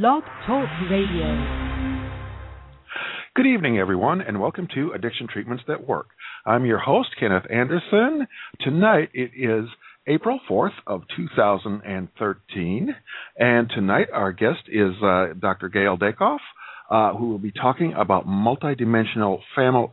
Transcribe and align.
Blog 0.00 0.22
Talk 0.46 0.70
Radio. 0.90 1.36
Good 3.36 3.44
evening, 3.44 3.78
everyone, 3.78 4.22
and 4.22 4.40
welcome 4.40 4.66
to 4.74 4.92
Addiction 4.92 5.28
Treatments 5.30 5.64
That 5.68 5.86
Work. 5.86 6.06
I'm 6.46 6.64
your 6.64 6.78
host, 6.78 7.10
Kenneth 7.20 7.44
Anderson. 7.50 8.26
Tonight 8.62 9.10
it 9.12 9.32
is 9.36 9.68
April 10.06 10.40
4th 10.48 10.72
of 10.86 11.02
2013, 11.14 12.96
and 13.36 13.68
tonight 13.68 14.06
our 14.14 14.32
guest 14.32 14.60
is 14.68 14.94
uh, 15.04 15.34
Dr. 15.38 15.68
Gayle 15.68 15.98
Dakof, 15.98 16.38
uh, 16.90 17.12
who 17.12 17.28
will 17.28 17.38
be 17.38 17.52
talking 17.52 17.92
about 17.92 18.26
multidimensional 18.26 19.40
family, 19.54 19.88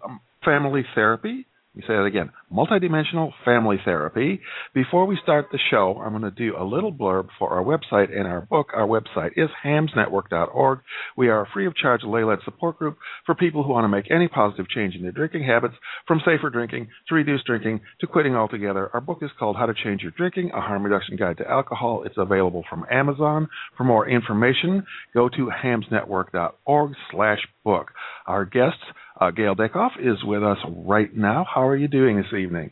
family 0.46 0.86
therapy 0.96 1.46
me 1.76 1.84
say 1.88 1.94
that 1.94 2.06
again 2.06 2.32
multidimensional 2.52 3.32
family 3.46 3.78
therapy. 3.86 4.42
Before 4.74 5.06
we 5.06 5.18
start 5.22 5.48
the 5.52 5.60
show, 5.70 6.02
I'm 6.04 6.12
going 6.12 6.24
to 6.24 6.32
do 6.32 6.56
a 6.58 6.64
little 6.64 6.92
blurb 6.92 7.28
for 7.38 7.52
our 7.52 7.64
website 7.64 8.12
and 8.16 8.28
our 8.28 8.42
book. 8.42 8.70
Our 8.74 8.88
website 8.88 9.32
is 9.38 9.50
hamsnetwork.org. 9.64 10.80
We 11.16 11.30
are 11.30 11.42
a 11.42 11.50
free 11.54 11.68
of 11.68 11.76
charge 11.76 12.02
lay 12.04 12.24
led 12.24 12.40
support 12.43 12.78
group 12.78 12.98
for 13.26 13.36
people 13.36 13.64
who 13.64 13.74
want 13.74 13.84
to 13.84 13.90
make 13.90 14.10
any 14.10 14.28
positive 14.28 14.68
change 14.70 14.96
in 14.96 15.04
their 15.04 15.12
drinking 15.12 15.43
habits, 15.43 15.76
from 16.07 16.21
safer 16.26 16.50
drinking 16.50 16.88
to 17.07 17.16
reduced 17.16 17.46
drinking 17.46 17.82
to 18.01 18.07
quitting 18.07 18.36
altogether. 18.36 18.90
Our 18.93 19.01
book 19.01 19.20
is 19.21 19.29
called 19.38 19.56
How 19.56 19.68
to 19.68 19.74
Change 19.74 20.01
Your 20.01 20.12
Drinking 20.12 20.51
A 20.54 20.62
Harm 20.62 20.84
Reduction 20.84 21.18
Guide 21.18 21.38
to 21.38 21.50
Alcohol. 21.50 22.04
It's 22.06 22.18
available 22.18 22.64
from 22.70 22.86
Amazon. 22.92 23.48
For 23.78 23.84
more 23.84 24.10
information, 24.10 24.84
go 25.14 25.29
to 25.29 25.51
hamsnetwork.org 25.64 26.92
slash 27.12 27.40
book. 27.64 27.92
Our 28.26 28.46
guests 28.46 28.84
uh, 29.19 29.32
Gayle 29.32 29.55
Dakof 29.55 29.91
is 30.00 30.23
with 30.23 30.43
us 30.43 30.57
right 30.86 31.15
now. 31.15 31.46
How 31.54 31.68
are 31.68 31.75
you 31.75 31.87
doing 31.87 32.17
this 32.17 32.33
evening? 32.38 32.72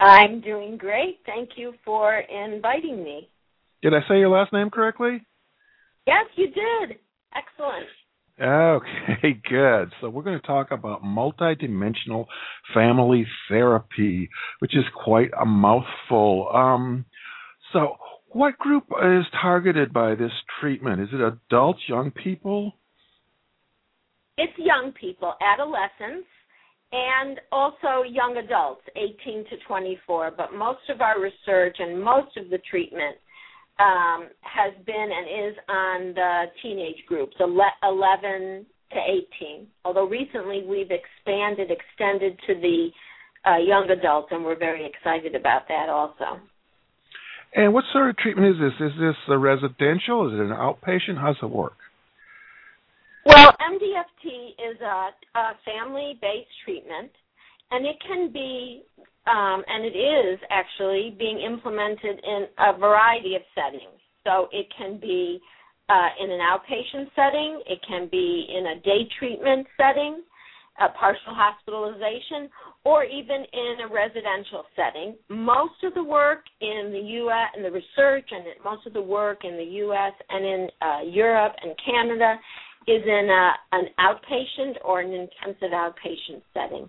I'm 0.00 0.40
doing 0.40 0.76
great. 0.76 1.20
Thank 1.26 1.50
you 1.56 1.74
for 1.84 2.18
inviting 2.18 3.02
me. 3.02 3.28
Did 3.82 3.94
I 3.94 4.00
say 4.08 4.18
your 4.18 4.28
last 4.28 4.52
name 4.52 4.70
correctly? 4.70 5.24
Yes, 6.06 6.26
you 6.36 6.46
did. 6.46 6.98
Excellent. 7.34 7.86
Okay, 8.40 9.40
good. 9.48 9.92
So 10.00 10.08
we're 10.08 10.22
going 10.22 10.40
to 10.40 10.46
talk 10.46 10.70
about 10.70 11.02
multidimensional 11.02 12.26
family 12.72 13.26
therapy, 13.48 14.28
which 14.60 14.76
is 14.76 14.84
quite 15.04 15.30
a 15.40 15.44
mouthful. 15.44 16.48
Um, 16.54 17.04
so, 17.72 17.96
what 18.28 18.58
group 18.58 18.84
is 19.02 19.24
targeted 19.40 19.92
by 19.92 20.14
this 20.14 20.30
treatment? 20.60 21.00
Is 21.00 21.08
it 21.12 21.20
adults, 21.20 21.80
young 21.88 22.10
people? 22.12 22.74
It's 24.38 24.52
young 24.56 24.92
people, 24.98 25.34
adolescents, 25.42 26.28
and 26.92 27.40
also 27.50 28.06
young 28.08 28.40
adults, 28.42 28.82
18 28.96 29.44
to 29.50 29.56
24. 29.66 30.32
But 30.36 30.54
most 30.54 30.88
of 30.88 31.00
our 31.00 31.20
research 31.20 31.76
and 31.80 32.02
most 32.02 32.36
of 32.36 32.48
the 32.48 32.58
treatment 32.70 33.16
um, 33.78 34.28
has 34.40 34.72
been 34.86 35.08
and 35.10 35.50
is 35.50 35.56
on 35.68 36.14
the 36.14 36.44
teenage 36.62 37.04
groups, 37.06 37.36
11 37.40 38.66
to 38.92 38.96
18. 38.96 39.66
Although 39.84 40.06
recently 40.06 40.64
we've 40.66 40.90
expanded, 40.90 41.70
extended 41.70 42.38
to 42.46 42.54
the 42.54 42.88
uh, 43.44 43.58
young 43.58 43.90
adults, 43.90 44.28
and 44.30 44.44
we're 44.44 44.58
very 44.58 44.86
excited 44.86 45.34
about 45.34 45.68
that 45.68 45.88
also. 45.88 46.40
And 47.54 47.72
what 47.72 47.84
sort 47.92 48.10
of 48.10 48.16
treatment 48.18 48.54
is 48.54 48.60
this? 48.60 48.92
Is 48.92 48.98
this 49.00 49.16
a 49.28 49.38
residential? 49.38 50.28
Is 50.28 50.34
it 50.34 50.42
an 50.42 50.50
outpatient? 50.50 51.18
How's 51.20 51.36
it 51.42 51.50
work? 51.50 51.74
Well, 53.28 53.52
MDFT 53.60 54.72
is 54.72 54.80
a, 54.80 55.10
a 55.38 55.52
family-based 55.62 56.48
treatment, 56.64 57.10
and 57.70 57.84
it 57.84 57.96
can 58.06 58.32
be, 58.32 58.84
um, 59.26 59.62
and 59.68 59.84
it 59.84 59.98
is 59.98 60.38
actually 60.48 61.14
being 61.18 61.38
implemented 61.38 62.24
in 62.24 62.46
a 62.58 62.78
variety 62.78 63.34
of 63.36 63.42
settings. 63.54 64.00
So 64.24 64.48
it 64.50 64.66
can 64.78 64.98
be 64.98 65.40
uh, 65.90 66.08
in 66.18 66.30
an 66.30 66.40
outpatient 66.40 67.10
setting, 67.14 67.60
it 67.66 67.80
can 67.86 68.08
be 68.10 68.48
in 68.48 68.78
a 68.78 68.80
day 68.80 69.06
treatment 69.18 69.66
setting, 69.76 70.22
a 70.80 70.88
partial 70.98 71.34
hospitalization, 71.34 72.48
or 72.84 73.04
even 73.04 73.44
in 73.52 73.74
a 73.84 73.92
residential 73.92 74.64
setting. 74.74 75.16
Most 75.28 75.84
of 75.84 75.92
the 75.92 76.02
work 76.02 76.44
in 76.62 76.90
the 76.92 77.08
U.S. 77.20 77.48
and 77.54 77.62
the 77.62 77.70
research 77.70 78.30
and 78.30 78.44
most 78.64 78.86
of 78.86 78.94
the 78.94 79.02
work 79.02 79.44
in 79.44 79.58
the 79.58 79.70
U.S. 79.84 80.12
and 80.30 80.44
in 80.46 80.68
uh, 80.80 81.00
Europe 81.04 81.52
and 81.62 81.74
Canada 81.84 82.36
is 82.88 83.02
in 83.04 83.28
a, 83.30 83.52
an 83.72 83.84
outpatient 84.00 84.76
or 84.84 85.00
an 85.00 85.12
intensive 85.12 85.70
outpatient 85.72 86.42
setting. 86.54 86.88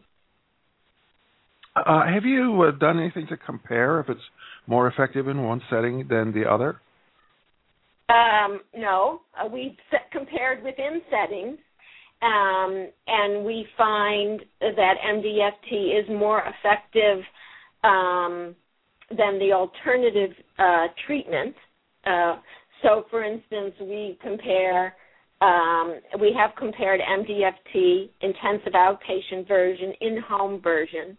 Uh, 1.75 2.05
have 2.11 2.25
you 2.25 2.61
uh, 2.63 2.71
done 2.77 2.99
anything 2.99 3.27
to 3.27 3.37
compare 3.37 3.99
if 3.99 4.09
it's 4.09 4.21
more 4.67 4.87
effective 4.87 5.27
in 5.27 5.43
one 5.43 5.61
setting 5.69 6.07
than 6.07 6.33
the 6.33 6.49
other? 6.49 6.79
Um, 8.09 8.61
no, 8.75 9.21
uh, 9.39 9.47
we've 9.47 9.77
set, 9.91 10.11
compared 10.11 10.63
within 10.63 11.01
settings, 11.11 11.59
um, 12.21 12.87
and 13.07 13.45
we 13.45 13.67
find 13.77 14.41
that 14.59 14.95
MDFT 15.05 15.99
is 15.99 16.09
more 16.09 16.41
effective 16.41 17.23
um, 17.83 18.55
than 19.15 19.37
the 19.39 19.53
alternative 19.53 20.31
uh, 20.57 20.87
treatment. 21.05 21.55
Uh, 22.05 22.37
so, 22.81 23.05
for 23.11 23.23
instance, 23.23 23.73
we 23.79 24.17
compare 24.21 24.95
um, 25.41 25.99
we 26.19 26.33
have 26.37 26.51
compared 26.57 26.99
MDFT, 26.99 28.09
intensive 28.21 28.73
outpatient 28.73 29.47
version, 29.47 29.93
in-home 30.01 30.61
version, 30.61 31.17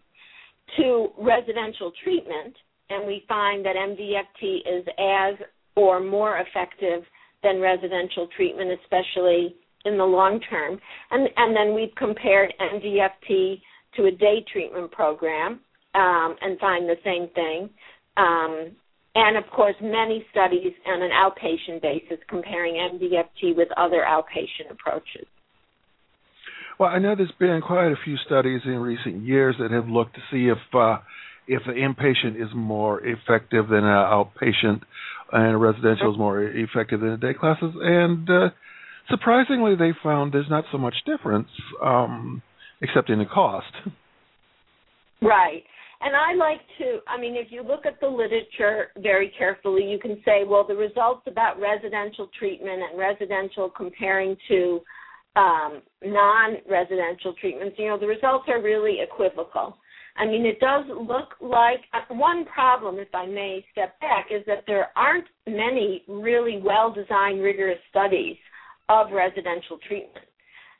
to 0.77 1.09
residential 1.17 1.91
treatment, 2.03 2.55
and 2.89 3.07
we 3.07 3.23
find 3.27 3.65
that 3.65 3.75
MDFT 3.75 4.57
is 4.59 4.85
as 4.99 5.35
or 5.75 5.99
more 5.99 6.37
effective 6.39 7.03
than 7.43 7.59
residential 7.59 8.27
treatment, 8.35 8.69
especially 8.83 9.55
in 9.85 9.97
the 9.97 10.03
long 10.03 10.39
term. 10.49 10.79
And, 11.09 11.27
and 11.35 11.55
then 11.55 11.73
we've 11.73 11.95
compared 11.97 12.53
MDFT 12.59 13.61
to 13.95 14.05
a 14.05 14.11
day 14.11 14.45
treatment 14.51 14.91
program 14.91 15.59
um, 15.95 16.35
and 16.41 16.59
find 16.59 16.87
the 16.87 16.97
same 17.03 17.27
thing. 17.33 17.69
Um, 18.17 18.71
and 19.15 19.37
of 19.37 19.43
course 19.51 19.75
many 19.81 20.25
studies 20.31 20.73
on 20.87 21.01
an 21.01 21.11
outpatient 21.11 21.81
basis 21.81 22.17
comparing 22.29 22.75
MDFT 22.75 23.55
with 23.55 23.67
other 23.77 24.03
outpatient 24.07 24.71
approaches. 24.71 25.27
Well, 26.79 26.89
I 26.89 26.99
know 26.99 27.15
there's 27.15 27.31
been 27.39 27.61
quite 27.65 27.91
a 27.91 27.95
few 28.03 28.17
studies 28.25 28.61
in 28.65 28.77
recent 28.77 29.23
years 29.23 29.55
that 29.59 29.71
have 29.71 29.87
looked 29.87 30.15
to 30.15 30.21
see 30.31 30.47
if 30.47 30.57
uh, 30.73 30.97
if 31.47 31.61
the 31.65 31.73
inpatient 31.73 32.41
is 32.41 32.49
more 32.55 33.01
effective 33.05 33.67
than 33.67 33.79
an 33.79 33.83
outpatient, 33.83 34.81
and 35.31 35.53
a 35.53 35.57
residential 35.57 36.11
is 36.11 36.17
more 36.17 36.41
effective 36.41 37.01
than 37.01 37.11
the 37.11 37.17
day 37.17 37.33
classes. 37.33 37.73
And 37.79 38.29
uh, 38.29 38.49
surprisingly, 39.09 39.75
they 39.75 39.91
found 40.01 40.33
there's 40.33 40.49
not 40.49 40.65
so 40.71 40.77
much 40.77 40.95
difference, 41.05 41.49
um, 41.83 42.41
except 42.81 43.09
in 43.09 43.19
the 43.19 43.25
cost. 43.25 43.73
Right. 45.21 45.63
And 46.03 46.15
I 46.15 46.33
like 46.33 46.61
to, 46.79 46.99
I 47.07 47.19
mean, 47.19 47.35
if 47.35 47.51
you 47.51 47.61
look 47.61 47.85
at 47.85 47.99
the 47.99 48.07
literature 48.07 48.87
very 48.97 49.31
carefully, 49.37 49.83
you 49.83 49.99
can 49.99 50.21
say, 50.25 50.43
well, 50.45 50.65
the 50.67 50.75
results 50.75 51.21
about 51.27 51.59
residential 51.59 52.27
treatment 52.37 52.81
and 52.89 52.99
residential 52.99 53.69
comparing 53.69 54.35
to 54.47 54.81
um, 55.35 55.81
non 56.03 56.57
residential 56.69 57.33
treatments, 57.39 57.75
you 57.77 57.87
know, 57.87 57.99
the 57.99 58.07
results 58.07 58.45
are 58.47 58.61
really 58.61 58.97
equivocal. 59.01 59.77
I 60.17 60.25
mean, 60.25 60.45
it 60.45 60.59
does 60.59 60.85
look 60.89 61.35
like 61.39 61.81
uh, 61.93 62.13
one 62.13 62.45
problem, 62.45 62.97
if 62.97 63.13
I 63.13 63.27
may 63.27 63.63
step 63.71 63.97
back, 64.01 64.27
is 64.29 64.43
that 64.47 64.63
there 64.67 64.89
aren't 64.95 65.27
many 65.47 66.03
really 66.07 66.59
well 66.61 66.91
designed, 66.91 67.41
rigorous 67.41 67.79
studies 67.89 68.35
of 68.89 69.11
residential 69.11 69.77
treatment. 69.87 70.25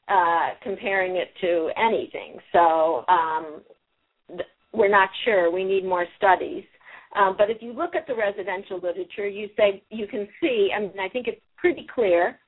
Uh, 0.08 0.50
comparing 0.62 1.16
it 1.16 1.30
to 1.40 1.70
anything. 1.78 2.38
So 2.52 3.06
um, 3.08 3.62
we're 4.74 4.90
not 4.90 5.10
sure. 5.26 5.52
We 5.52 5.64
need 5.64 5.86
more 5.86 6.06
studies. 6.18 6.64
Um, 7.16 7.36
but 7.38 7.50
if 7.50 7.62
you 7.62 7.74
look 7.74 7.96
at 7.96 8.08
the 8.08 8.16
residential 8.16 8.78
literature, 8.78 9.28
you 9.28 9.50
say 9.58 9.84
you 9.90 10.08
can 10.08 10.28
see. 10.40 10.70
I 10.76 10.80
mean, 10.80 11.00
I 11.00 11.10
think 11.10 11.28
it's 11.28 11.42
pretty 11.58 11.86
clear 11.94 12.40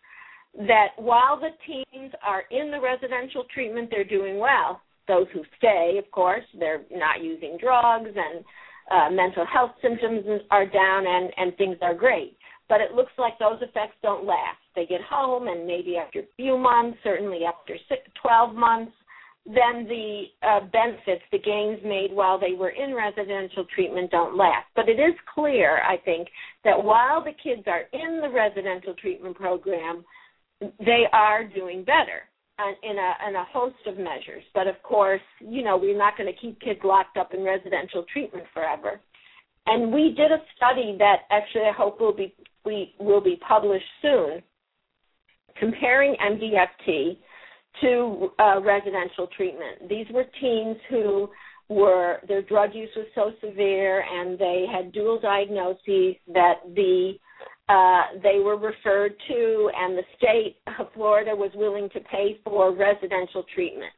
that 0.57 0.89
while 0.97 1.39
the 1.39 1.50
teens 1.65 2.13
are 2.25 2.44
in 2.51 2.71
the 2.71 2.80
residential 2.80 3.44
treatment, 3.53 3.89
they're 3.92 4.03
doing 4.03 4.38
well. 4.38 4.81
Those 5.07 5.27
who 5.33 5.42
stay, 5.57 6.00
of 6.03 6.09
course, 6.12 6.44
they're 6.57 6.83
not 6.92 7.21
using 7.21 7.57
drugs 7.59 8.09
and 8.15 8.45
uh, 8.92 9.09
mental 9.09 9.45
health 9.45 9.71
symptoms 9.81 10.24
are 10.51 10.65
down 10.65 11.06
and, 11.07 11.31
and 11.36 11.57
things 11.57 11.77
are 11.81 11.95
great. 11.95 12.38
But 12.69 12.80
it 12.80 12.94
looks 12.94 13.12
like 13.18 13.38
those 13.39 13.62
effects 13.62 13.95
don't 14.01 14.25
last. 14.25 14.59
They 14.75 14.86
get 14.86 15.01
home 15.01 15.47
and 15.47 15.68
maybe 15.68 15.97
after 15.97 16.19
a 16.19 16.36
few 16.38 16.57
months, 16.57 16.97
certainly 17.03 17.42
after 17.45 17.75
six, 17.89 18.01
12 18.21 18.56
months, 18.56 18.94
then 19.45 19.86
the 19.88 20.24
uh, 20.42 20.62
benefits, 20.72 21.24
the 21.31 21.40
gains 21.40 21.80
made 21.84 22.13
while 22.13 22.40
they 22.40 22.54
were 22.54 22.69
in 22.69 22.95
residential 22.95 23.66
treatment 23.75 24.10
don't 24.10 24.38
last. 24.38 24.68
But 24.75 24.88
it 24.88 25.00
is 25.00 25.13
clear, 25.34 25.81
I 25.84 25.98
think, 25.98 26.30
that 26.63 26.81
while 26.81 27.22
the 27.22 27.34
kids 27.44 27.63
are 27.68 27.84
in 27.92 28.22
the 28.22 28.30
residential 28.30 28.94
treatment 28.94 29.36
program, 29.36 30.06
they 30.80 31.04
are 31.12 31.44
doing 31.44 31.84
better 31.84 32.24
in 32.84 32.98
a, 32.98 33.30
in 33.30 33.36
a 33.36 33.44
host 33.51 33.75
of 33.86 33.98
measures. 33.98 34.44
But 34.54 34.68
of 34.68 34.81
course, 34.81 35.22
you 35.42 35.62
know, 35.62 35.75
we're 35.75 35.98
not 35.98 36.18
going 36.18 36.31
to 36.34 36.40
keep 36.40 36.62
kids 36.62 36.80
locked 36.84 37.18
up 37.18 37.34
in 37.34 37.44
residential 37.44 38.06
treatment 38.13 38.45
forever. 38.54 39.01
And 39.66 39.92
we 39.92 40.13
did 40.16 40.31
a 40.31 40.42
study 40.56 40.95
that 41.00 41.24
actually 41.31 41.63
I 41.63 41.74
hope 41.75 42.00
will 42.00 42.16
be 42.16 42.34
we 42.66 42.94
will 43.00 43.22
be 43.22 43.38
published 43.48 43.86
soon 44.01 44.42
comparing 45.57 46.16
MDFT 46.16 47.18
to 47.81 48.29
uh, 48.39 48.61
residential 48.61 49.27
treatment. 49.35 49.89
These 49.89 50.05
were 50.11 50.25
teens 50.39 50.77
who 50.89 51.29
were 51.69 52.17
their 52.27 52.41
drug 52.41 52.73
use 52.73 52.89
was 52.95 53.07
so 53.15 53.31
severe 53.45 54.03
and 54.03 54.37
they 54.37 54.65
had 54.71 54.91
dual 54.91 55.19
diagnoses 55.19 56.15
that 56.33 56.55
the 56.75 57.13
uh, 57.69 58.19
they 58.21 58.39
were 58.39 58.57
referred 58.57 59.13
to 59.27 59.71
and 59.75 59.97
the 59.97 60.03
state 60.17 60.57
of 60.79 60.87
Florida 60.93 61.33
was 61.33 61.51
willing 61.55 61.89
to 61.91 61.99
pay 62.01 62.37
for 62.43 62.75
residential 62.75 63.43
treatment. 63.55 63.91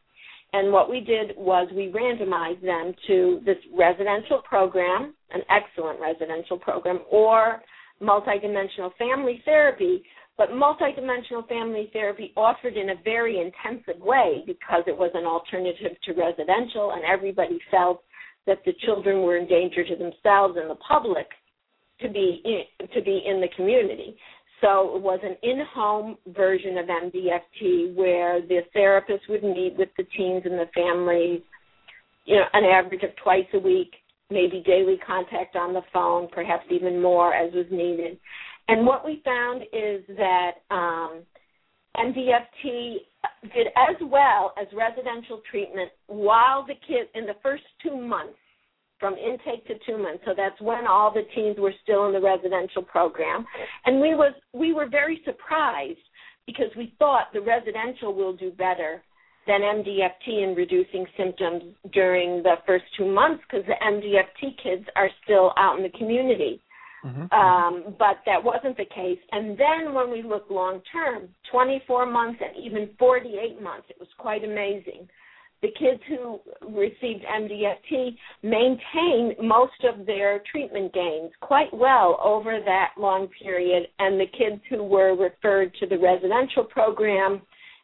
And 0.53 0.71
what 0.71 0.89
we 0.89 1.01
did 1.01 1.31
was 1.35 1.67
we 1.75 1.91
randomized 1.91 2.61
them 2.61 2.93
to 3.07 3.41
this 3.45 3.57
residential 3.77 4.41
program, 4.47 5.13
an 5.31 5.41
excellent 5.49 5.99
residential 5.99 6.57
program, 6.57 6.99
or 7.11 7.61
multidimensional 8.01 8.95
family 8.97 9.41
therapy, 9.43 10.03
but 10.37 10.49
multidimensional 10.49 11.47
family 11.47 11.89
therapy 11.93 12.33
offered 12.35 12.75
in 12.75 12.89
a 12.89 12.95
very 13.03 13.39
intensive 13.39 14.01
way 14.01 14.43
because 14.45 14.83
it 14.87 14.97
was 14.97 15.11
an 15.13 15.25
alternative 15.25 15.97
to 16.03 16.13
residential 16.13 16.91
and 16.91 17.03
everybody 17.05 17.57
felt 17.71 18.03
that 18.45 18.59
the 18.65 18.73
children 18.85 19.21
were 19.21 19.37
in 19.37 19.47
danger 19.47 19.83
to 19.83 19.95
themselves 19.95 20.57
and 20.59 20.69
the 20.69 20.77
public 20.87 21.27
to 22.01 22.09
be 22.09 22.41
in, 22.43 22.87
to 22.93 23.01
be 23.01 23.23
in 23.25 23.39
the 23.39 23.47
community. 23.55 24.17
So 24.61 24.95
it 24.95 25.01
was 25.01 25.19
an 25.23 25.35
in-home 25.43 26.17
version 26.27 26.77
of 26.77 26.85
MDFT 26.87 27.95
where 27.95 28.41
the 28.41 28.61
therapist 28.73 29.23
would 29.29 29.43
meet 29.43 29.75
with 29.77 29.89
the 29.97 30.05
teens 30.17 30.43
and 30.45 30.53
the 30.55 30.69
families, 30.73 31.41
you 32.25 32.35
know, 32.35 32.45
an 32.53 32.63
average 32.63 33.03
of 33.03 33.11
twice 33.23 33.45
a 33.53 33.59
week, 33.59 33.93
maybe 34.29 34.63
daily 34.65 34.97
contact 35.05 35.55
on 35.55 35.73
the 35.73 35.81
phone, 35.93 36.27
perhaps 36.31 36.65
even 36.71 37.01
more 37.01 37.33
as 37.33 37.53
was 37.53 37.67
needed. 37.69 38.17
And 38.67 38.85
what 38.85 39.05
we 39.05 39.21
found 39.23 39.63
is 39.63 40.03
that 40.17 40.51
um, 40.71 41.21
MDFT 41.97 42.95
did 43.53 43.67
as 43.67 43.95
well 44.01 44.53
as 44.59 44.67
residential 44.73 45.41
treatment 45.49 45.91
while 46.07 46.65
the 46.65 46.73
kid 46.87 47.07
in 47.13 47.25
the 47.25 47.35
first 47.41 47.63
two 47.83 47.95
months 47.95 48.37
from 48.99 49.15
intake 49.15 49.65
to 49.67 49.73
two 49.85 49.97
months. 49.97 50.23
So 50.25 50.33
that's 50.35 50.59
when 50.61 50.87
all 50.87 51.13
the 51.13 51.23
teens 51.35 51.57
were 51.59 51.73
still 51.83 52.07
in 52.07 52.13
the 52.13 52.21
residential 52.21 52.81
program. 52.81 53.45
And 53.85 53.99
we 54.01 54.15
was 54.15 54.33
we 54.53 54.73
were 54.73 54.87
very 54.89 55.21
surprised 55.25 55.99
because 56.47 56.71
we 56.77 56.93
thought 56.99 57.33
the 57.33 57.41
residential 57.41 58.13
will 58.13 58.35
do 58.35 58.51
better 58.51 59.03
than 59.47 59.61
MDFT 59.61 60.43
in 60.43 60.55
reducing 60.55 61.05
symptoms 61.17 61.63
during 61.93 62.41
the 62.41 62.55
first 62.65 62.85
two 62.97 63.05
months 63.05 63.43
because 63.49 63.65
the 63.67 63.75
MDFT 63.85 64.55
kids 64.61 64.85
are 64.95 65.09
still 65.23 65.53
out 65.57 65.77
in 65.77 65.83
the 65.83 65.97
community. 65.97 66.61
Mm-hmm. 67.05 67.33
Um, 67.33 67.95
but 67.99 68.17
that 68.25 68.43
wasn't 68.43 68.77
the 68.77 68.85
case. 68.85 69.19
And 69.31 69.57
then 69.57 69.93
when 69.93 70.09
we 70.09 70.23
look 70.23 70.49
long 70.49 70.81
term, 70.91 71.29
24 71.51 72.05
months 72.07 72.41
and 72.43 72.65
even 72.65 72.89
48 72.97 73.61
months, 73.61 73.87
it 73.89 73.97
was 73.99 74.09
quite 74.17 74.43
amazing 74.43 75.07
the 75.65 75.71
kids 75.79 76.01
who 76.07 76.39
received 76.69 77.23
MDFT 77.23 78.15
maintained 78.43 79.35
most 79.41 79.83
of 79.83 80.05
their 80.05 80.41
treatment 80.51 80.93
gains 80.93 81.31
quite 81.41 81.73
well 81.73 82.19
over 82.23 82.59
that 82.63 82.91
long 82.97 83.27
period, 83.41 83.87
and 83.99 84.19
the 84.19 84.27
kids 84.27 84.61
who 84.69 84.83
were 84.83 85.15
referred 85.15 85.73
to 85.79 85.87
the 85.87 85.97
residential 85.97 86.63
program, 86.65 87.41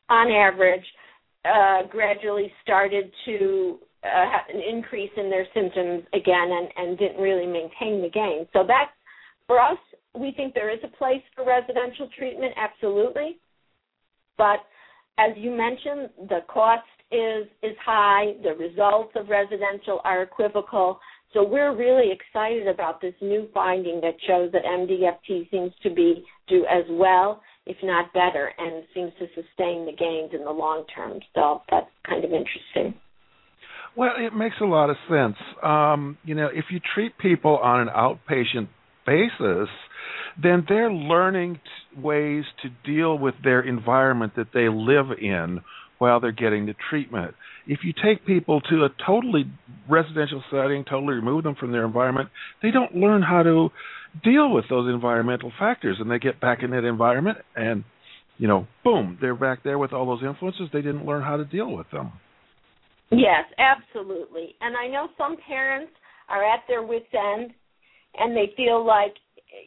on 0.09 0.31
average, 0.31 0.85
uh, 1.45 1.87
gradually 1.89 2.51
started 2.61 3.11
to 3.25 3.79
uh, 4.03 4.29
have 4.29 4.53
an 4.53 4.61
increase 4.61 5.11
in 5.17 5.29
their 5.29 5.47
symptoms 5.53 6.03
again 6.13 6.49
and, 6.51 6.67
and 6.75 6.97
didn't 6.99 7.21
really 7.21 7.47
maintain 7.47 8.01
the 8.01 8.09
gain. 8.13 8.45
So 8.53 8.63
that's 8.67 8.91
for 9.51 9.59
us. 9.59 9.77
We 10.17 10.31
think 10.31 10.53
there 10.53 10.71
is 10.73 10.79
a 10.83 10.97
place 10.97 11.21
for 11.35 11.45
residential 11.45 12.07
treatment, 12.17 12.53
absolutely, 12.55 13.37
but 14.37 14.59
as 15.19 15.31
you 15.35 15.51
mentioned, 15.51 16.09
the 16.29 16.39
cost 16.47 16.87
is 17.11 17.47
is 17.61 17.75
high. 17.83 18.33
The 18.43 18.53
results 18.55 19.11
of 19.15 19.27
residential 19.27 19.99
are 20.05 20.23
equivocal. 20.23 20.99
So 21.33 21.43
we're 21.43 21.75
really 21.75 22.11
excited 22.11 22.67
about 22.67 23.01
this 23.01 23.13
new 23.21 23.47
finding 23.53 23.99
that 24.01 24.15
shows 24.25 24.51
that 24.53 24.63
MDFT 24.63 25.49
seems 25.51 25.71
to 25.83 25.89
be 25.89 26.23
do 26.47 26.65
as 26.69 26.85
well, 26.89 27.41
if 27.65 27.77
not 27.83 28.11
better, 28.13 28.51
and 28.57 28.83
seems 28.93 29.11
to 29.19 29.27
sustain 29.35 29.85
the 29.85 29.95
gains 29.97 30.31
in 30.33 30.45
the 30.45 30.51
long 30.51 30.85
term. 30.95 31.19
So 31.35 31.61
that's 31.69 31.91
kind 32.07 32.23
of 32.23 32.31
interesting. 32.31 32.99
Well, 33.97 34.13
it 34.17 34.33
makes 34.33 34.55
a 34.61 34.65
lot 34.65 34.89
of 34.89 34.95
sense. 35.09 35.35
Um, 35.61 36.17
you 36.23 36.35
know, 36.35 36.47
if 36.53 36.65
you 36.71 36.79
treat 36.95 37.17
people 37.17 37.57
on 37.57 37.81
an 37.81 37.89
outpatient 37.89 38.69
basis, 39.05 39.69
then 40.41 40.65
they're 40.67 40.91
learning 40.91 41.55
t- 41.55 42.01
ways 42.01 42.45
to 42.63 42.69
deal 42.89 43.17
with 43.17 43.35
their 43.43 43.61
environment 43.61 44.33
that 44.35 44.47
they 44.53 44.69
live 44.69 45.17
in 45.19 45.61
while 45.97 46.19
they're 46.19 46.31
getting 46.31 46.65
the 46.65 46.75
treatment. 46.89 47.35
If 47.67 47.79
you 47.83 47.93
take 47.93 48.25
people 48.25 48.61
to 48.61 48.85
a 48.85 48.89
totally 49.05 49.45
residential 49.89 50.43
setting, 50.49 50.83
totally 50.83 51.13
remove 51.13 51.43
them 51.43 51.55
from 51.59 51.71
their 51.71 51.85
environment, 51.85 52.29
they 52.63 52.71
don't 52.71 52.95
learn 52.95 53.21
how 53.21 53.43
to 53.43 53.69
deal 54.23 54.51
with 54.51 54.65
those 54.69 54.91
environmental 54.91 55.51
factors 55.59 55.97
and 55.99 56.09
they 56.09 56.19
get 56.19 56.41
back 56.41 56.63
in 56.63 56.71
that 56.71 56.85
environment 56.85 57.37
and 57.55 57.83
you 58.41 58.47
know, 58.47 58.65
boom, 58.83 59.19
they're 59.21 59.35
back 59.35 59.63
there 59.63 59.77
with 59.77 59.93
all 59.93 60.07
those 60.07 60.27
influences. 60.27 60.67
They 60.73 60.81
didn't 60.81 61.05
learn 61.05 61.21
how 61.21 61.37
to 61.37 61.45
deal 61.45 61.71
with 61.71 61.85
them. 61.91 62.11
Yes, 63.11 63.45
absolutely. 63.59 64.55
And 64.61 64.75
I 64.75 64.87
know 64.87 65.09
some 65.15 65.37
parents 65.47 65.91
are 66.27 66.43
at 66.43 66.61
their 66.67 66.81
wits' 66.81 67.05
end 67.13 67.51
and 68.17 68.35
they 68.35 68.53
feel 68.55 68.85
like 68.85 69.13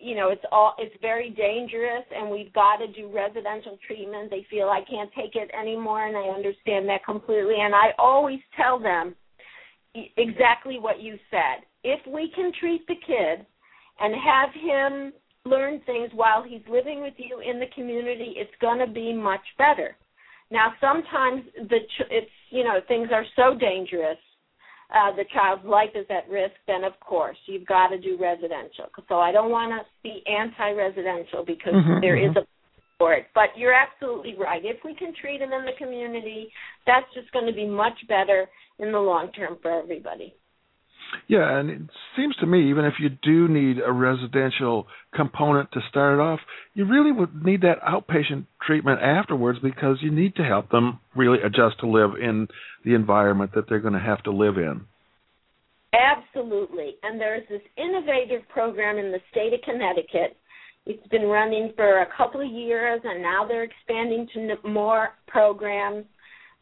you 0.00 0.14
know 0.14 0.30
it's 0.30 0.44
all 0.50 0.74
it's 0.78 0.94
very 1.00 1.30
dangerous 1.30 2.04
and 2.14 2.30
we've 2.30 2.52
got 2.52 2.76
to 2.76 2.86
do 2.88 3.14
residential 3.14 3.78
treatment. 3.86 4.30
They 4.30 4.46
feel 4.50 4.68
i 4.68 4.80
can't 4.88 5.10
take 5.16 5.34
it 5.34 5.50
anymore 5.58 6.06
and 6.06 6.16
i 6.16 6.28
understand 6.34 6.88
that 6.88 7.04
completely. 7.04 7.56
And 7.60 7.74
i 7.74 7.88
always 7.98 8.40
tell 8.56 8.78
them 8.78 9.14
exactly 10.16 10.78
what 10.80 11.00
you 11.00 11.18
said. 11.30 11.64
If 11.84 12.00
we 12.06 12.30
can 12.34 12.50
treat 12.58 12.86
the 12.86 12.96
kid 13.06 13.46
and 14.00 14.14
have 14.14 14.48
him 14.54 15.12
learn 15.44 15.80
things 15.84 16.10
while 16.14 16.42
he's 16.42 16.62
living 16.68 17.02
with 17.02 17.14
you 17.18 17.40
in 17.40 17.60
the 17.60 17.66
community 17.74 18.34
it's 18.36 18.50
going 18.60 18.78
to 18.78 18.92
be 18.92 19.12
much 19.12 19.44
better. 19.58 19.96
Now 20.50 20.72
sometimes 20.80 21.42
the 21.68 21.80
ch- 21.80 22.10
it's 22.10 22.30
you 22.50 22.64
know 22.64 22.80
things 22.88 23.08
are 23.12 23.24
so 23.36 23.58
dangerous 23.58 24.18
uh, 24.94 25.14
the 25.16 25.24
child's 25.32 25.64
life 25.64 25.90
is 25.94 26.06
at 26.08 26.28
risk, 26.30 26.54
then 26.66 26.84
of 26.84 26.92
course 27.00 27.36
you've 27.46 27.66
got 27.66 27.88
to 27.88 28.00
do 28.00 28.16
residential. 28.20 28.86
So 29.08 29.18
I 29.18 29.32
don't 29.32 29.50
want 29.50 29.72
to 29.72 29.84
be 30.02 30.22
anti-residential 30.26 31.44
because 31.44 31.74
mm-hmm, 31.74 32.00
there 32.00 32.16
mm-hmm. 32.16 32.38
is 32.38 32.44
a 32.44 32.46
for 32.98 33.12
it. 33.12 33.26
But 33.34 33.50
you're 33.56 33.74
absolutely 33.74 34.36
right. 34.38 34.62
If 34.64 34.78
we 34.84 34.94
can 34.94 35.12
treat 35.20 35.38
them 35.38 35.52
in 35.52 35.64
the 35.64 35.72
community, 35.78 36.48
that's 36.86 37.06
just 37.14 37.30
going 37.32 37.46
to 37.46 37.52
be 37.52 37.66
much 37.66 37.98
better 38.08 38.46
in 38.78 38.92
the 38.92 38.98
long 38.98 39.32
term 39.32 39.58
for 39.60 39.70
everybody. 39.70 40.34
Yeah, 41.28 41.58
and 41.58 41.70
it 41.70 41.80
seems 42.16 42.36
to 42.36 42.46
me 42.46 42.70
even 42.70 42.84
if 42.84 42.94
you 42.98 43.08
do 43.08 43.48
need 43.48 43.78
a 43.84 43.92
residential 43.92 44.86
component 45.14 45.72
to 45.72 45.80
start 45.88 46.20
off, 46.20 46.40
you 46.74 46.86
really 46.86 47.12
would 47.12 47.44
need 47.44 47.62
that 47.62 47.80
outpatient 47.82 48.46
treatment 48.64 49.00
afterwards 49.00 49.58
because 49.62 49.98
you 50.00 50.10
need 50.10 50.36
to 50.36 50.42
help 50.42 50.70
them 50.70 51.00
really 51.16 51.38
adjust 51.40 51.80
to 51.80 51.86
live 51.86 52.10
in 52.20 52.48
the 52.84 52.94
environment 52.94 53.52
that 53.54 53.68
they're 53.68 53.80
going 53.80 53.94
to 53.94 54.00
have 54.00 54.22
to 54.24 54.30
live 54.30 54.56
in. 54.56 54.82
Absolutely. 55.94 56.96
And 57.02 57.20
there's 57.20 57.48
this 57.48 57.62
innovative 57.76 58.46
program 58.48 58.98
in 58.98 59.12
the 59.12 59.20
state 59.30 59.54
of 59.54 59.60
Connecticut. 59.62 60.36
It's 60.86 61.06
been 61.08 61.22
running 61.22 61.72
for 61.76 62.02
a 62.02 62.08
couple 62.16 62.40
of 62.40 62.52
years 62.52 63.00
and 63.04 63.22
now 63.22 63.46
they're 63.46 63.64
expanding 63.64 64.28
to 64.34 64.68
more 64.68 65.10
programs 65.28 66.04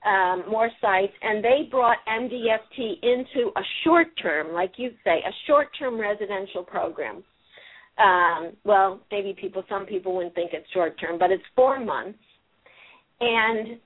um, 0.04 0.44
more 0.50 0.71
sites, 0.80 1.12
and 1.23 1.44
they 1.44 1.68
brought 1.71 1.99
MDFT 2.09 3.02
into 3.02 3.50
a 3.56 3.62
short 3.85 4.09
term, 4.21 4.52
like 4.52 4.73
you 4.76 4.90
say, 5.04 5.18
a 5.26 5.32
short 5.47 5.68
term 5.78 6.00
residential 6.00 6.64
program. 6.64 7.23
Um, 7.99 8.52
well, 8.64 9.00
maybe 9.11 9.37
people, 9.38 9.62
some 9.68 9.87
people 9.87 10.16
wouldn't 10.16 10.35
think 10.35 10.52
it's 10.54 10.68
short 10.73 10.99
term, 10.99 11.18
but 11.18 11.30
it's 11.30 11.42
four 11.54 11.78
months. 11.78 12.18
And 13.21 13.78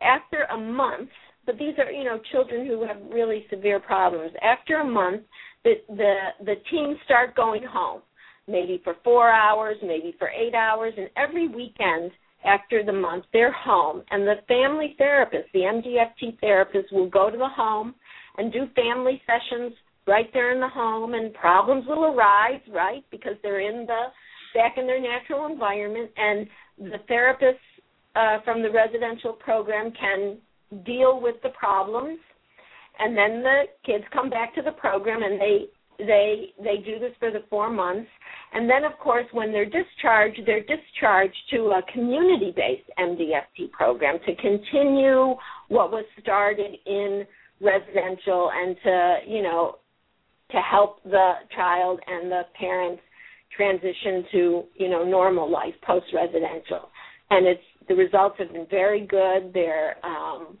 after 0.00 0.44
a 0.44 0.56
month, 0.56 1.10
but 1.46 1.58
these 1.58 1.74
are 1.78 1.90
you 1.90 2.04
know 2.04 2.20
children 2.32 2.66
who 2.66 2.86
have 2.86 2.96
really 3.12 3.44
severe 3.50 3.80
problems. 3.80 4.32
After 4.42 4.76
a 4.76 4.84
month, 4.84 5.22
the 5.64 5.74
the 5.88 6.14
the 6.44 6.54
teens 6.70 6.96
start 7.04 7.34
going 7.34 7.62
home, 7.62 8.02
maybe 8.48 8.80
for 8.84 8.96
four 9.04 9.30
hours, 9.30 9.76
maybe 9.82 10.14
for 10.18 10.28
eight 10.28 10.54
hours, 10.54 10.94
and 10.96 11.10
every 11.16 11.48
weekend 11.48 12.12
after 12.44 12.82
the 12.84 12.92
month 12.92 13.24
they're 13.32 13.52
home 13.52 14.02
and 14.10 14.26
the 14.26 14.36
family 14.48 14.94
therapist 14.98 15.48
the 15.52 15.60
mdft 15.60 16.38
therapist 16.40 16.92
will 16.92 17.08
go 17.08 17.30
to 17.30 17.36
the 17.36 17.48
home 17.48 17.94
and 18.38 18.52
do 18.52 18.66
family 18.74 19.20
sessions 19.26 19.72
right 20.06 20.30
there 20.32 20.52
in 20.52 20.60
the 20.60 20.68
home 20.68 21.14
and 21.14 21.32
problems 21.34 21.84
will 21.86 22.04
arise 22.04 22.60
right 22.72 23.04
because 23.10 23.34
they're 23.42 23.60
in 23.60 23.86
the 23.86 24.04
back 24.54 24.76
in 24.78 24.86
their 24.86 25.00
natural 25.00 25.46
environment 25.46 26.10
and 26.16 26.46
the 26.78 26.98
therapist 27.06 27.58
uh, 28.16 28.38
from 28.44 28.62
the 28.62 28.70
residential 28.70 29.32
program 29.32 29.92
can 29.92 30.38
deal 30.84 31.20
with 31.20 31.36
the 31.42 31.50
problems 31.50 32.18
and 32.98 33.16
then 33.16 33.42
the 33.42 33.62
kids 33.84 34.04
come 34.12 34.30
back 34.30 34.54
to 34.54 34.62
the 34.62 34.72
program 34.72 35.22
and 35.22 35.40
they 35.40 35.66
they 36.06 36.52
they 36.62 36.78
do 36.84 36.98
this 36.98 37.12
for 37.18 37.30
the 37.30 37.44
four 37.48 37.70
months, 37.70 38.08
and 38.52 38.68
then 38.68 38.84
of 38.84 38.98
course 38.98 39.26
when 39.32 39.52
they're 39.52 39.64
discharged, 39.64 40.40
they're 40.46 40.64
discharged 40.64 41.36
to 41.52 41.72
a 41.72 41.82
community-based 41.92 42.90
MDFT 42.98 43.70
program 43.72 44.18
to 44.26 44.34
continue 44.36 45.34
what 45.68 45.90
was 45.90 46.04
started 46.20 46.76
in 46.86 47.24
residential 47.60 48.50
and 48.54 48.76
to 48.82 49.18
you 49.26 49.42
know 49.42 49.76
to 50.50 50.58
help 50.58 51.02
the 51.04 51.32
child 51.54 52.00
and 52.06 52.30
the 52.30 52.42
parents 52.58 53.02
transition 53.56 54.24
to 54.32 54.62
you 54.76 54.88
know 54.88 55.04
normal 55.04 55.50
life 55.50 55.74
post 55.86 56.06
residential 56.14 56.88
and 57.30 57.46
it's 57.46 57.62
the 57.88 57.94
results 57.94 58.36
have 58.38 58.52
been 58.52 58.66
very 58.70 59.06
good. 59.06 59.52
They're 59.52 59.96
um 60.04 60.56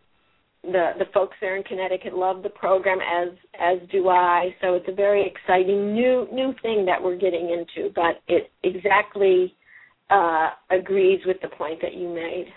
the 0.62 0.90
the 0.98 1.06
folks 1.14 1.36
there 1.40 1.56
in 1.56 1.62
Connecticut 1.62 2.14
love 2.14 2.42
the 2.42 2.50
program 2.50 2.98
as 3.00 3.36
as 3.58 3.78
do 3.90 4.08
I 4.08 4.54
so 4.60 4.74
it's 4.74 4.88
a 4.88 4.94
very 4.94 5.26
exciting 5.26 5.94
new 5.94 6.28
new 6.32 6.54
thing 6.62 6.84
that 6.86 7.02
we're 7.02 7.16
getting 7.16 7.50
into 7.50 7.90
but 7.94 8.20
it 8.28 8.50
exactly 8.62 9.54
uh 10.10 10.50
agrees 10.70 11.20
with 11.24 11.38
the 11.40 11.48
point 11.48 11.80
that 11.82 11.94
you 11.94 12.08
made 12.08 12.52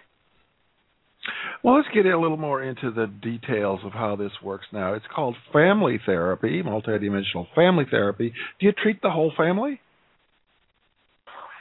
well, 1.63 1.75
let's 1.77 1.87
get 1.93 2.05
a 2.05 2.19
little 2.19 2.37
more 2.37 2.61
into 2.61 2.91
the 2.91 3.07
details 3.07 3.79
of 3.85 3.93
how 3.93 4.17
this 4.17 4.31
works 4.43 4.65
now. 4.73 4.93
It's 4.93 5.05
called 5.13 5.37
family 5.53 5.99
therapy, 6.05 6.61
multidimensional 6.61 7.47
family 7.55 7.85
therapy. 7.89 8.33
Do 8.59 8.65
you 8.65 8.73
treat 8.73 9.01
the 9.01 9.09
whole 9.09 9.31
family? 9.37 9.79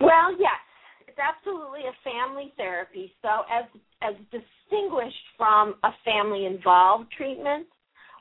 Well, 0.01 0.33
yes. 0.33 0.59
Absolutely 1.23 1.81
a 1.87 1.95
family 2.03 2.53
therapy. 2.57 3.13
So 3.23 3.29
as 3.51 3.65
as 4.03 4.15
distinguished 4.33 5.27
from 5.37 5.77
a 5.85 5.91
family 6.05 6.47
involved 6.47 7.13
treatment 7.17 7.67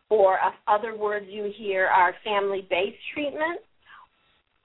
or 0.10 0.38
other 0.68 0.96
words 0.96 1.26
you 1.30 1.52
hear 1.58 1.88
are 1.88 2.14
family 2.24 2.68
based 2.70 3.02
treatment. 3.14 3.62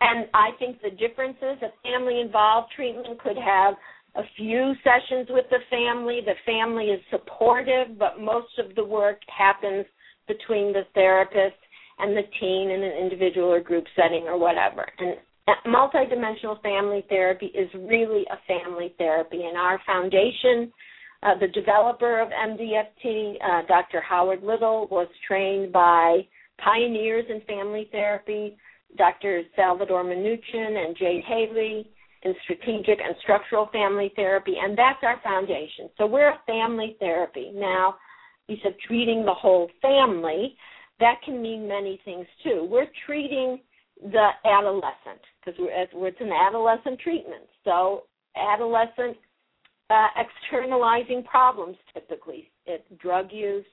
And 0.01 0.27
I 0.35 0.51
think 0.59 0.83
the 0.83 0.91
differences 0.91 1.63
a 1.63 1.73
family 1.83 2.21
involved 2.21 2.73
treatment 2.77 3.19
could 3.21 3.39
have 3.39 3.75
a 4.17 4.23
few 4.37 4.75
sessions 4.85 5.29
with 5.31 5.47
the 5.51 5.61
family. 5.71 6.21
The 6.25 6.35
family 6.45 6.87
is 6.87 7.01
supportive, 7.11 7.99
but 7.99 8.21
most 8.21 8.59
of 8.59 8.75
the 8.75 8.85
work 8.85 9.21
happens 9.35 9.87
between 10.29 10.73
the 10.73 10.83
therapist 10.95 11.57
and 11.99 12.17
the 12.17 12.23
teen 12.41 12.71
in 12.71 12.83
an 12.83 12.93
individual 12.93 13.49
or 13.49 13.61
group 13.61 13.85
setting 13.95 14.25
or 14.25 14.39
whatever. 14.39 14.87
And 14.99 15.17
multidimensional 15.67 16.61
family 16.63 17.05
therapy 17.09 17.47
is 17.47 17.69
really 17.75 18.25
a 18.31 18.39
family 18.47 18.95
therapy. 18.99 19.45
And 19.45 19.57
our 19.57 19.81
foundation, 19.87 20.73
uh, 21.23 21.39
the 21.39 21.49
developer 21.49 22.21
of 22.21 22.29
MDFT, 22.29 23.35
uh, 23.43 23.67
Dr. 23.67 24.01
Howard 24.01 24.43
Liddle, 24.43 24.89
was 24.91 25.09
trained 25.27 25.73
by 25.73 26.27
pioneers 26.59 27.25
in 27.29 27.41
family 27.43 27.89
therapy, 27.93 28.57
Dr. 28.97 29.43
Salvador 29.55 30.05
Minuchin 30.05 30.85
and 30.85 30.97
Jay 30.97 31.23
Haley 31.27 31.91
in 32.23 32.35
strategic 32.45 32.99
and 33.01 33.15
structural 33.23 33.69
family 33.73 34.13
therapy, 34.17 34.55
and 34.61 34.77
that's 34.77 34.99
our 35.03 35.21
foundation. 35.23 35.91
So 35.99 36.07
we're 36.07 36.31
a 36.31 36.41
family 36.47 36.97
therapy. 36.99 37.53
Now, 37.55 37.97
you 38.49 38.57
said 38.63 38.75
treating 38.87 39.25
the 39.25 39.35
whole 39.35 39.71
family. 39.83 40.57
That 40.99 41.17
can 41.25 41.43
mean 41.43 41.69
many 41.69 42.01
things 42.05 42.27
too. 42.43 42.67
We're 42.71 42.87
treating 43.07 43.61
the 44.03 44.29
adolescent 44.45 45.21
because 45.45 45.59
it's 45.59 46.21
an 46.21 46.33
adolescent 46.33 46.99
treatment. 47.01 47.45
So 47.65 48.05
adolescent 48.37 49.17
uh, 49.91 50.09
externalizing 50.17 51.23
problems 51.25 51.77
typically. 51.95 52.51
It's 52.67 52.85
drug 53.01 53.29
use, 53.31 53.65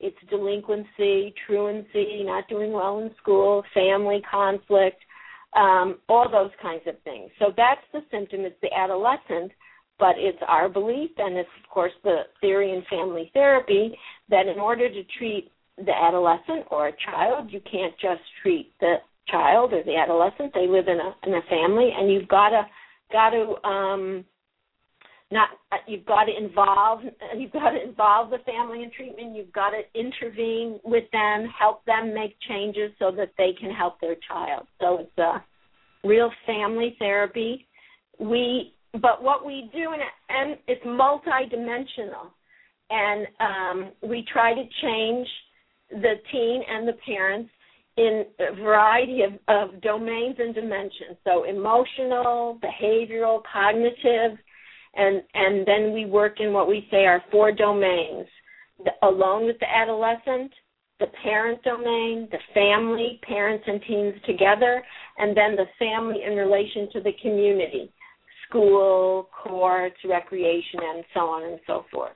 it's 0.00 0.16
delinquency, 0.28 1.34
truancy, 1.46 2.22
not 2.24 2.48
doing 2.48 2.72
well 2.72 2.98
in 2.98 3.10
school, 3.20 3.62
family 3.72 4.22
conflict, 4.30 4.98
um, 5.56 5.98
all 6.08 6.28
those 6.30 6.50
kinds 6.60 6.82
of 6.86 6.94
things. 7.02 7.30
So 7.38 7.52
that's 7.56 7.80
the 7.92 8.00
symptom. 8.10 8.40
It's 8.40 8.56
the 8.62 8.72
adolescent, 8.72 9.52
but 9.98 10.16
it's 10.16 10.38
our 10.46 10.68
belief, 10.68 11.10
and 11.18 11.36
it's 11.36 11.48
of 11.62 11.70
course 11.70 11.92
the 12.04 12.22
theory 12.40 12.72
in 12.72 12.82
family 12.90 13.30
therapy 13.34 13.96
that 14.28 14.46
in 14.46 14.58
order 14.58 14.88
to 14.88 15.02
treat 15.18 15.50
the 15.78 15.92
adolescent 15.92 16.66
or 16.70 16.88
a 16.88 16.92
child, 17.04 17.50
you 17.50 17.60
can't 17.70 17.94
just 17.98 18.22
treat 18.42 18.72
the 18.80 18.96
child 19.28 19.72
or 19.72 19.82
the 19.82 19.96
adolescent. 19.96 20.52
They 20.54 20.66
live 20.66 20.88
in 20.88 20.98
a 20.98 21.14
in 21.26 21.34
a 21.34 21.42
family, 21.48 21.90
and 21.96 22.12
you've 22.12 22.28
got 22.28 22.50
to 22.50 22.62
got 23.12 23.30
to 23.30 23.68
um, 23.68 24.24
not 25.32 25.48
you've 25.88 26.06
got 26.06 26.24
to 26.24 26.36
involve 26.36 27.00
you've 27.36 27.52
got 27.52 27.70
to 27.70 27.82
involve 27.82 28.30
the 28.30 28.38
family 28.38 28.82
in 28.82 28.90
treatment 28.90 29.34
you've 29.34 29.52
got 29.52 29.70
to 29.70 29.80
intervene 29.98 30.78
with 30.84 31.04
them 31.12 31.48
help 31.58 31.84
them 31.86 32.14
make 32.14 32.36
changes 32.48 32.92
so 32.98 33.10
that 33.10 33.32
they 33.38 33.52
can 33.58 33.70
help 33.70 34.00
their 34.00 34.16
child 34.28 34.66
so 34.80 34.98
it's 34.98 35.18
a 35.18 35.42
real 36.06 36.30
family 36.46 36.94
therapy 36.98 37.66
we 38.20 38.74
but 39.00 39.22
what 39.22 39.44
we 39.44 39.70
do 39.72 39.92
and 39.92 40.02
and 40.28 40.58
it's 40.68 40.84
multidimensional 40.84 42.30
and 42.90 43.26
um, 43.40 43.92
we 44.02 44.24
try 44.30 44.52
to 44.54 44.62
change 44.82 45.26
the 45.90 46.14
teen 46.30 46.62
and 46.68 46.86
the 46.86 46.94
parents 47.06 47.50
in 47.96 48.24
a 48.40 48.54
variety 48.54 49.22
of, 49.22 49.32
of 49.48 49.80
domains 49.82 50.36
and 50.38 50.54
dimensions 50.54 51.16
so 51.24 51.44
emotional 51.44 52.58
behavioral 52.62 53.42
cognitive 53.52 54.38
and 54.94 55.22
and 55.34 55.66
then 55.66 55.92
we 55.92 56.04
work 56.04 56.40
in 56.40 56.52
what 56.52 56.68
we 56.68 56.86
say 56.90 57.06
are 57.06 57.22
four 57.30 57.52
domains: 57.52 58.26
the, 58.84 58.90
alone 59.06 59.46
with 59.46 59.58
the 59.58 59.70
adolescent, 59.70 60.52
the 61.00 61.06
parent 61.22 61.62
domain, 61.62 62.28
the 62.30 62.38
family, 62.52 63.18
parents 63.26 63.64
and 63.66 63.80
teens 63.86 64.14
together, 64.26 64.82
and 65.18 65.36
then 65.36 65.56
the 65.56 65.66
family 65.78 66.22
in 66.26 66.34
relation 66.34 66.88
to 66.92 67.00
the 67.00 67.12
community, 67.22 67.90
school, 68.48 69.28
courts, 69.42 69.96
recreation, 70.04 70.80
and 70.82 71.04
so 71.14 71.20
on 71.20 71.50
and 71.50 71.60
so 71.66 71.84
forth. 71.90 72.12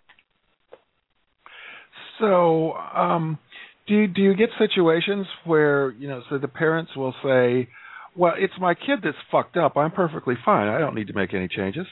So, 2.19 2.73
um, 2.95 3.39
do 3.87 3.95
you, 3.95 4.07
do 4.09 4.23
you 4.23 4.35
get 4.35 4.51
situations 4.59 5.27
where 5.45 5.93
you 5.93 6.09
know, 6.09 6.23
so 6.29 6.39
the 6.39 6.49
parents 6.49 6.93
will 6.97 7.15
say, 7.23 7.69
"Well, 8.17 8.35
it's 8.37 8.55
my 8.61 8.75
kid 8.75 9.01
that's 9.03 9.17
fucked 9.31 9.57
up. 9.57 9.77
I'm 9.77 9.93
perfectly 9.93 10.35
fine. 10.45 10.69
I 10.69 10.79
don't 10.79 10.95
need 10.95 11.07
to 11.09 11.15
make 11.15 11.35
any 11.35 11.49
changes." 11.49 11.87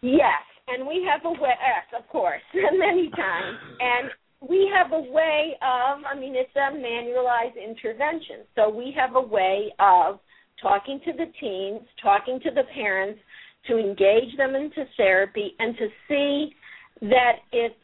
Yes, 0.00 0.42
and 0.68 0.86
we 0.86 1.06
have 1.10 1.24
a 1.24 1.30
way. 1.30 1.50
Yes, 1.60 2.00
of 2.00 2.08
course, 2.08 2.42
many 2.54 3.10
times, 3.10 3.58
and 3.80 4.10
we 4.48 4.70
have 4.74 4.92
a 4.92 5.00
way 5.00 5.56
of. 5.62 6.02
I 6.10 6.18
mean, 6.18 6.34
it's 6.34 6.54
a 6.56 6.74
manualized 6.74 7.62
intervention, 7.62 8.46
so 8.54 8.68
we 8.70 8.94
have 8.96 9.16
a 9.16 9.20
way 9.20 9.72
of 9.78 10.20
talking 10.62 11.00
to 11.04 11.12
the 11.12 11.26
teens, 11.40 11.86
talking 12.02 12.40
to 12.44 12.50
the 12.50 12.64
parents, 12.74 13.20
to 13.66 13.78
engage 13.78 14.36
them 14.36 14.54
into 14.54 14.84
therapy, 14.96 15.54
and 15.58 15.76
to 15.76 15.88
see 16.08 16.54
that 17.02 17.36
it's 17.52 17.74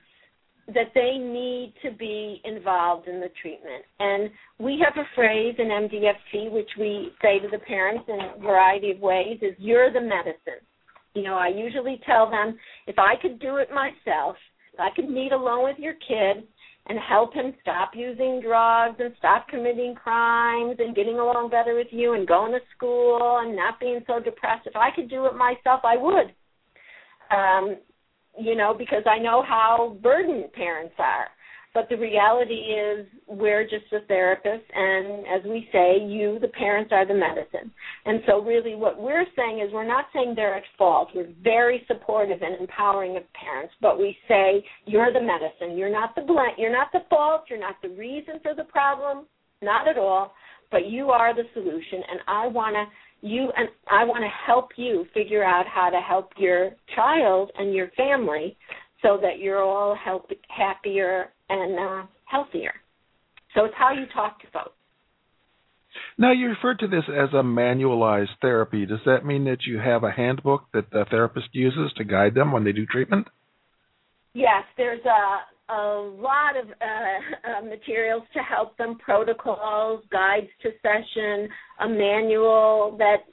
that 0.69 0.93
they 0.95 1.19
need 1.19 1.75
to 1.83 1.91
be 1.91 2.41
involved 2.45 3.07
in 3.07 3.21
the 3.21 3.29
treatment. 3.41 3.85
And 3.99 4.31
we 4.59 4.83
have 4.83 4.97
a 4.97 5.09
phrase 5.15 5.55
in 5.59 5.67
MDFT 5.67 6.51
which 6.51 6.71
we 6.79 7.11
say 7.21 7.39
to 7.39 7.49
the 7.49 7.59
parents 7.59 8.05
in 8.09 8.19
a 8.19 8.41
variety 8.41 8.91
of 8.91 9.01
ways 9.01 9.39
is 9.43 9.55
you're 9.59 9.93
the 9.93 10.01
medicine. 10.01 10.65
You 11.15 11.23
know, 11.23 11.35
I 11.35 11.49
usually 11.49 12.01
tell 12.07 12.31
them 12.31 12.59
if 12.87 12.99
I 12.99 13.15
could 13.21 13.39
do 13.41 13.57
it 13.57 13.69
myself, 13.71 14.37
if 14.73 14.81
I 14.81 14.89
could 14.97 15.09
meet 15.09 15.33
alone 15.33 15.65
with 15.65 15.79
your 15.79 15.95
kid 15.95 16.45
and 16.87 16.99
help 16.99 17.33
him 17.35 17.55
stop 17.63 17.93
using 17.95 18.41
drugs 18.43 18.97
and 18.99 19.15
stop 19.19 19.49
committing 19.49 19.95
crimes 19.95 20.77
and 20.79 20.97
getting 20.97 21.19
along 21.19 21.51
better 21.51 21.75
with 21.75 21.87
you 21.91 22.15
and 22.15 22.27
going 22.27 22.53
to 22.53 22.59
school 22.77 23.41
and 23.43 23.55
not 23.55 23.79
being 23.81 24.01
so 24.07 24.19
depressed, 24.19 24.67
if 24.67 24.77
I 24.77 24.91
could 24.95 25.09
do 25.09 25.27
it 25.27 25.35
myself, 25.37 25.81
I 25.85 25.97
would. 25.97 26.35
Um, 27.31 27.77
you 28.39 28.57
know, 28.57 28.75
because 28.77 29.03
I 29.07 29.19
know 29.19 29.43
how 29.43 29.97
burdened 30.03 30.53
parents 30.53 30.95
are. 30.99 31.29
But 31.75 31.89
the 31.89 31.97
reality 31.97 32.55
is, 32.55 33.05
we're 33.27 33.65
just 33.65 33.93
a 33.93 34.07
therapist, 34.07 34.63
and 34.73 35.27
as 35.27 35.43
we 35.45 35.69
say, 35.73 35.99
you, 36.01 36.39
the 36.41 36.47
parents, 36.47 36.93
are 36.93 37.05
the 37.05 37.15
medicine. 37.15 37.73
And 38.07 38.21
so, 38.29 38.41
really, 38.41 38.77
what 38.77 39.03
we're 39.03 39.27
saying 39.35 39.59
is, 39.59 39.73
we're 39.73 39.87
not 39.87 40.05
saying 40.15 40.35
they're 40.37 40.55
at 40.55 40.63
fault. 40.79 41.09
We're 41.13 41.33
very 41.43 41.83
supportive 41.89 42.43
and 42.43 42.61
empowering 42.61 43.17
of 43.17 43.25
parents, 43.33 43.75
but 43.81 43.99
we 43.99 44.17
say 44.29 44.65
you're 44.87 45.13
the 45.13 45.21
medicine. 45.21 45.77
You're 45.77 45.91
not 45.91 46.15
the 46.15 46.23
blank. 46.23 46.59
You're 46.59 46.71
not 46.71 46.93
the 46.93 47.03
fault. 47.11 47.47
You're 47.51 47.59
not 47.59 47.83
the 47.83 47.89
reason 47.89 48.35
for 48.41 48.55
the 48.55 48.65
problem. 48.65 49.27
Not 49.61 49.89
at 49.89 49.99
all. 49.99 50.33
But 50.71 50.87
you 50.87 51.11
are 51.11 51.35
the 51.35 51.43
solution, 51.55 52.03
and 52.09 52.21
I 52.29 52.47
want 52.47 52.75
to 52.75 52.85
you 53.25 53.51
and 53.57 53.69
I 53.91 54.05
want 54.05 54.23
to 54.23 54.29
help 54.47 54.69
you 54.77 55.07
figure 55.15 55.43
out 55.43 55.65
how 55.67 55.89
to 55.89 55.99
help 55.99 56.33
your 56.37 56.73
child 56.95 57.51
and 57.57 57.73
your 57.73 57.89
family 57.97 58.57
so 59.01 59.19
that 59.23 59.39
you're 59.39 59.63
all 59.63 59.97
help, 59.97 60.31
happier 60.49 61.33
and 61.49 61.79
uh, 61.79 62.07
healthier. 62.27 62.75
So 63.55 63.65
it's 63.65 63.75
how 63.79 63.93
you 63.93 64.05
talk 64.15 64.41
to 64.43 64.47
folks. 64.53 64.73
Now, 66.19 66.33
you 66.33 66.49
referred 66.49 66.81
to 66.81 66.89
this 66.89 67.05
as 67.09 67.31
a 67.33 67.43
manualized 67.43 68.37
therapy. 68.43 68.85
Does 68.85 68.99
that 69.07 69.25
mean 69.25 69.45
that 69.45 69.63
you 69.67 69.79
have 69.79 70.05
a 70.05 70.11
handbook 70.11 70.65
that 70.75 70.91
the 70.91 71.07
therapist 71.09 71.49
uses 71.53 71.93
to 71.97 72.05
guide 72.05 72.35
them 72.35 72.53
when 72.53 72.65
they 72.65 72.73
do 72.73 72.85
treatment? 72.85 73.29
Yes, 74.35 74.65
there's 74.77 75.05
a 75.05 75.39
a 75.69 76.13
lot 76.19 76.57
of 76.57 76.69
uh, 76.69 77.49
uh, 77.59 77.63
materials 77.63 78.23
to 78.35 78.41
help 78.41 78.77
them 78.77 78.99
protocols, 78.99 80.03
guides 80.11 80.49
to 80.63 80.71
session, 80.83 81.49
a 81.81 81.89
manual 81.89 82.97
that 82.99 83.25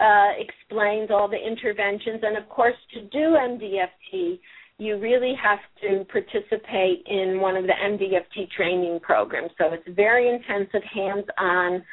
uh, 0.00 0.32
explains 0.38 1.10
all 1.10 1.28
the 1.28 1.36
interventions, 1.36 2.20
and 2.22 2.36
of 2.36 2.48
course, 2.48 2.76
to 2.94 3.02
do 3.08 3.36
MDFT, 3.36 4.38
you 4.78 4.98
really 4.98 5.34
have 5.42 5.58
to 5.82 6.04
participate 6.06 7.04
in 7.06 7.38
one 7.40 7.56
of 7.56 7.64
the 7.64 7.72
MDFT 7.72 8.50
training 8.50 8.98
programs. 9.02 9.50
So 9.58 9.72
it's 9.72 9.96
very 9.96 10.28
intensive, 10.28 10.82
hands-on 10.94 11.84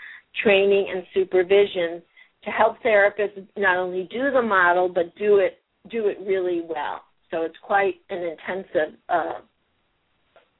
training 0.41 0.87
and 0.93 1.03
supervision 1.13 2.01
to 2.43 2.51
help 2.51 2.77
therapists 2.83 3.45
not 3.57 3.77
only 3.77 4.07
do 4.11 4.31
the 4.31 4.41
model 4.41 4.87
but 4.87 5.13
do 5.15 5.37
it 5.37 5.59
do 5.89 6.07
it 6.07 6.17
really 6.25 6.61
well. 6.67 7.01
So 7.31 7.41
it's 7.41 7.55
quite 7.61 7.95
an 8.09 8.19
intensive 8.19 8.99
uh, 9.09 9.39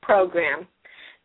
program. 0.07 0.67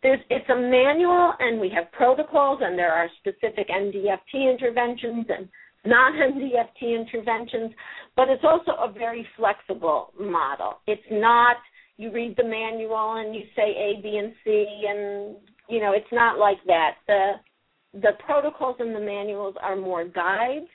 There's, 0.03 0.21
it's 0.31 0.49
a 0.51 0.57
manual, 0.57 1.33
and 1.39 1.61
we 1.61 1.71
have 1.77 1.91
protocols, 1.93 2.59
and 2.61 2.77
there 2.77 2.93
are 2.93 3.09
specific 3.21 3.69
MDFT 3.69 4.51
interventions 4.51 5.27
and 5.29 5.49
non-MDFT 5.85 6.83
interventions, 6.83 7.71
but 8.17 8.29
it's 8.29 8.45
also 8.45 8.73
a 8.73 8.93
very 8.93 9.27
flexible 9.37 10.13
model. 10.19 10.81
It's 10.89 11.03
not 11.11 11.57
you 11.97 12.11
read 12.11 12.35
the 12.37 12.45
manual 12.45 13.15
and 13.17 13.35
you 13.35 13.43
say 13.55 13.63
A, 13.63 14.03
B, 14.03 14.21
and 14.23 14.33
C, 14.45 14.67
and 14.89 15.37
you 15.69 15.81
know 15.81 15.93
it's 15.93 16.13
not 16.13 16.39
like 16.39 16.59
that. 16.67 16.97
The 17.07 17.33
the 17.95 18.13
protocols 18.25 18.77
and 18.81 18.95
the 18.95 19.01
manuals 19.01 19.55
are 19.63 19.77
more 19.77 20.05
guides, 20.05 20.71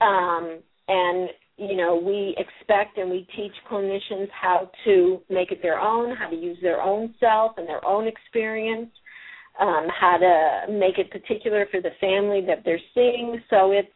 um, 0.00 0.58
and 0.88 1.30
you 1.60 1.76
know 1.76 1.94
we 1.94 2.34
expect 2.38 2.96
and 2.96 3.10
we 3.10 3.26
teach 3.36 3.52
clinicians 3.70 4.28
how 4.32 4.70
to 4.84 5.20
make 5.28 5.52
it 5.52 5.60
their 5.62 5.78
own, 5.78 6.16
how 6.16 6.28
to 6.28 6.36
use 6.36 6.58
their 6.62 6.80
own 6.80 7.14
self 7.20 7.52
and 7.58 7.68
their 7.68 7.84
own 7.84 8.08
experience, 8.08 8.90
um, 9.60 9.86
how 9.88 10.16
to 10.16 10.72
make 10.72 10.98
it 10.98 11.10
particular 11.10 11.66
for 11.70 11.80
the 11.80 11.90
family 12.00 12.42
that 12.46 12.62
they're 12.64 12.80
seeing. 12.94 13.40
So 13.50 13.72
it's 13.72 13.88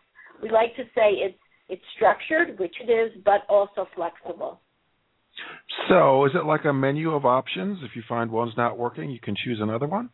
we 0.42 0.50
like 0.50 0.76
to 0.76 0.84
say 0.94 1.12
it's 1.24 1.38
it's 1.68 1.82
structured, 1.96 2.58
which 2.58 2.74
it 2.86 2.90
is, 2.90 3.12
but 3.24 3.40
also 3.48 3.88
flexible. 3.94 4.60
So, 5.88 6.24
is 6.26 6.32
it 6.34 6.44
like 6.44 6.64
a 6.64 6.72
menu 6.72 7.10
of 7.12 7.24
options? 7.24 7.78
If 7.82 7.96
you 7.96 8.02
find 8.08 8.30
one's 8.30 8.56
not 8.56 8.78
working, 8.78 9.10
you 9.10 9.18
can 9.18 9.34
choose 9.34 9.58
another 9.60 9.86
one? 9.86 10.10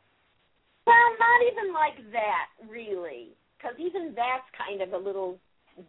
Well, 0.86 0.96
not 1.18 1.40
even 1.52 1.74
like 1.74 2.12
that, 2.12 2.70
really, 2.70 3.30
because 3.58 3.76
even 3.78 4.14
that's 4.16 4.46
kind 4.56 4.80
of 4.80 4.92
a 4.92 5.04
little 5.04 5.38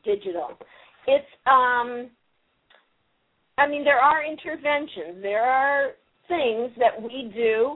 digital. 0.03 0.57
It's, 1.07 1.25
um, 1.47 2.09
I 3.57 3.67
mean, 3.67 3.83
there 3.83 3.99
are 3.99 4.23
interventions. 4.25 5.21
There 5.21 5.43
are 5.43 5.91
things 6.27 6.71
that 6.77 7.01
we 7.01 7.31
do. 7.33 7.75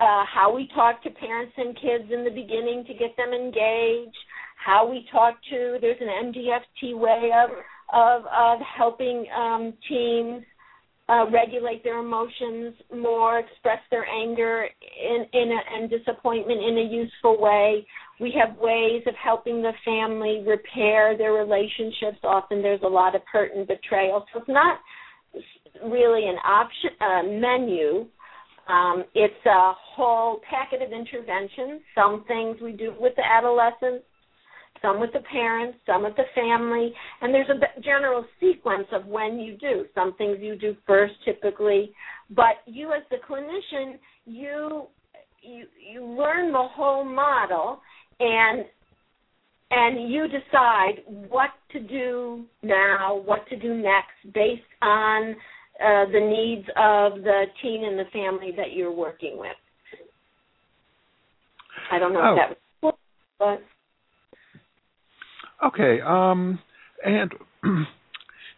Uh, 0.00 0.24
how 0.26 0.52
we 0.54 0.68
talk 0.74 1.02
to 1.04 1.10
parents 1.10 1.52
and 1.56 1.74
kids 1.76 2.10
in 2.12 2.24
the 2.24 2.30
beginning 2.30 2.84
to 2.86 2.94
get 2.94 3.16
them 3.16 3.32
engaged. 3.32 4.16
How 4.64 4.88
we 4.88 5.06
talk 5.12 5.34
to. 5.50 5.78
There's 5.80 6.00
an 6.00 6.32
MDFT 6.32 6.98
way 6.98 7.30
of 7.32 7.50
of 7.92 8.22
of 8.26 8.58
helping 8.76 9.26
um, 9.36 9.74
teams 9.88 10.42
uh, 11.08 11.26
regulate 11.30 11.84
their 11.84 11.98
emotions 11.98 12.74
more, 12.94 13.38
express 13.38 13.78
their 13.90 14.06
anger 14.06 14.66
in, 14.66 15.26
in 15.32 15.52
a, 15.52 15.76
and 15.76 15.90
disappointment 15.90 16.60
in 16.62 16.78
a 16.78 16.90
useful 16.90 17.40
way. 17.40 17.86
We 18.20 18.32
have 18.40 18.56
ways 18.58 19.02
of 19.06 19.14
helping 19.22 19.60
the 19.60 19.72
family 19.84 20.44
repair 20.46 21.16
their 21.16 21.32
relationships. 21.32 22.18
Often 22.22 22.62
there's 22.62 22.82
a 22.84 22.88
lot 22.88 23.14
of 23.14 23.22
hurt 23.30 23.52
and 23.54 23.66
betrayal, 23.66 24.24
so 24.32 24.40
it's 24.40 24.48
not 24.48 24.78
really 25.84 26.28
an 26.28 26.36
option 26.44 27.40
menu. 27.40 28.06
Um, 28.68 29.04
it's 29.14 29.46
a 29.46 29.72
whole 29.76 30.40
packet 30.48 30.80
of 30.80 30.92
interventions. 30.92 31.82
Some 31.94 32.24
things 32.26 32.56
we 32.62 32.72
do 32.72 32.94
with 32.98 33.14
the 33.16 33.22
adolescents, 33.26 34.04
some 34.80 35.00
with 35.00 35.12
the 35.12 35.20
parents, 35.30 35.78
some 35.84 36.04
with 36.04 36.16
the 36.16 36.24
family, 36.34 36.92
and 37.20 37.34
there's 37.34 37.48
a 37.48 37.80
general 37.80 38.24
sequence 38.40 38.86
of 38.92 39.06
when 39.06 39.38
you 39.38 39.56
do. 39.58 39.86
Some 39.94 40.14
things 40.16 40.38
you 40.40 40.56
do 40.56 40.76
first 40.86 41.14
typically, 41.24 41.92
but 42.30 42.62
you 42.66 42.92
as 42.92 43.02
the 43.10 43.16
clinician, 43.28 43.98
you 44.24 44.86
you 45.42 45.64
you 45.92 46.04
learn 46.04 46.52
the 46.52 46.68
whole 46.74 47.04
model 47.04 47.80
and 48.20 48.64
and 49.70 50.12
you 50.12 50.28
decide 50.28 51.02
what 51.28 51.50
to 51.72 51.80
do 51.80 52.44
now, 52.62 53.22
what 53.24 53.46
to 53.48 53.56
do 53.56 53.74
next 53.74 54.32
based 54.32 54.62
on 54.82 55.34
uh, 55.80 56.04
the 56.12 56.20
needs 56.20 56.68
of 56.76 57.22
the 57.24 57.44
teen 57.60 57.84
and 57.84 57.98
the 57.98 58.04
family 58.12 58.52
that 58.56 58.72
you're 58.74 58.92
working 58.92 59.36
with. 59.36 59.56
I 61.90 61.98
don't 61.98 62.12
know 62.12 62.20
oh. 62.22 62.32
if 62.32 62.38
that 62.38 62.58
was 62.82 62.94
but 63.38 63.62
Okay. 65.64 66.00
Um, 66.00 66.58
and 67.04 67.32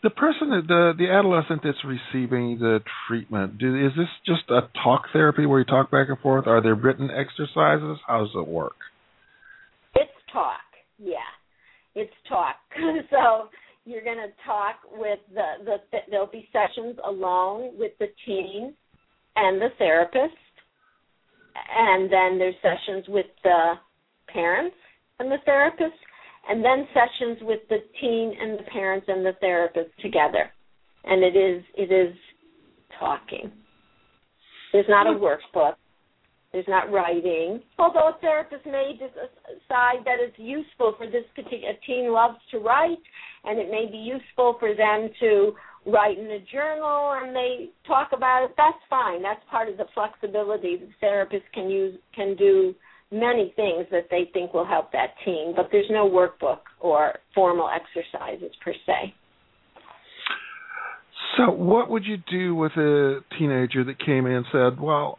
the 0.03 0.11
person, 0.11 0.51
the 0.67 0.93
the 0.97 1.11
adolescent 1.11 1.63
that's 1.63 1.79
receiving 1.85 2.59
the 2.59 2.81
treatment, 3.07 3.59
do, 3.59 3.87
is 3.87 3.93
this 3.97 4.09
just 4.27 4.51
a 4.51 4.69
talk 4.83 5.05
therapy 5.13 5.47
where 5.47 5.61
you 5.61 5.65
talk 5.65 5.91
back 5.91 6.09
and 6.09 6.19
forth? 6.19 6.47
Are 6.47 6.63
there 6.63 6.75
written 6.75 7.11
exercises? 7.11 7.99
How 8.07 8.21
does 8.21 8.35
it 8.35 8.47
work? 8.47 8.77
Talk. 10.37 10.61
Yeah, 10.99 11.33
it's 11.95 12.13
talk. 12.29 12.57
so 13.11 13.49
you're 13.87 14.05
going 14.05 14.19
to 14.19 14.33
talk 14.45 14.77
with 14.93 15.19
the, 15.33 15.65
the 15.65 15.99
there'll 16.11 16.27
be 16.27 16.47
sessions 16.53 16.97
alone 17.07 17.73
with 17.79 17.93
the 17.99 18.09
teen 18.27 18.75
and 19.37 19.61
the 19.61 19.69
therapist, 19.79 20.37
and 21.75 22.13
then 22.13 22.39
there's 22.39 22.55
sessions 22.61 23.07
with 23.09 23.27
the 23.45 23.75
parents 24.29 24.77
and 25.19 25.31
the 25.31 25.39
therapist 25.47 25.97
and 26.49 26.65
then 26.65 26.87
sessions 26.93 27.39
with 27.43 27.61
the 27.69 27.79
teen 28.01 28.33
and 28.41 28.59
the 28.59 28.65
parents 28.65 29.07
and 29.09 29.25
the 29.25 29.33
therapist 29.41 29.91
together. 30.01 30.51
And 31.05 31.23
it 31.23 31.37
is 31.37 31.65
it 31.75 31.93
is 31.93 32.15
talking. 32.99 33.51
There's 34.73 34.87
not 34.89 35.07
a 35.07 35.17
hmm. 35.17 35.25
workbook. 35.25 35.75
There's 36.53 36.69
not 36.69 36.91
writing. 36.91 37.61
Although 37.79 38.09
a 38.09 38.19
therapist 38.21 38.65
may 38.67 38.93
decide 38.99 40.05
that 40.05 40.19
it's 40.21 40.39
useful 40.39 40.95
for 40.97 41.07
this 41.07 41.25
particular 41.35 41.75
teen 41.87 42.13
loves 42.13 42.39
to 42.51 42.59
write, 42.59 43.03
and 43.45 43.59
it 43.59 43.71
may 43.71 43.87
be 43.91 43.99
useful 43.99 44.57
for 44.59 44.75
them 44.75 45.11
to 45.21 45.55
write 45.87 46.19
in 46.19 46.27
a 46.27 46.41
journal 46.53 47.15
and 47.23 47.35
they 47.35 47.71
talk 47.87 48.11
about 48.13 48.45
it. 48.45 48.51
That's 48.57 48.79
fine. 48.91 49.23
That's 49.23 49.41
part 49.51 49.69
of 49.69 49.77
the 49.77 49.87
flexibility 49.95 50.77
the 50.77 50.89
therapist 51.01 51.45
can 51.55 51.71
use 51.71 51.97
can 52.15 52.35
do 52.37 52.75
many 53.13 53.53
things 53.55 53.87
that 53.93 54.09
they 54.11 54.29
think 54.33 54.53
will 54.53 54.67
help 54.67 54.91
that 54.93 55.15
teen, 55.25 55.53
but 55.55 55.69
there's 55.71 55.87
no 55.91 56.11
workbook 56.11 56.59
or 56.81 57.15
formal 57.35 57.69
exercises 57.69 58.53
per 58.65 58.73
se. 58.85 59.15
So, 61.37 61.53
what 61.53 61.89
would 61.91 62.05
you 62.05 62.17
do 62.31 62.55
with 62.55 62.73
a 62.73 63.21
teenager 63.39 63.85
that 63.85 63.99
came 64.05 64.27
in 64.27 64.33
and 64.33 64.47
said, 64.51 64.81
"Well, 64.81 65.19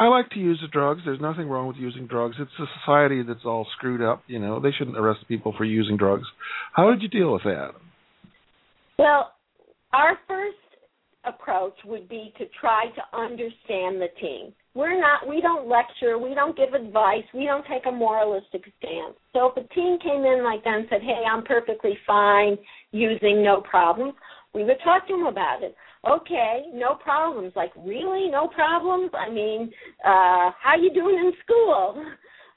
I 0.00 0.08
like 0.08 0.30
to 0.30 0.38
use 0.38 0.58
the 0.62 0.68
drugs. 0.68 1.02
There's 1.04 1.20
nothing 1.20 1.46
wrong 1.46 1.68
with 1.68 1.76
using 1.76 2.06
drugs. 2.06 2.36
It's 2.40 2.50
a 2.58 2.64
society 2.80 3.22
that's 3.22 3.44
all 3.44 3.66
screwed 3.76 4.00
up. 4.00 4.22
You 4.26 4.38
know, 4.38 4.58
they 4.58 4.70
shouldn't 4.72 4.96
arrest 4.96 5.20
people 5.28 5.54
for 5.56 5.64
using 5.64 5.98
drugs." 5.98 6.24
How 6.72 6.86
would 6.86 7.02
you 7.02 7.08
deal 7.08 7.34
with 7.34 7.42
that? 7.44 7.72
Well, 8.98 9.32
our 9.92 10.18
first 10.26 10.56
approach 11.24 11.74
would 11.84 12.08
be 12.08 12.32
to 12.38 12.46
try 12.58 12.86
to 12.96 13.16
understand 13.16 14.00
the 14.00 14.08
teen 14.18 14.54
we're 14.74 14.98
not 14.98 15.26
we 15.28 15.40
don't 15.40 15.68
lecture 15.68 16.18
we 16.18 16.34
don't 16.34 16.56
give 16.56 16.72
advice 16.74 17.24
we 17.34 17.44
don't 17.44 17.64
take 17.66 17.84
a 17.86 17.92
moralistic 17.92 18.62
stance 18.78 19.16
so 19.32 19.52
if 19.54 19.56
a 19.56 19.74
teen 19.74 19.98
came 20.02 20.24
in 20.24 20.44
like 20.44 20.62
that 20.64 20.78
and 20.78 20.86
said 20.88 21.00
hey 21.02 21.22
i'm 21.30 21.42
perfectly 21.44 21.96
fine 22.06 22.56
using 22.92 23.42
no 23.42 23.60
problems 23.60 24.14
we 24.54 24.64
would 24.64 24.78
talk 24.82 25.06
to 25.08 25.14
him 25.14 25.26
about 25.26 25.62
it. 25.62 25.74
Okay 26.08 26.64
no 26.72 26.94
problems. 26.94 27.52
Like 27.54 27.72
really? 27.76 28.28
No 28.30 28.48
problems? 28.48 29.10
I 29.14 29.30
mean 29.30 29.70
uh 30.04 30.50
how 30.60 30.74
you 30.80 30.92
doing 30.92 31.16
in 31.16 31.32
school? 31.44 32.04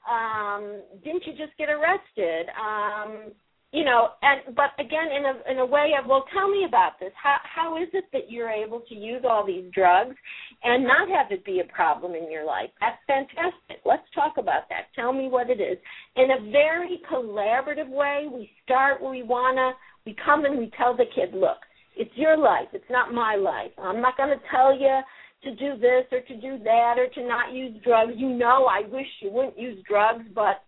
Um 0.10 0.82
didn't 1.04 1.24
you 1.26 1.34
just 1.34 1.58
get 1.58 1.70
arrested? 1.70 2.48
Um 2.60 3.32
you 3.72 3.84
know 3.84 4.10
and 4.22 4.56
but 4.56 4.72
again 4.80 5.10
in 5.16 5.26
a 5.26 5.52
in 5.52 5.60
a 5.60 5.66
way 5.66 5.92
of 6.00 6.08
well 6.08 6.26
tell 6.34 6.50
me 6.50 6.66
about 6.66 7.00
this. 7.00 7.12
How 7.22 7.38
how 7.44 7.78
is 7.82 7.90
it 7.94 8.06
that 8.14 8.32
you're 8.32 8.50
able 8.50 8.82
to 8.90 8.96
use 8.96 9.24
all 9.30 9.46
these 9.46 9.66
drugs 9.74 10.16
and 10.64 10.84
not 10.84 11.10
have 11.10 11.32
it 11.32 11.46
be 11.46 11.60
a 11.60 11.74
problem 11.74 12.16
in 12.16 12.32
your 12.32 12.46
life? 12.46 12.70
That's 12.80 12.98
fantastic. 13.08 13.84
Let's 13.86 14.08
talk 14.16 14.34
about 14.38 14.70
that. 14.70 14.88
Tell 14.96 15.14
me 15.14 15.28
what 15.28 15.50
it 15.50 15.60
is. 15.60 15.78
In 16.16 16.32
a 16.32 16.52
very 16.52 17.02
collaborative 17.12 17.90
way 17.90 18.28
we 18.32 18.50
start 18.64 19.02
where 19.02 19.12
we 19.12 19.24
want 19.24 19.58
to 19.58 19.72
we 20.06 20.16
come 20.26 20.46
and 20.46 20.58
we 20.58 20.72
tell 20.78 20.96
the 20.96 21.06
kid 21.14 21.34
look 21.34 21.58
it's 21.96 22.16
your 22.16 22.38
life 22.38 22.68
it's 22.74 22.90
not 22.90 23.14
my 23.14 23.36
life 23.36 23.72
i'm 23.82 24.02
not 24.02 24.18
going 24.18 24.30
to 24.30 24.44
tell 24.52 24.78
you 24.78 25.00
to 25.44 25.56
do 25.56 25.80
this 25.80 26.06
or 26.12 26.22
to 26.22 26.36
do 26.40 26.64
that 26.64 26.96
or 26.98 27.08
to 27.14 27.28
not 27.28 27.54
use 27.54 27.76
drugs 27.84 28.14
you 28.16 28.30
know 28.30 28.68
i 28.70 28.82
wish 28.90 29.08
you 29.22 29.32
wouldn't 29.32 29.58
use 29.58 29.78
drugs 29.88 30.24
but 30.34 30.64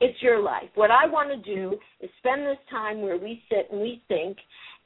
it's 0.00 0.20
your 0.22 0.40
life. 0.40 0.68
What 0.74 0.90
I 0.90 1.06
want 1.06 1.30
to 1.30 1.54
do 1.54 1.76
is 2.00 2.10
spend 2.18 2.42
this 2.42 2.58
time 2.70 3.02
where 3.02 3.18
we 3.18 3.42
sit 3.48 3.68
and 3.72 3.80
we 3.80 4.02
think 4.08 4.36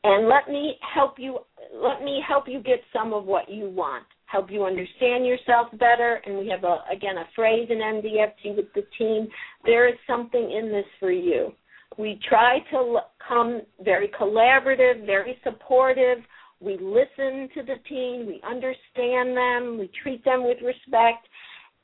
and 0.04 0.28
let 0.28 0.48
me 0.48 0.74
help 0.94 1.14
you 1.18 1.38
let 1.74 2.02
me 2.02 2.20
help 2.26 2.44
you 2.48 2.60
get 2.60 2.80
some 2.92 3.12
of 3.12 3.24
what 3.24 3.48
you 3.48 3.68
want. 3.68 4.04
help 4.26 4.50
you 4.50 4.64
understand 4.64 5.26
yourself 5.26 5.68
better. 5.72 6.20
And 6.24 6.38
we 6.38 6.48
have, 6.48 6.64
a, 6.64 6.78
again, 6.90 7.18
a 7.18 7.24
phrase 7.36 7.68
in 7.70 7.78
MDFT 7.78 8.56
with 8.56 8.72
the 8.74 8.84
team 8.98 9.28
there 9.64 9.88
is 9.88 9.94
something 10.06 10.50
in 10.50 10.72
this 10.72 10.86
for 10.98 11.12
you. 11.12 11.52
We 11.98 12.20
try 12.28 12.58
to 12.70 12.98
come 13.26 13.62
very 13.82 14.08
collaborative, 14.08 15.06
very 15.06 15.38
supportive. 15.44 16.18
We 16.60 16.74
listen 16.74 17.48
to 17.54 17.62
the 17.62 17.76
teen, 17.88 18.26
we 18.26 18.40
understand 18.48 19.36
them, 19.36 19.78
we 19.78 19.90
treat 20.02 20.24
them 20.24 20.44
with 20.44 20.58
respect, 20.62 21.26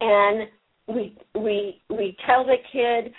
and 0.00 0.48
we 0.86 1.16
we 1.34 1.82
we 1.90 2.16
tell 2.26 2.44
the 2.44 2.56
kid 2.72 3.12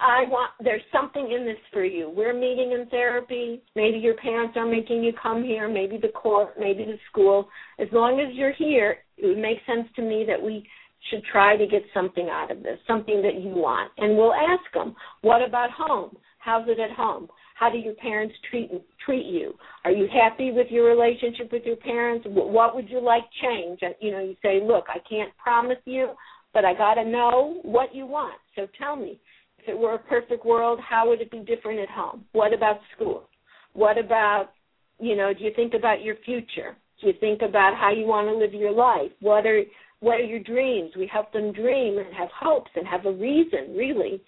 I 0.00 0.24
want 0.28 0.52
there's 0.62 0.82
something 0.92 1.32
in 1.32 1.44
this 1.44 1.58
for 1.72 1.84
you. 1.84 2.12
We're 2.14 2.34
meeting 2.34 2.72
in 2.72 2.86
therapy. 2.88 3.62
Maybe 3.74 3.98
your 3.98 4.14
parents 4.14 4.56
are 4.56 4.66
making 4.66 5.02
you 5.02 5.12
come 5.20 5.42
here, 5.42 5.68
maybe 5.68 5.98
the 5.98 6.08
court, 6.08 6.54
maybe 6.58 6.84
the 6.84 6.98
school. 7.10 7.48
As 7.78 7.88
long 7.92 8.20
as 8.20 8.34
you're 8.34 8.54
here, 8.54 8.98
it 9.16 9.26
would 9.26 9.38
make 9.38 9.58
sense 9.66 9.88
to 9.96 10.02
me 10.02 10.24
that 10.26 10.40
we 10.40 10.66
should 11.10 11.22
try 11.30 11.56
to 11.56 11.66
get 11.66 11.82
something 11.92 12.28
out 12.30 12.50
of 12.50 12.62
this, 12.62 12.78
something 12.86 13.22
that 13.22 13.40
you 13.40 13.50
want. 13.50 13.90
And 13.98 14.16
we'll 14.16 14.34
ask 14.34 14.62
them, 14.72 14.94
what 15.22 15.42
about 15.46 15.70
home? 15.70 16.16
How's 16.38 16.68
it 16.68 16.78
at 16.80 16.90
home? 16.90 17.28
How 17.54 17.70
do 17.70 17.78
your 17.78 17.94
parents 17.94 18.34
treat 18.50 18.70
treat 19.04 19.26
you? 19.26 19.54
Are 19.84 19.90
you 19.90 20.08
happy 20.12 20.50
with 20.50 20.66
your 20.70 20.86
relationship 20.86 21.52
with 21.52 21.62
your 21.64 21.76
parents? 21.76 22.26
What 22.28 22.74
would 22.74 22.88
you 22.88 23.00
like 23.00 23.22
change? 23.40 23.80
You 24.00 24.10
know, 24.10 24.20
you 24.20 24.36
say, 24.42 24.60
look, 24.62 24.86
I 24.88 24.98
can't 25.08 25.30
promise 25.36 25.78
you, 25.84 26.10
but 26.52 26.64
I 26.64 26.74
got 26.74 26.94
to 26.94 27.04
know 27.04 27.60
what 27.62 27.94
you 27.94 28.06
want. 28.06 28.34
So 28.56 28.66
tell 28.78 28.96
me, 28.96 29.20
if 29.58 29.68
it 29.68 29.78
were 29.78 29.94
a 29.94 29.98
perfect 29.98 30.44
world, 30.44 30.80
how 30.80 31.08
would 31.08 31.20
it 31.20 31.30
be 31.30 31.38
different 31.40 31.78
at 31.78 31.88
home? 31.88 32.24
What 32.32 32.52
about 32.52 32.80
school? 32.96 33.28
What 33.74 33.96
about, 33.96 34.50
you 34.98 35.14
know, 35.16 35.32
do 35.32 35.44
you 35.44 35.52
think 35.54 35.74
about 35.74 36.02
your 36.02 36.16
future? 36.24 36.76
Do 37.00 37.06
you 37.08 37.14
think 37.20 37.42
about 37.42 37.76
how 37.76 37.92
you 37.92 38.06
want 38.06 38.28
to 38.28 38.34
live 38.34 38.54
your 38.54 38.72
life? 38.72 39.12
What 39.20 39.46
are 39.46 39.62
what 40.02 40.20
are 40.20 40.24
your 40.24 40.40
dreams? 40.40 40.90
We 40.98 41.06
help 41.06 41.32
them 41.32 41.52
dream 41.52 41.98
and 41.98 42.12
have 42.14 42.28
hopes 42.36 42.70
and 42.74 42.86
have 42.88 43.06
a 43.06 43.12
reason, 43.12 43.76
really, 43.76 44.20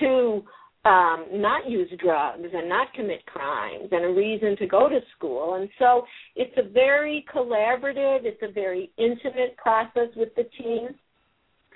to 0.00 0.42
um, 0.84 1.26
not 1.34 1.70
use 1.70 1.88
drugs 2.02 2.48
and 2.52 2.68
not 2.68 2.92
commit 2.92 3.24
crimes 3.26 3.88
and 3.92 4.04
a 4.04 4.08
reason 4.08 4.56
to 4.56 4.66
go 4.66 4.88
to 4.88 4.98
school. 5.16 5.54
And 5.54 5.68
so 5.78 6.02
it's 6.34 6.52
a 6.56 6.68
very 6.68 7.24
collaborative, 7.32 8.24
it's 8.24 8.42
a 8.42 8.50
very 8.50 8.90
intimate 8.98 9.56
process 9.56 10.08
with 10.16 10.34
the 10.34 10.44
team. 10.60 10.88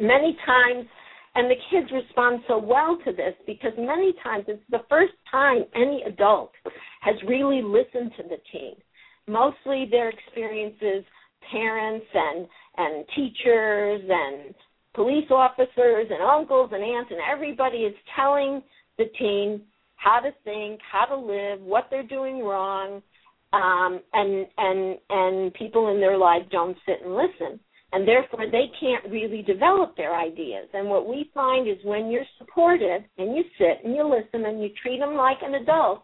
Many 0.00 0.36
times, 0.44 0.86
and 1.36 1.48
the 1.48 1.54
kids 1.70 1.86
respond 1.92 2.40
so 2.48 2.58
well 2.58 2.98
to 3.04 3.12
this 3.12 3.34
because 3.46 3.72
many 3.78 4.12
times 4.24 4.46
it's 4.48 4.62
the 4.70 4.82
first 4.88 5.12
time 5.30 5.64
any 5.76 6.02
adult 6.02 6.50
has 7.00 7.14
really 7.28 7.62
listened 7.62 8.10
to 8.16 8.24
the 8.24 8.38
teen. 8.50 8.74
Mostly 9.28 9.86
their 9.88 10.08
experiences, 10.08 11.04
parents 11.50 12.06
and 12.14 12.46
and 12.78 13.04
teachers 13.14 14.02
and 14.08 14.54
police 14.94 15.30
officers 15.30 16.06
and 16.10 16.22
uncles 16.22 16.70
and 16.72 16.82
aunts 16.82 17.10
and 17.10 17.20
everybody 17.30 17.78
is 17.78 17.94
telling 18.14 18.62
the 18.98 19.04
teen 19.18 19.62
how 19.96 20.20
to 20.20 20.30
think, 20.44 20.80
how 20.90 21.04
to 21.06 21.16
live, 21.16 21.60
what 21.60 21.86
they're 21.90 22.06
doing 22.06 22.42
wrong, 22.42 23.02
um, 23.52 24.00
and 24.12 24.46
and 24.58 24.98
and 25.08 25.54
people 25.54 25.92
in 25.92 26.00
their 26.00 26.18
lives 26.18 26.46
don't 26.50 26.76
sit 26.86 27.04
and 27.04 27.14
listen, 27.14 27.58
and 27.92 28.06
therefore 28.06 28.46
they 28.50 28.66
can't 28.80 29.10
really 29.10 29.42
develop 29.42 29.96
their 29.96 30.14
ideas. 30.14 30.68
And 30.74 30.88
what 30.88 31.08
we 31.08 31.30
find 31.32 31.68
is 31.68 31.76
when 31.84 32.10
you're 32.10 32.26
supported 32.38 33.04
and 33.18 33.36
you 33.36 33.42
sit 33.58 33.84
and 33.84 33.94
you 33.94 34.04
listen 34.04 34.46
and 34.46 34.62
you 34.62 34.70
treat 34.82 34.98
them 34.98 35.14
like 35.14 35.38
an 35.42 35.54
adult, 35.54 36.02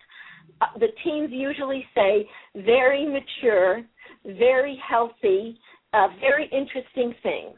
uh, 0.60 0.78
the 0.78 0.88
teens 1.04 1.30
usually 1.30 1.84
say 1.94 2.28
very 2.54 3.06
mature, 3.06 3.82
very 4.24 4.80
healthy, 4.88 5.58
uh, 5.92 6.08
very 6.20 6.48
interesting 6.52 7.14
things, 7.22 7.56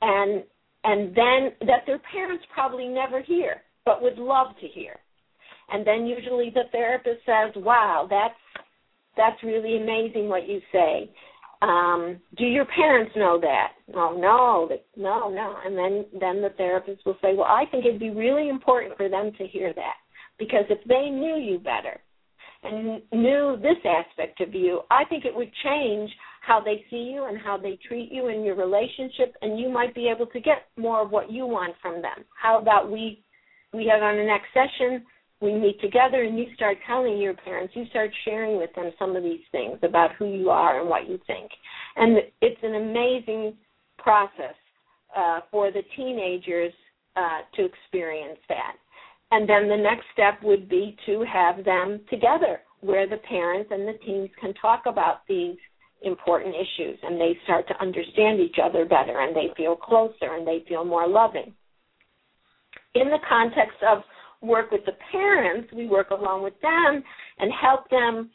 and 0.00 0.44
and 0.84 1.14
then 1.14 1.52
that 1.66 1.84
their 1.86 2.00
parents 2.12 2.44
probably 2.52 2.88
never 2.88 3.22
hear, 3.22 3.62
but 3.84 4.02
would 4.02 4.18
love 4.18 4.48
to 4.60 4.66
hear. 4.66 4.96
And 5.70 5.86
then 5.86 6.06
usually 6.06 6.50
the 6.50 6.64
therapist 6.72 7.24
says, 7.24 7.52
"Wow, 7.56 8.06
that's 8.08 8.34
that's 9.16 9.42
really 9.42 9.76
amazing 9.76 10.28
what 10.28 10.48
you 10.48 10.60
say." 10.72 11.10
Um, 11.62 12.20
do 12.36 12.44
your 12.44 12.66
parents 12.66 13.12
know 13.16 13.40
that? 13.40 13.72
Oh 13.94 14.16
no, 14.18 14.68
no, 14.96 15.30
no. 15.30 15.56
And 15.64 15.76
then 15.76 16.04
then 16.20 16.42
the 16.42 16.50
therapist 16.56 17.04
will 17.06 17.16
say, 17.22 17.34
"Well, 17.34 17.46
I 17.48 17.64
think 17.70 17.86
it'd 17.86 18.00
be 18.00 18.10
really 18.10 18.48
important 18.48 18.96
for 18.96 19.08
them 19.08 19.32
to 19.38 19.46
hear 19.46 19.72
that 19.72 19.96
because 20.38 20.64
if 20.68 20.82
they 20.84 21.08
knew 21.10 21.36
you 21.36 21.58
better 21.58 22.00
knew 22.70 23.56
this 23.60 23.76
aspect 23.84 24.40
of 24.40 24.54
you, 24.54 24.80
I 24.90 25.04
think 25.04 25.24
it 25.24 25.34
would 25.34 25.50
change 25.62 26.10
how 26.40 26.60
they 26.60 26.84
see 26.90 27.10
you 27.14 27.24
and 27.24 27.38
how 27.38 27.56
they 27.56 27.78
treat 27.86 28.12
you 28.12 28.28
in 28.28 28.44
your 28.44 28.54
relationship 28.54 29.34
and 29.42 29.58
you 29.58 29.68
might 29.68 29.94
be 29.94 30.08
able 30.08 30.26
to 30.26 30.40
get 30.40 30.66
more 30.76 31.02
of 31.02 31.10
what 31.10 31.30
you 31.30 31.46
want 31.46 31.74
from 31.80 32.02
them. 32.02 32.24
How 32.40 32.58
about 32.58 32.90
we 32.90 33.22
we 33.72 33.90
have 33.92 34.02
on 34.02 34.16
the 34.16 34.24
next 34.24 34.46
session 34.54 35.04
we 35.40 35.52
meet 35.52 35.80
together 35.80 36.22
and 36.22 36.38
you 36.38 36.46
start 36.54 36.78
telling 36.86 37.18
your 37.18 37.34
parents 37.34 37.74
you 37.74 37.86
start 37.90 38.10
sharing 38.24 38.56
with 38.56 38.70
them 38.74 38.92
some 38.98 39.16
of 39.16 39.22
these 39.22 39.42
things 39.52 39.78
about 39.82 40.14
who 40.18 40.26
you 40.26 40.48
are 40.48 40.80
and 40.80 40.88
what 40.88 41.08
you 41.08 41.18
think. 41.26 41.50
And 41.96 42.18
it's 42.40 42.60
an 42.62 42.76
amazing 42.76 43.54
process 43.98 44.54
uh, 45.16 45.40
for 45.50 45.70
the 45.70 45.82
teenagers 45.96 46.72
uh, 47.16 47.40
to 47.56 47.64
experience 47.64 48.38
that 48.48 48.76
and 49.30 49.48
then 49.48 49.68
the 49.68 49.76
next 49.76 50.04
step 50.12 50.42
would 50.42 50.68
be 50.68 50.96
to 51.06 51.24
have 51.30 51.64
them 51.64 52.00
together 52.10 52.60
where 52.80 53.08
the 53.08 53.16
parents 53.16 53.70
and 53.72 53.88
the 53.88 53.98
teens 54.04 54.30
can 54.40 54.52
talk 54.54 54.82
about 54.86 55.26
these 55.28 55.56
important 56.02 56.54
issues 56.54 56.98
and 57.02 57.18
they 57.20 57.36
start 57.44 57.66
to 57.68 57.80
understand 57.80 58.40
each 58.40 58.56
other 58.62 58.84
better 58.84 59.20
and 59.20 59.34
they 59.34 59.48
feel 59.56 59.74
closer 59.74 60.34
and 60.34 60.46
they 60.46 60.62
feel 60.68 60.84
more 60.84 61.08
loving. 61.08 61.52
In 62.94 63.08
the 63.08 63.18
context 63.28 63.78
of 63.88 64.02
work 64.42 64.70
with 64.70 64.84
the 64.84 64.92
parents, 65.10 65.72
we 65.72 65.86
work 65.86 66.10
along 66.10 66.42
with 66.42 66.60
them 66.60 67.02
and 67.38 67.50
help 67.60 67.88
them 67.90 68.30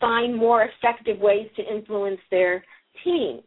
find 0.00 0.36
more 0.36 0.64
effective 0.64 1.18
ways 1.20 1.48
to 1.56 1.62
influence 1.62 2.20
their 2.30 2.64
teen. 3.02 3.42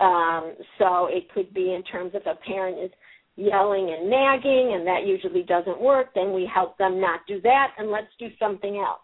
Um, 0.00 0.54
so 0.78 1.06
it 1.06 1.32
could 1.32 1.54
be 1.54 1.74
in 1.74 1.82
terms 1.84 2.12
of 2.14 2.22
a 2.26 2.34
parent 2.46 2.78
is 2.82 2.90
yelling 3.36 3.94
and 3.96 4.10
nagging 4.10 4.72
and 4.74 4.86
that 4.86 5.06
usually 5.06 5.42
doesn't 5.42 5.80
work, 5.80 6.08
then 6.14 6.32
we 6.32 6.48
help 6.52 6.76
them 6.78 7.00
not 7.00 7.20
do 7.26 7.40
that 7.42 7.68
and 7.78 7.90
let's 7.90 8.12
do 8.18 8.28
something 8.38 8.76
else. 8.76 9.00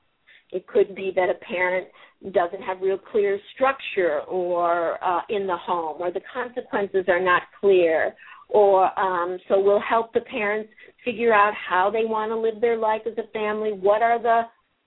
It 0.51 0.67
could 0.67 0.95
be 0.95 1.13
that 1.15 1.29
a 1.29 1.35
parent 1.35 1.89
doesn't 2.33 2.63
have 2.63 2.81
real 2.81 2.99
clear 2.99 3.39
structure 3.55 4.21
or 4.23 5.03
uh, 5.05 5.21
in 5.29 5.47
the 5.47 5.57
home 5.57 6.01
or 6.01 6.11
the 6.11 6.21
consequences 6.33 7.05
are 7.09 7.23
not 7.23 7.43
clear 7.61 8.15
or 8.49 8.99
um, 8.99 9.39
so 9.49 9.61
we'll 9.61 9.81
help 9.81 10.13
the 10.13 10.21
parents 10.23 10.71
figure 11.05 11.33
out 11.33 11.53
how 11.55 11.91
they 11.91 12.05
want 12.05 12.31
to 12.31 12.37
live 12.37 12.61
their 12.61 12.77
life 12.77 13.03
as 13.07 13.13
a 13.19 13.31
family 13.33 13.71
what 13.71 14.03
are 14.03 14.21
the 14.21 14.43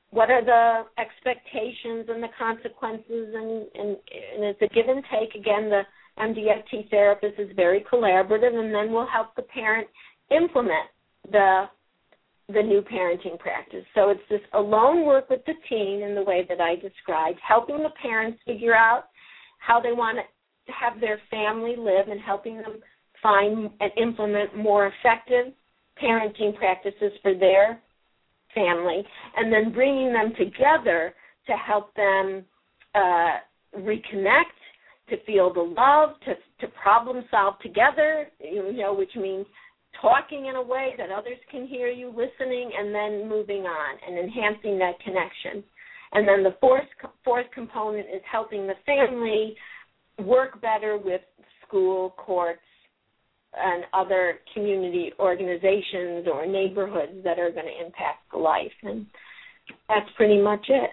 what 0.10 0.30
are 0.30 0.44
the 0.44 0.84
expectations 1.02 2.08
and 2.10 2.22
the 2.22 2.28
consequences 2.38 3.34
and, 3.34 3.66
and, 3.76 3.98
and 4.36 4.44
it's 4.44 4.62
a 4.62 4.68
give 4.74 4.88
and 4.90 5.04
take 5.10 5.36
again 5.36 5.70
the 5.70 5.84
mdft 6.20 6.90
therapist 6.90 7.40
is 7.40 7.50
very 7.56 7.86
collaborative 7.92 8.54
and 8.54 8.74
then 8.74 8.92
we'll 8.92 9.08
help 9.08 9.36
the 9.36 9.42
parent 9.44 9.88
implement 10.30 10.88
the 11.32 11.66
the 12.54 12.62
new 12.62 12.82
parenting 12.82 13.40
practice. 13.40 13.86
So 13.96 14.10
it's 14.10 14.22
this 14.30 14.42
alone 14.54 15.06
work 15.06 15.30
with 15.30 15.42
the 15.46 15.54
teen 15.70 16.02
in 16.02 16.16
the 16.16 16.24
way 16.24 16.46
that 16.50 16.60
I 16.60 16.76
described, 16.76 17.40
helping 17.48 17.78
the 17.78 17.94
parents 18.02 18.40
figure 18.46 18.76
out 18.76 19.06
how 19.60 19.80
they 19.80 19.92
want 19.92 20.18
to 20.18 20.74
have 20.74 21.00
their 21.00 21.20
family 21.30 21.76
live 21.78 22.08
and 22.10 22.20
helping 22.20 22.58
them 22.58 22.80
find 23.22 23.70
and 23.80 23.92
implement 23.98 24.58
more 24.58 24.88
effective 24.88 25.54
parenting 26.02 26.56
practices 26.58 27.12
for 27.22 27.34
their 27.36 27.80
family, 28.56 29.04
and 29.38 29.54
then 29.54 29.72
bringing 29.72 30.12
them 30.12 30.34
together 30.38 31.14
to 31.48 31.54
help 31.54 31.94
them 31.96 32.44
uh, 32.96 33.38
reconnect, 33.78 34.58
to 35.12 35.24
feel 35.26 35.54
the 35.54 35.62
love, 35.62 36.20
to 36.26 36.34
to 36.66 36.74
problem 36.82 37.24
solve 37.30 37.60
together. 37.60 38.28
You 38.40 38.74
know, 38.74 38.94
which 38.94 39.16
means 39.16 39.46
talking 40.02 40.48
in 40.48 40.56
a 40.56 40.62
way 40.62 40.94
that 40.98 41.12
others 41.12 41.38
can 41.52 41.68
hear 41.68 41.88
you, 41.88 42.10
listening, 42.10 42.72
and 42.78 42.94
then 42.94 43.30
moving 43.30 43.64
on 43.64 43.98
and 44.08 44.18
enhancing 44.18 44.80
that 44.80 45.00
connection. 45.04 45.64
And 46.14 46.28
then 46.28 46.44
the 46.44 46.56
fourth 46.60 46.88
fourth 47.24 47.46
component 47.54 48.08
is 48.08 48.22
helping 48.30 48.68
the 48.68 48.74
family 48.86 49.56
work 50.20 50.62
better 50.62 50.98
with 50.98 51.22
school, 51.66 52.14
courts, 52.18 52.60
and 53.56 53.84
other 53.94 54.40
community 54.54 55.12
organizations 55.20 56.28
or 56.32 56.46
neighborhoods 56.46 57.24
that 57.24 57.40
are 57.40 57.52
going 57.52 57.66
to 57.66 57.86
impact 57.86 58.34
life. 58.34 58.72
And 58.84 59.06
that's 59.88 60.10
pretty 60.16 60.42
much 60.42 60.66
it. 60.70 60.92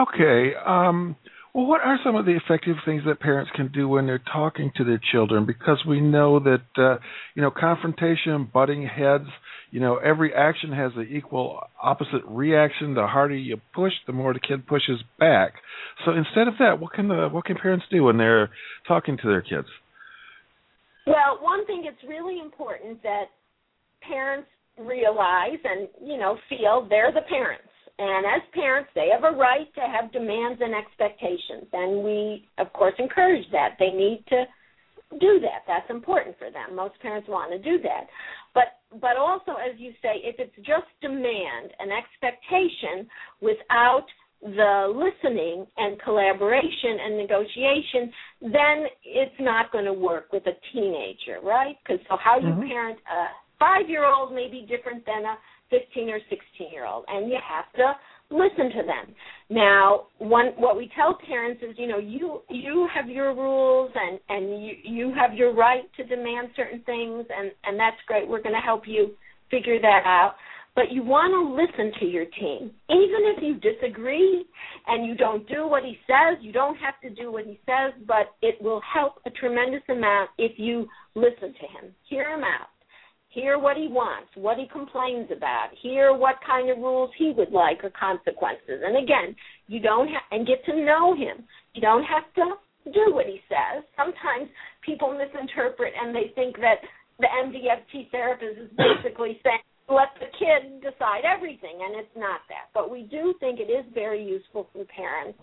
Okay. 0.00 0.52
Um, 0.66 1.16
Well, 1.54 1.66
what 1.66 1.82
are 1.82 2.00
some 2.02 2.16
of 2.16 2.26
the 2.26 2.36
effective 2.36 2.74
things 2.84 3.02
that 3.06 3.20
parents 3.20 3.52
can 3.54 3.70
do 3.70 3.88
when 3.88 4.06
they're 4.06 4.18
talking 4.32 4.72
to 4.76 4.82
their 4.82 5.00
children? 5.12 5.46
Because 5.46 5.78
we 5.88 6.00
know 6.00 6.40
that 6.40 6.64
uh, 6.76 6.98
you 7.36 7.42
know 7.42 7.52
confrontation, 7.52 8.50
butting 8.52 8.84
heads, 8.84 9.28
you 9.70 9.78
know 9.78 9.96
every 9.98 10.34
action 10.34 10.72
has 10.72 10.90
an 10.96 11.06
equal 11.08 11.60
opposite 11.80 12.22
reaction. 12.26 12.94
The 12.94 13.06
harder 13.06 13.36
you 13.36 13.60
push, 13.72 13.92
the 14.08 14.12
more 14.12 14.34
the 14.34 14.40
kid 14.40 14.66
pushes 14.66 14.98
back. 15.20 15.52
So 16.04 16.10
instead 16.10 16.48
of 16.48 16.54
that, 16.58 16.80
what 16.80 16.92
can 16.92 17.06
the 17.06 17.28
what 17.30 17.44
can 17.44 17.56
parents 17.56 17.84
do 17.88 18.02
when 18.02 18.18
they're 18.18 18.50
talking 18.88 19.16
to 19.18 19.28
their 19.28 19.42
kids? 19.42 19.68
Well, 21.06 21.38
one 21.40 21.64
thing 21.66 21.84
it's 21.86 22.02
really 22.08 22.40
important 22.40 23.00
that 23.04 23.26
parents 24.02 24.48
realize 24.76 25.60
and 25.62 25.88
you 26.04 26.18
know 26.18 26.36
feel 26.48 26.84
they're 26.90 27.12
the 27.12 27.22
parents 27.28 27.68
and 27.98 28.26
as 28.26 28.42
parents, 28.52 28.90
they 28.94 29.08
have 29.12 29.22
a 29.22 29.36
right 29.36 29.72
to 29.74 29.80
have 29.80 30.12
demands 30.12 30.60
and 30.60 30.74
expectations. 30.74 31.68
And 31.72 32.02
we, 32.02 32.48
of 32.58 32.72
course, 32.72 32.94
encourage 32.98 33.44
that. 33.52 33.76
They 33.78 33.90
need 33.90 34.24
to 34.30 34.44
do 35.20 35.38
that. 35.40 35.62
That's 35.66 35.88
important 35.90 36.36
for 36.38 36.50
them. 36.50 36.74
Most 36.74 37.00
parents 37.00 37.28
want 37.28 37.52
to 37.52 37.58
do 37.58 37.80
that. 37.82 38.06
But 38.52 38.82
but 39.00 39.16
also 39.16 39.52
as 39.52 39.78
you 39.78 39.92
say, 40.02 40.22
if 40.22 40.36
it's 40.38 40.56
just 40.58 40.86
demand 41.02 41.70
and 41.78 41.90
expectation 41.92 43.08
without 43.40 44.06
the 44.42 44.92
listening 44.92 45.66
and 45.76 46.00
collaboration 46.02 46.98
and 47.04 47.16
negotiation, 47.16 48.12
then 48.42 48.86
it's 49.04 49.34
not 49.40 49.72
going 49.72 49.86
to 49.86 49.92
work 49.92 50.32
with 50.32 50.44
a 50.46 50.56
teenager, 50.72 51.40
right? 51.42 51.76
Because 51.82 52.04
so 52.08 52.16
how 52.22 52.38
you 52.38 52.48
mm-hmm. 52.48 52.68
parent 52.68 52.98
a 53.10 53.26
five 53.58 53.88
year 53.88 54.04
old 54.04 54.34
may 54.34 54.48
be 54.50 54.66
different 54.68 55.04
than 55.06 55.24
a 55.24 55.36
15 55.80 56.10
or 56.10 56.18
16 56.30 56.72
year 56.72 56.86
old, 56.86 57.04
and 57.08 57.28
you 57.28 57.38
have 57.42 57.72
to 57.74 57.94
listen 58.30 58.70
to 58.70 58.82
them. 58.86 59.14
Now, 59.50 60.06
one 60.18 60.46
what 60.56 60.76
we 60.76 60.90
tell 60.96 61.18
parents 61.26 61.62
is, 61.62 61.76
you 61.78 61.86
know, 61.86 61.98
you 61.98 62.42
you 62.50 62.88
have 62.94 63.08
your 63.08 63.34
rules 63.34 63.90
and 63.94 64.18
and 64.28 64.64
you 64.64 64.74
you 64.82 65.14
have 65.14 65.34
your 65.34 65.54
right 65.54 65.84
to 65.96 66.04
demand 66.04 66.48
certain 66.56 66.82
things, 66.84 67.26
and 67.36 67.52
and 67.64 67.78
that's 67.78 67.96
great. 68.06 68.28
We're 68.28 68.42
going 68.42 68.54
to 68.54 68.60
help 68.60 68.82
you 68.86 69.12
figure 69.50 69.80
that 69.80 70.02
out. 70.04 70.34
But 70.74 70.90
you 70.90 71.04
want 71.04 71.30
to 71.30 71.54
listen 71.54 71.92
to 72.00 72.04
your 72.04 72.24
teen. 72.24 72.72
Even 72.90 73.20
if 73.30 73.40
you 73.40 73.54
disagree 73.60 74.44
and 74.88 75.06
you 75.06 75.14
don't 75.14 75.46
do 75.46 75.68
what 75.68 75.84
he 75.84 75.96
says, 76.04 76.36
you 76.40 76.52
don't 76.52 76.74
have 76.78 77.00
to 77.02 77.10
do 77.10 77.30
what 77.30 77.44
he 77.44 77.60
says, 77.64 77.92
but 78.08 78.34
it 78.42 78.60
will 78.60 78.80
help 78.92 79.20
a 79.24 79.30
tremendous 79.30 79.82
amount 79.88 80.30
if 80.36 80.58
you 80.58 80.88
listen 81.14 81.54
to 81.54 81.66
him, 81.78 81.94
hear 82.08 82.28
him 82.28 82.42
out 82.42 82.73
hear 83.34 83.58
what 83.58 83.76
he 83.76 83.88
wants, 83.88 84.30
what 84.36 84.56
he 84.56 84.66
complains 84.70 85.28
about, 85.34 85.68
hear 85.82 86.14
what 86.14 86.36
kind 86.46 86.70
of 86.70 86.78
rules 86.78 87.10
he 87.18 87.34
would 87.36 87.50
like 87.50 87.82
or 87.82 87.90
consequences. 87.90 88.80
And 88.86 88.96
again, 88.96 89.34
you 89.66 89.80
don't 89.80 90.08
have 90.08 90.22
and 90.30 90.46
get 90.46 90.64
to 90.66 90.84
know 90.84 91.14
him. 91.14 91.44
You 91.74 91.82
don't 91.82 92.04
have 92.04 92.24
to 92.36 92.54
do 92.92 93.12
what 93.12 93.26
he 93.26 93.40
says. 93.48 93.82
Sometimes 93.96 94.48
people 94.86 95.12
misinterpret 95.12 95.92
and 96.00 96.14
they 96.14 96.30
think 96.34 96.56
that 96.58 96.78
the 97.18 97.26
MDFT 97.26 98.10
therapist 98.10 98.58
is 98.58 98.70
basically 98.78 99.40
saying 99.44 99.58
let 99.88 100.08
the 100.16 100.32
kid 100.38 100.80
decide 100.80 101.28
everything 101.28 101.82
and 101.82 101.98
it's 101.98 102.16
not 102.16 102.40
that. 102.48 102.72
But 102.72 102.90
we 102.90 103.02
do 103.02 103.34
think 103.40 103.60
it 103.60 103.68
is 103.68 103.84
very 103.92 104.24
useful 104.24 104.68
for 104.72 104.84
parents 104.86 105.38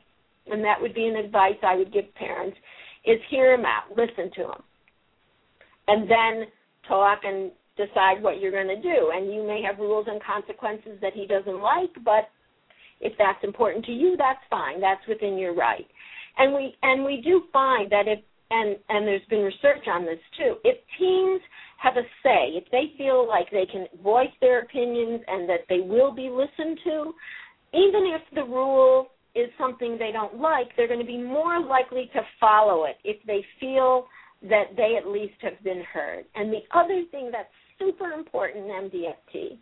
and 0.47 0.63
that 0.63 0.81
would 0.81 0.95
be 0.95 1.05
an 1.05 1.15
advice 1.15 1.59
I 1.61 1.75
would 1.75 1.93
give 1.93 2.13
parents 2.15 2.57
is 3.05 3.19
hear 3.29 3.53
him 3.53 3.65
out, 3.65 3.91
listen 3.91 4.31
to 4.35 4.41
him. 4.49 4.63
And 5.87 6.09
then 6.09 6.47
talk 6.87 7.19
and 7.23 7.51
decide 7.85 8.21
what 8.21 8.39
you're 8.39 8.51
going 8.51 8.67
to 8.67 8.81
do. 8.81 9.11
And 9.13 9.33
you 9.33 9.45
may 9.45 9.61
have 9.61 9.79
rules 9.79 10.07
and 10.09 10.21
consequences 10.23 10.99
that 11.01 11.13
he 11.13 11.25
doesn't 11.25 11.61
like, 11.61 11.91
but 12.03 12.29
if 12.99 13.13
that's 13.17 13.43
important 13.43 13.85
to 13.85 13.91
you, 13.91 14.15
that's 14.17 14.39
fine. 14.49 14.79
That's 14.79 15.05
within 15.07 15.37
your 15.37 15.55
right. 15.55 15.85
And 16.37 16.53
we 16.53 16.75
and 16.81 17.03
we 17.03 17.21
do 17.21 17.43
find 17.51 17.91
that 17.91 18.07
if 18.07 18.19
and 18.51 18.77
and 18.89 19.07
there's 19.07 19.25
been 19.29 19.41
research 19.41 19.87
on 19.87 20.05
this 20.05 20.19
too. 20.37 20.55
If 20.63 20.77
teens 20.97 21.41
have 21.81 21.97
a 21.97 22.03
say, 22.23 22.53
if 22.55 22.65
they 22.71 22.93
feel 22.97 23.27
like 23.27 23.49
they 23.51 23.65
can 23.65 23.87
voice 24.03 24.33
their 24.39 24.61
opinions 24.61 25.21
and 25.27 25.49
that 25.49 25.61
they 25.67 25.79
will 25.79 26.13
be 26.13 26.29
listened 26.29 26.79
to, 26.83 27.13
even 27.73 28.13
if 28.15 28.21
the 28.35 28.43
rule 28.43 29.07
is 29.33 29.49
something 29.57 29.97
they 29.97 30.11
don't 30.11 30.39
like, 30.39 30.67
they're 30.75 30.87
going 30.87 30.99
to 30.99 31.05
be 31.05 31.17
more 31.17 31.59
likely 31.59 32.09
to 32.13 32.21
follow 32.39 32.85
it 32.85 32.97
if 33.03 33.17
they 33.25 33.43
feel 33.59 34.05
that 34.43 34.75
they 34.75 34.97
at 34.97 35.07
least 35.07 35.35
have 35.41 35.61
been 35.63 35.83
heard. 35.91 36.25
And 36.35 36.51
the 36.51 36.61
other 36.77 37.03
thing 37.11 37.29
that's 37.31 37.47
super 37.81 38.11
important 38.11 38.67
MDFT. 38.67 39.57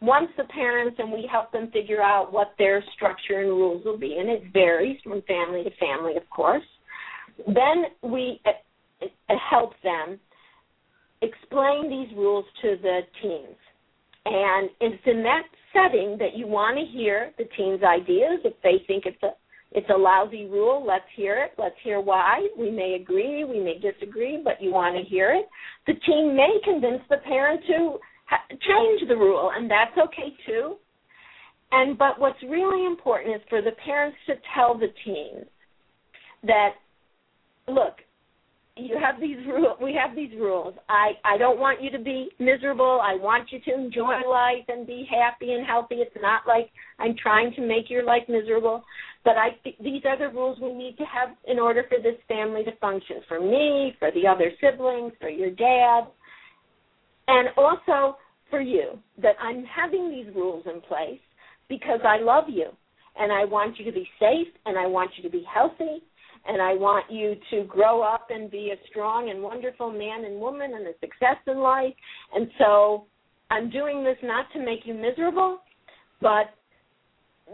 Once 0.00 0.28
the 0.36 0.44
parents 0.44 0.96
and 0.98 1.10
we 1.10 1.28
help 1.30 1.50
them 1.52 1.70
figure 1.72 2.02
out 2.02 2.32
what 2.32 2.54
their 2.58 2.84
structure 2.94 3.40
and 3.40 3.48
rules 3.48 3.84
will 3.84 3.98
be, 3.98 4.16
and 4.18 4.28
it 4.28 4.42
varies 4.52 4.98
from 5.02 5.22
family 5.22 5.64
to 5.64 5.70
family, 5.76 6.16
of 6.16 6.28
course, 6.30 6.62
then 7.46 7.84
we 8.02 8.40
uh, 8.46 9.06
uh, 9.28 9.34
help 9.50 9.72
them 9.82 10.18
explain 11.22 11.88
these 11.88 12.14
rules 12.16 12.44
to 12.62 12.76
the 12.82 13.00
teens. 13.22 13.56
And 14.26 14.70
it's 14.80 15.02
in 15.06 15.22
that 15.22 15.44
setting 15.72 16.16
that 16.18 16.36
you 16.36 16.46
want 16.46 16.76
to 16.76 16.84
hear 16.84 17.32
the 17.38 17.44
teens' 17.56 17.82
ideas. 17.82 18.40
If 18.44 18.54
they 18.62 18.84
think 18.86 19.06
it's 19.06 19.22
a 19.22 19.32
it's 19.76 19.90
a 19.90 19.96
lousy 19.96 20.46
rule. 20.46 20.82
Let's 20.86 21.04
hear 21.14 21.44
it. 21.44 21.52
Let's 21.58 21.76
hear 21.84 22.00
why. 22.00 22.48
We 22.58 22.70
may 22.70 22.94
agree, 22.94 23.44
we 23.44 23.60
may 23.60 23.78
disagree, 23.78 24.40
but 24.42 24.60
you 24.60 24.72
want 24.72 24.96
to 24.96 25.02
hear 25.02 25.34
it. 25.34 25.46
The 25.86 26.00
team 26.06 26.34
may 26.34 26.58
convince 26.64 27.02
the 27.10 27.18
parent 27.18 27.60
to 27.68 27.98
ha- 28.24 28.46
change 28.48 29.06
the 29.06 29.14
rule, 29.14 29.52
and 29.54 29.70
that's 29.70 29.96
okay 29.98 30.32
too. 30.46 30.76
And 31.72 31.98
but 31.98 32.18
what's 32.18 32.42
really 32.48 32.86
important 32.86 33.36
is 33.36 33.42
for 33.50 33.60
the 33.60 33.72
parents 33.84 34.16
to 34.28 34.34
tell 34.54 34.78
the 34.78 34.88
teens 35.04 35.44
that 36.44 36.70
look, 37.68 37.96
you 38.76 38.98
have 39.02 39.20
these 39.20 39.38
rules 39.46 39.78
we 39.82 39.94
have 39.94 40.14
these 40.14 40.32
rules. 40.38 40.74
I 40.88 41.12
i 41.24 41.38
don't 41.38 41.58
want 41.58 41.82
you 41.82 41.90
to 41.90 41.98
be 41.98 42.30
miserable. 42.38 43.00
I 43.02 43.14
want 43.14 43.50
you 43.52 43.60
to 43.60 43.74
enjoy 43.74 44.20
life 44.28 44.64
and 44.68 44.86
be 44.86 45.08
happy 45.10 45.52
and 45.52 45.66
healthy. 45.66 45.96
It's 45.96 46.16
not 46.20 46.42
like 46.46 46.70
i'm 46.98 47.14
trying 47.20 47.52
to 47.54 47.66
make 47.66 47.90
your 47.90 48.04
life 48.04 48.22
miserable 48.28 48.84
but 49.24 49.36
i 49.36 49.48
these 49.82 50.02
are 50.04 50.18
the 50.18 50.34
rules 50.34 50.58
we 50.60 50.72
need 50.72 50.96
to 50.96 51.04
have 51.04 51.36
in 51.46 51.58
order 51.58 51.84
for 51.88 51.98
this 52.02 52.18
family 52.28 52.64
to 52.64 52.74
function 52.76 53.16
for 53.28 53.40
me 53.40 53.94
for 53.98 54.10
the 54.12 54.26
other 54.26 54.50
siblings 54.60 55.12
for 55.20 55.28
your 55.28 55.50
dad 55.50 56.04
and 57.28 57.48
also 57.56 58.16
for 58.50 58.60
you 58.60 58.98
that 59.20 59.34
i'm 59.40 59.64
having 59.64 60.10
these 60.10 60.34
rules 60.34 60.64
in 60.72 60.80
place 60.82 61.20
because 61.68 62.00
i 62.04 62.18
love 62.18 62.44
you 62.48 62.68
and 63.18 63.32
i 63.32 63.44
want 63.44 63.78
you 63.78 63.84
to 63.84 63.92
be 63.92 64.08
safe 64.18 64.48
and 64.64 64.78
i 64.78 64.86
want 64.86 65.10
you 65.16 65.22
to 65.22 65.30
be 65.30 65.44
healthy 65.52 66.02
and 66.48 66.62
I 66.62 66.74
want 66.74 67.10
you 67.10 67.34
to 67.50 67.64
grow 67.64 68.02
up 68.02 68.28
and 68.30 68.50
be 68.50 68.72
a 68.72 68.88
strong 68.88 69.30
and 69.30 69.42
wonderful 69.42 69.90
man 69.90 70.24
and 70.24 70.40
woman 70.40 70.72
and 70.74 70.86
a 70.86 70.92
success 71.00 71.36
in 71.46 71.58
life. 71.58 71.94
And 72.34 72.48
so 72.58 73.06
I'm 73.50 73.70
doing 73.70 74.04
this 74.04 74.16
not 74.22 74.46
to 74.54 74.58
make 74.58 74.80
you 74.84 74.94
miserable, 74.94 75.58
but 76.20 76.46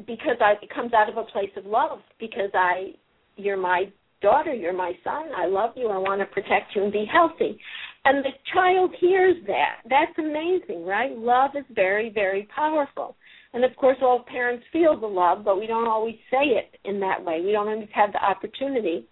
because 0.07 0.37
I, 0.41 0.55
it 0.63 0.71
comes 0.75 0.93
out 0.93 1.09
of 1.09 1.17
a 1.17 1.25
place 1.25 1.51
of 1.57 1.67
love. 1.67 1.99
Because 2.19 2.51
I, 2.55 2.93
you're 3.37 3.57
my 3.57 3.85
daughter, 4.21 4.55
you're 4.55 4.73
my 4.73 4.93
son. 5.05 5.25
I 5.37 5.47
love 5.47 5.71
you. 5.77 5.89
I 5.89 5.99
want 5.99 6.21
to 6.21 6.27
protect 6.27 6.75
you 6.75 6.85
and 6.85 6.93
be 6.93 7.05
healthy. 7.13 7.59
And 8.05 8.25
the 8.25 8.31
child 8.53 8.93
hears 9.01 9.37
that. 9.47 9.81
That's 9.89 10.19
amazing, 10.19 10.85
right? 10.87 11.17
Love 11.17 11.51
is 11.57 11.65
very, 11.75 12.11
very 12.11 12.49
powerful. 12.55 13.17
And 13.55 13.65
of 13.65 13.77
course, 13.77 13.99
all 14.01 14.25
parents 14.27 14.65
feel 14.73 14.99
the 14.99 15.07
love, 15.07 15.45
but 15.45 15.59
we 15.59 15.67
don't 15.67 15.89
always 15.89 16.17
say 16.31 16.45
it 16.45 16.79
in 16.85 17.01
that 17.01 17.23
way. 17.23 17.43
We 17.45 17.53
don't 17.53 17.69
always 17.69 17.89
have 17.95 18.13
the 18.13 18.25
opportunity. 18.25 19.07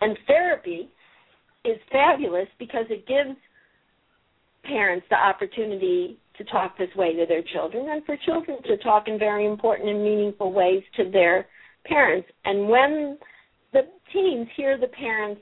And 0.00 0.18
therapy 0.26 0.90
is 1.64 1.78
fabulous 1.90 2.48
because 2.58 2.84
it 2.90 3.06
gives 3.08 3.36
parents 4.64 5.06
the 5.08 5.16
opportunity 5.16 6.18
to 6.36 6.44
talk 6.44 6.76
this 6.76 6.94
way 6.96 7.14
to 7.14 7.24
their 7.26 7.42
children 7.54 7.88
and 7.88 8.04
for 8.04 8.16
children 8.26 8.58
to 8.64 8.76
talk 8.78 9.08
in 9.08 9.18
very 9.18 9.46
important 9.46 9.88
and 9.88 10.02
meaningful 10.02 10.52
ways 10.52 10.82
to 10.96 11.10
their 11.10 11.46
parents. 11.86 12.28
And 12.44 12.68
when 12.68 13.18
the 13.72 13.82
teens 14.12 14.48
hear 14.56 14.78
the 14.78 14.88
parents 14.88 15.40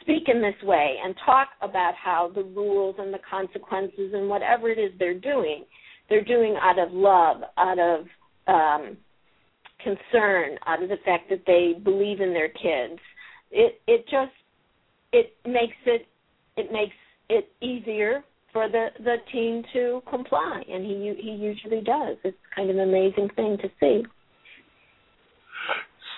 speak 0.00 0.28
in 0.28 0.40
this 0.40 0.54
way 0.62 0.96
and 1.04 1.14
talk 1.26 1.48
about 1.60 1.94
how 1.94 2.30
the 2.34 2.42
rules 2.42 2.96
and 2.98 3.12
the 3.12 3.18
consequences 3.28 4.12
and 4.14 4.28
whatever 4.28 4.68
it 4.70 4.78
is 4.78 4.92
they're 4.98 5.18
doing 5.18 5.64
they're 6.08 6.24
doing 6.24 6.56
out 6.60 6.78
of 6.78 6.92
love, 6.92 7.42
out 7.56 7.78
of 7.78 8.06
um, 8.46 8.96
concern, 9.82 10.58
out 10.66 10.82
of 10.82 10.88
the 10.88 10.96
fact 11.04 11.30
that 11.30 11.42
they 11.46 11.74
believe 11.82 12.20
in 12.20 12.32
their 12.32 12.48
kids. 12.48 13.00
It 13.50 13.80
it 13.86 14.04
just 14.10 14.32
it 15.12 15.34
makes 15.46 15.76
it 15.86 16.06
it 16.56 16.72
makes 16.72 16.94
it 17.28 17.50
easier 17.60 18.24
for 18.52 18.68
the 18.68 18.88
the 18.98 19.16
teen 19.32 19.64
to 19.72 20.02
comply, 20.08 20.62
and 20.68 20.84
he 20.84 21.14
he 21.20 21.30
usually 21.30 21.82
does. 21.82 22.16
It's 22.24 22.36
kind 22.54 22.70
of 22.70 22.76
an 22.76 22.82
amazing 22.82 23.30
thing 23.36 23.58
to 23.62 23.68
see. 23.80 24.02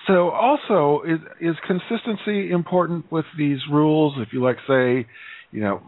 So, 0.07 0.29
also, 0.29 1.03
is 1.07 1.19
is 1.39 1.55
consistency 1.67 2.51
important 2.51 3.11
with 3.11 3.25
these 3.37 3.59
rules? 3.71 4.15
If 4.17 4.33
you 4.33 4.43
like, 4.43 4.57
say, 4.67 5.07
you 5.51 5.61
know, 5.61 5.81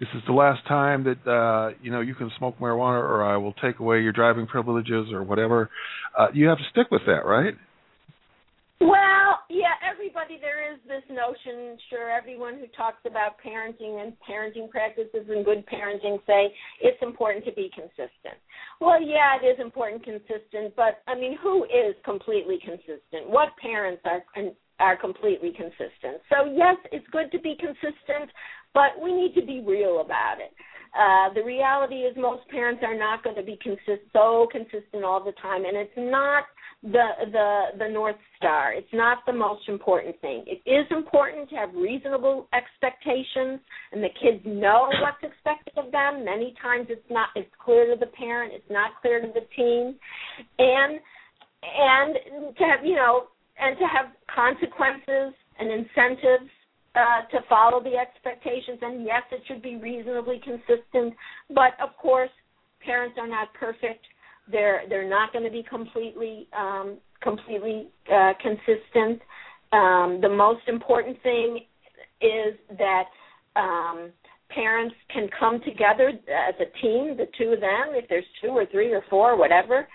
this 0.00 0.08
is 0.14 0.22
the 0.26 0.32
last 0.32 0.66
time 0.66 1.04
that 1.04 1.30
uh, 1.30 1.74
you 1.82 1.90
know 1.90 2.00
you 2.00 2.14
can 2.14 2.30
smoke 2.38 2.58
marijuana, 2.58 3.00
or 3.00 3.24
I 3.24 3.36
will 3.36 3.54
take 3.54 3.80
away 3.80 4.00
your 4.00 4.12
driving 4.12 4.46
privileges, 4.46 5.12
or 5.12 5.22
whatever. 5.22 5.70
Uh, 6.16 6.28
you 6.32 6.46
have 6.48 6.58
to 6.58 6.64
stick 6.70 6.86
with 6.90 7.02
that, 7.06 7.24
right? 7.24 7.54
Well, 8.80 9.42
yeah, 9.50 9.74
everybody, 9.82 10.38
there 10.40 10.72
is 10.72 10.78
this 10.86 11.02
notion, 11.10 11.76
sure, 11.90 12.10
everyone 12.10 12.54
who 12.58 12.66
talks 12.76 13.02
about 13.04 13.34
parenting 13.44 14.00
and 14.00 14.12
parenting 14.22 14.70
practices 14.70 15.26
and 15.28 15.44
good 15.44 15.64
parenting 15.66 16.18
say 16.26 16.54
it's 16.80 17.02
important 17.02 17.44
to 17.46 17.52
be 17.52 17.68
consistent. 17.74 18.38
Well, 18.80 19.02
yeah, 19.02 19.34
it 19.42 19.44
is 19.44 19.58
important 19.58 20.04
consistent, 20.04 20.76
but 20.76 21.02
I 21.08 21.16
mean, 21.16 21.36
who 21.42 21.64
is 21.64 21.96
completely 22.04 22.60
consistent? 22.64 23.26
What 23.26 23.48
parents 23.60 24.02
are 24.04 24.22
are 24.80 24.96
completely 24.96 25.50
consistent? 25.50 26.22
So, 26.30 26.46
yes, 26.54 26.76
it's 26.92 27.06
good 27.10 27.32
to 27.32 27.40
be 27.40 27.56
consistent, 27.58 28.30
but 28.74 29.00
we 29.02 29.12
need 29.12 29.34
to 29.34 29.44
be 29.44 29.62
real 29.66 30.00
about 30.00 30.36
it. 30.40 30.52
Uh, 30.98 31.32
the 31.34 31.44
reality 31.44 31.96
is 31.96 32.16
most 32.16 32.48
parents 32.48 32.82
are 32.84 32.96
not 32.96 33.22
going 33.22 33.36
to 33.36 33.42
be 33.42 33.58
consist- 33.62 34.08
so 34.12 34.48
consistent 34.50 35.04
all 35.04 35.22
the 35.22 35.32
time, 35.42 35.64
and 35.64 35.76
it's 35.76 35.92
not 35.96 36.44
the 36.82 37.08
the 37.32 37.64
the 37.78 37.88
north 37.88 38.16
star. 38.36 38.72
It's 38.72 38.92
not 38.92 39.18
the 39.26 39.32
most 39.32 39.68
important 39.68 40.18
thing. 40.20 40.44
It 40.46 40.62
is 40.68 40.86
important 40.90 41.50
to 41.50 41.56
have 41.56 41.74
reasonable 41.74 42.48
expectations, 42.54 43.60
and 43.92 44.02
the 44.02 44.10
kids 44.20 44.42
know 44.46 44.88
what's 45.02 45.22
expected 45.22 45.76
of 45.76 45.92
them. 45.92 46.24
Many 46.24 46.54
times, 46.62 46.86
it's 46.88 47.10
not. 47.10 47.28
It's 47.36 47.50
clear 47.62 47.92
to 47.94 47.98
the 47.98 48.10
parent. 48.12 48.52
It's 48.54 48.70
not 48.70 48.92
clear 49.02 49.20
to 49.20 49.28
the 49.28 49.44
teen, 49.54 49.96
and 50.58 51.00
and 51.62 52.56
to 52.56 52.64
have 52.64 52.84
you 52.84 52.96
know 52.96 53.24
and 53.58 53.76
to 53.78 53.84
have 53.84 54.06
consequences 54.32 55.34
and 55.58 55.70
incentives 55.70 56.50
uh, 56.98 57.22
to 57.30 57.38
follow 57.48 57.82
the 57.82 57.96
expectations. 57.96 58.78
And 58.82 59.04
yes, 59.04 59.22
it 59.30 59.42
should 59.46 59.62
be 59.62 59.76
reasonably 59.76 60.40
consistent. 60.42 61.14
But 61.54 61.72
of 61.82 61.96
course, 62.00 62.30
parents 62.84 63.16
are 63.18 63.28
not 63.28 63.52
perfect. 63.54 64.04
They're 64.50 64.82
they're 64.88 65.08
not 65.08 65.32
going 65.32 65.44
to 65.44 65.50
be 65.50 65.64
completely 65.68 66.48
um, 66.56 66.98
completely 67.22 67.88
uh, 68.12 68.32
consistent. 68.42 69.20
Um, 69.72 70.18
the 70.22 70.28
most 70.28 70.62
important 70.66 71.22
thing 71.22 71.60
is 72.20 72.54
that 72.78 73.04
um, 73.56 74.10
parents 74.50 74.94
can 75.12 75.28
come 75.38 75.60
together 75.60 76.08
as 76.08 76.54
a 76.60 76.80
team, 76.80 77.16
the 77.16 77.26
two 77.36 77.52
of 77.52 77.60
them, 77.60 77.88
if 77.90 78.08
there's 78.08 78.24
two 78.42 78.48
or 78.48 78.64
three 78.66 78.92
or 78.92 79.02
four, 79.10 79.36
whatever, 79.36 79.86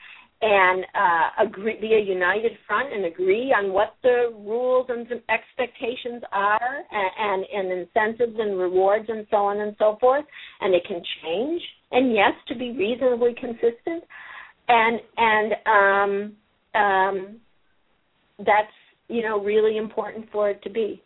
and 0.43 0.83
uh, 0.93 1.47
agree, 1.47 1.79
be 1.79 1.93
a 1.93 1.99
united 1.99 2.51
front 2.67 2.93
and 2.93 3.05
agree 3.05 3.55
on 3.57 3.71
what 3.71 3.95
the 4.03 4.33
rules 4.35 4.87
and 4.89 5.07
expectations 5.29 6.21
are, 6.33 6.79
and, 6.91 7.45
and, 7.49 7.71
and 7.71 7.79
incentives 7.79 8.37
and 8.37 8.59
rewards 8.59 9.05
and 9.07 9.25
so 9.31 9.37
on 9.37 9.61
and 9.61 9.73
so 9.79 9.97
forth. 10.01 10.25
And 10.59 10.75
it 10.75 10.83
can 10.85 11.01
change. 11.23 11.61
And 11.91 12.13
yes, 12.13 12.33
to 12.49 12.55
be 12.55 12.71
reasonably 12.71 13.33
consistent, 13.39 14.03
and 14.67 14.99
and 15.15 15.53
um, 16.75 16.81
um, 16.81 17.37
that's 18.39 18.73
you 19.07 19.21
know 19.21 19.39
really 19.39 19.77
important 19.77 20.25
for 20.31 20.49
it 20.49 20.61
to 20.63 20.69
be. 20.69 21.01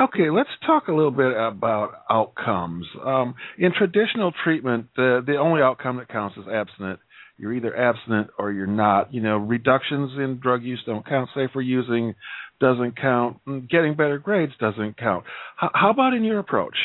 Okay, 0.00 0.28
let's 0.28 0.50
talk 0.66 0.88
a 0.88 0.92
little 0.92 1.12
bit 1.12 1.32
about 1.36 1.92
outcomes. 2.10 2.84
Um, 3.06 3.36
in 3.56 3.72
traditional 3.72 4.32
treatment, 4.42 4.88
the 4.96 5.22
the 5.24 5.36
only 5.36 5.62
outcome 5.62 5.96
that 5.96 6.08
counts 6.08 6.36
is 6.36 6.44
abstinent 6.52 6.98
you're 7.36 7.52
either 7.52 7.76
abstinent 7.76 8.28
or 8.38 8.52
you're 8.52 8.66
not. 8.66 9.12
You 9.12 9.20
know, 9.20 9.36
reductions 9.36 10.12
in 10.16 10.38
drug 10.42 10.62
use 10.62 10.82
don't 10.86 11.06
count. 11.06 11.28
Safer 11.34 11.60
using 11.60 12.14
doesn't 12.60 12.96
count. 13.00 13.38
Mm, 13.46 13.68
getting 13.68 13.94
better 13.94 14.18
grades 14.18 14.52
doesn't 14.60 14.96
count. 14.96 15.24
H- 15.62 15.70
how 15.74 15.90
about 15.90 16.14
in 16.14 16.24
your 16.24 16.38
approach? 16.38 16.76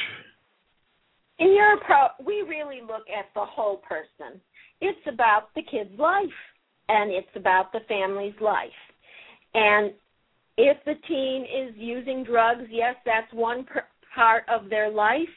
In 1.38 1.54
your 1.56 1.76
approach, 1.76 2.12
we 2.26 2.44
really 2.48 2.82
look 2.82 3.06
at 3.18 3.26
the 3.34 3.46
whole 3.46 3.78
person. 3.78 4.42
It's 4.82 5.00
about 5.08 5.54
the 5.56 5.62
kid's 5.62 5.98
life, 5.98 6.26
and 6.90 7.12
it's 7.12 7.28
about 7.36 7.72
the 7.72 7.80
family's 7.88 8.40
life. 8.42 8.70
And 9.54 9.94
if 10.58 10.78
the 10.86 10.96
teen 11.08 11.44
is 11.44 11.76
using 11.78 12.24
drugs, 12.24 12.66
yes, 12.70 12.96
that's 13.06 13.32
one 13.34 13.64
per- 13.66 13.86
part 14.16 14.44
of 14.50 14.70
their 14.70 14.90
life 14.90 15.30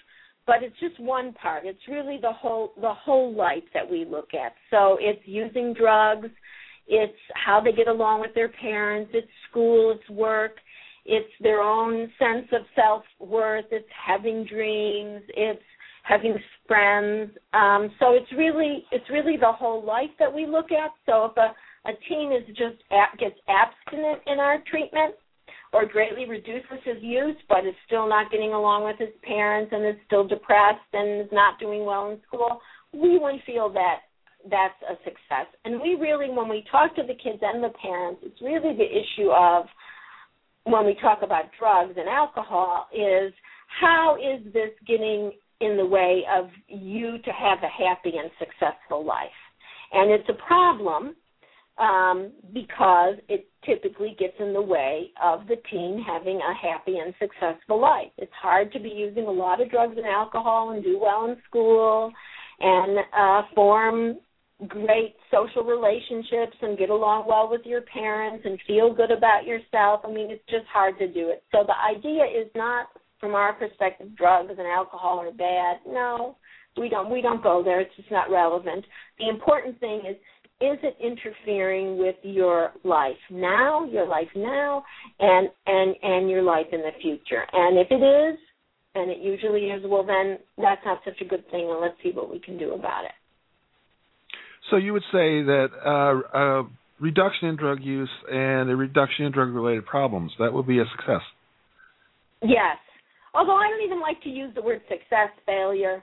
but 0.46 0.62
it's 0.62 0.78
just 0.81 0.98
one 1.00 1.33
part. 1.35 1.64
It's 1.64 1.81
really 1.88 2.18
the 2.20 2.33
whole 2.33 2.72
the 2.81 2.92
whole 2.92 3.35
life 3.35 3.64
that 3.74 3.88
we 3.88 4.05
look 4.05 4.35
at. 4.35 4.52
So 4.70 4.98
it's 5.00 5.22
using 5.24 5.74
drugs, 5.74 6.28
it's 6.87 7.18
how 7.35 7.61
they 7.61 7.72
get 7.72 7.88
along 7.88 8.20
with 8.20 8.35
their 8.35 8.48
parents, 8.48 9.11
it's 9.14 9.28
school, 9.50 9.92
it's 9.92 10.11
work, 10.11 10.57
it's 11.05 11.31
their 11.40 11.61
own 11.61 12.11
sense 12.18 12.48
of 12.52 12.62
self 12.74 13.05
worth, 13.18 13.66
it's 13.70 13.88
having 14.07 14.44
dreams, 14.44 15.22
it's 15.28 15.62
having 16.05 16.37
friends. 16.66 17.31
Um, 17.52 17.90
so 17.98 18.12
it's 18.12 18.31
really 18.37 18.85
it's 18.90 19.09
really 19.11 19.37
the 19.37 19.52
whole 19.52 19.85
life 19.85 20.11
that 20.18 20.33
we 20.33 20.46
look 20.46 20.72
at. 20.72 20.90
So 21.07 21.26
if 21.26 21.37
a 21.37 21.55
a 21.85 21.92
teen 22.09 22.33
is 22.33 22.46
just 22.48 22.83
gets 23.18 23.35
abstinent 23.48 24.20
in 24.26 24.38
our 24.38 24.62
treatment, 24.70 25.14
or 25.72 25.87
greatly 25.87 26.26
reduces 26.28 26.78
his 26.85 26.96
use 27.00 27.37
but 27.48 27.66
is 27.66 27.74
still 27.87 28.08
not 28.08 28.30
getting 28.30 28.52
along 28.52 28.85
with 28.85 28.96
his 28.98 29.14
parents 29.22 29.72
and 29.72 29.87
is 29.87 30.00
still 30.06 30.26
depressed 30.26 30.80
and 30.92 31.22
is 31.22 31.32
not 31.32 31.58
doing 31.58 31.85
well 31.85 32.11
in 32.11 32.18
school, 32.26 32.61
we 32.92 33.18
would 33.18 33.40
feel 33.46 33.72
that 33.72 34.00
that's 34.50 34.74
a 34.90 34.94
success. 35.04 35.46
And 35.64 35.80
we 35.80 35.96
really, 36.00 36.28
when 36.30 36.48
we 36.48 36.64
talk 36.70 36.94
to 36.96 37.02
the 37.02 37.14
kids 37.14 37.38
and 37.42 37.62
the 37.62 37.72
parents, 37.80 38.20
it's 38.24 38.40
really 38.42 38.76
the 38.76 38.85
issue 38.85 39.30
of 39.30 39.66
when 40.64 40.85
we 40.85 40.96
talk 41.00 41.20
about 41.22 41.44
drugs 41.58 41.94
and 41.96 42.08
alcohol 42.08 42.88
is 42.92 43.32
how 43.80 44.16
is 44.16 44.52
this 44.52 44.70
getting 44.87 45.32
in 45.61 45.76
the 45.76 45.87
way 45.87 46.22
of 46.32 46.46
you 46.68 47.18
to 47.24 47.30
have 47.30 47.58
a 47.62 47.68
happy 47.68 48.16
and 48.18 48.30
successful 48.38 49.04
life? 49.04 49.30
And 49.92 50.11
it's 50.11 50.28
a 50.28 50.46
problem 50.46 51.14
um, 51.78 52.32
because 52.52 53.14
it 53.28 53.48
typically 53.64 54.16
gets 54.18 54.35
in 54.38 54.52
the 54.52 54.61
way 54.61 55.11
of 55.22 55.46
the 55.46 55.56
teen 55.70 56.04
having 56.06 56.37
a 56.37 56.54
happy 56.54 56.98
and 56.98 57.14
successful 57.18 57.80
life. 57.80 58.11
It's 58.18 58.32
hard 58.40 58.72
to 58.72 58.80
be 58.80 58.90
using 58.90 59.24
a 59.24 59.30
lot 59.30 59.61
of 59.61 59.70
drugs 59.70 59.94
and 59.96 60.06
alcohol 60.06 60.70
and 60.70 60.82
do 60.82 60.98
well 61.00 61.26
in 61.30 61.37
school 61.48 62.12
and 62.61 62.98
uh, 63.16 63.42
form 63.54 64.16
great 64.68 65.16
social 65.30 65.64
relationships 65.64 66.56
and 66.61 66.78
get 66.78 66.90
along 66.90 67.24
well 67.26 67.48
with 67.50 67.62
your 67.64 67.82
parents 67.82 68.44
and 68.44 68.58
feel 68.66 68.94
good 68.94 69.11
about 69.11 69.44
yourself. 69.44 70.02
I 70.04 70.12
mean, 70.12 70.30
it's 70.30 70.44
just 70.48 70.66
hard 70.72 70.98
to 70.98 71.08
do 71.08 71.30
it. 71.30 71.42
So 71.50 71.64
the 71.66 71.74
idea 71.74 72.24
is 72.24 72.48
not 72.54 72.87
from 73.18 73.35
our 73.35 73.54
perspective 73.54 74.16
drugs 74.16 74.50
and 74.50 74.66
alcohol 74.66 75.20
are 75.20 75.32
bad. 75.32 75.78
No, 75.87 76.37
we 76.76 76.88
don't 76.88 77.11
we 77.11 77.22
don't 77.22 77.42
go 77.42 77.62
there. 77.64 77.80
It's 77.80 77.94
just 77.96 78.11
not 78.11 78.30
relevant. 78.30 78.85
The 79.18 79.28
important 79.28 79.78
thing 79.80 80.02
is 80.08 80.16
is 80.62 80.79
it 80.83 80.96
interfering 81.03 81.98
with 81.98 82.14
your 82.22 82.70
life 82.85 83.16
now, 83.31 83.85
your 83.87 84.07
life 84.07 84.29
now, 84.37 84.85
and 85.18 85.48
and 85.66 85.96
and 86.03 86.31
your 86.31 86.42
life 86.42 86.66
in 86.72 86.81
the 86.81 86.92
future? 87.03 87.44
And 87.53 87.79
if 87.79 87.88
it 87.90 88.03
is, 88.03 88.38
and 88.94 89.11
it 89.11 89.18
usually 89.18 89.66
is, 89.66 89.83
well 89.85 90.05
then 90.05 90.38
that's 90.57 90.81
not 90.85 91.01
such 91.05 91.20
a 91.20 91.25
good 91.25 91.48
thing, 91.51 91.68
and 91.68 91.81
let's 91.81 91.96
see 92.03 92.12
what 92.12 92.31
we 92.31 92.38
can 92.38 92.59
do 92.59 92.75
about 92.75 93.05
it. 93.05 93.12
So 94.70 94.77
you 94.77 94.92
would 94.92 95.03
say 95.11 95.42
that 95.42 95.68
uh, 95.85 96.38
a 96.38 96.68
reduction 97.01 97.48
in 97.48 97.57
drug 97.57 97.83
use 97.83 98.11
and 98.31 98.70
a 98.70 98.77
reduction 98.77 99.27
in 99.27 99.33
drug-related 99.33 99.85
problems 99.85 100.31
that 100.38 100.53
would 100.53 100.68
be 100.68 100.79
a 100.79 100.85
success. 100.96 101.22
Yes, 102.40 102.79
although 103.35 103.57
I 103.57 103.68
don't 103.68 103.85
even 103.85 104.01
like 104.01 104.22
to 104.22 104.29
use 104.29 104.55
the 104.55 104.62
word 104.62 104.81
success, 104.88 105.31
failure. 105.44 106.03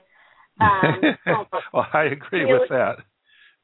Um, 0.60 1.00
well, 1.72 1.86
I 1.94 2.04
agree 2.04 2.44
with 2.44 2.68
that. 2.68 2.96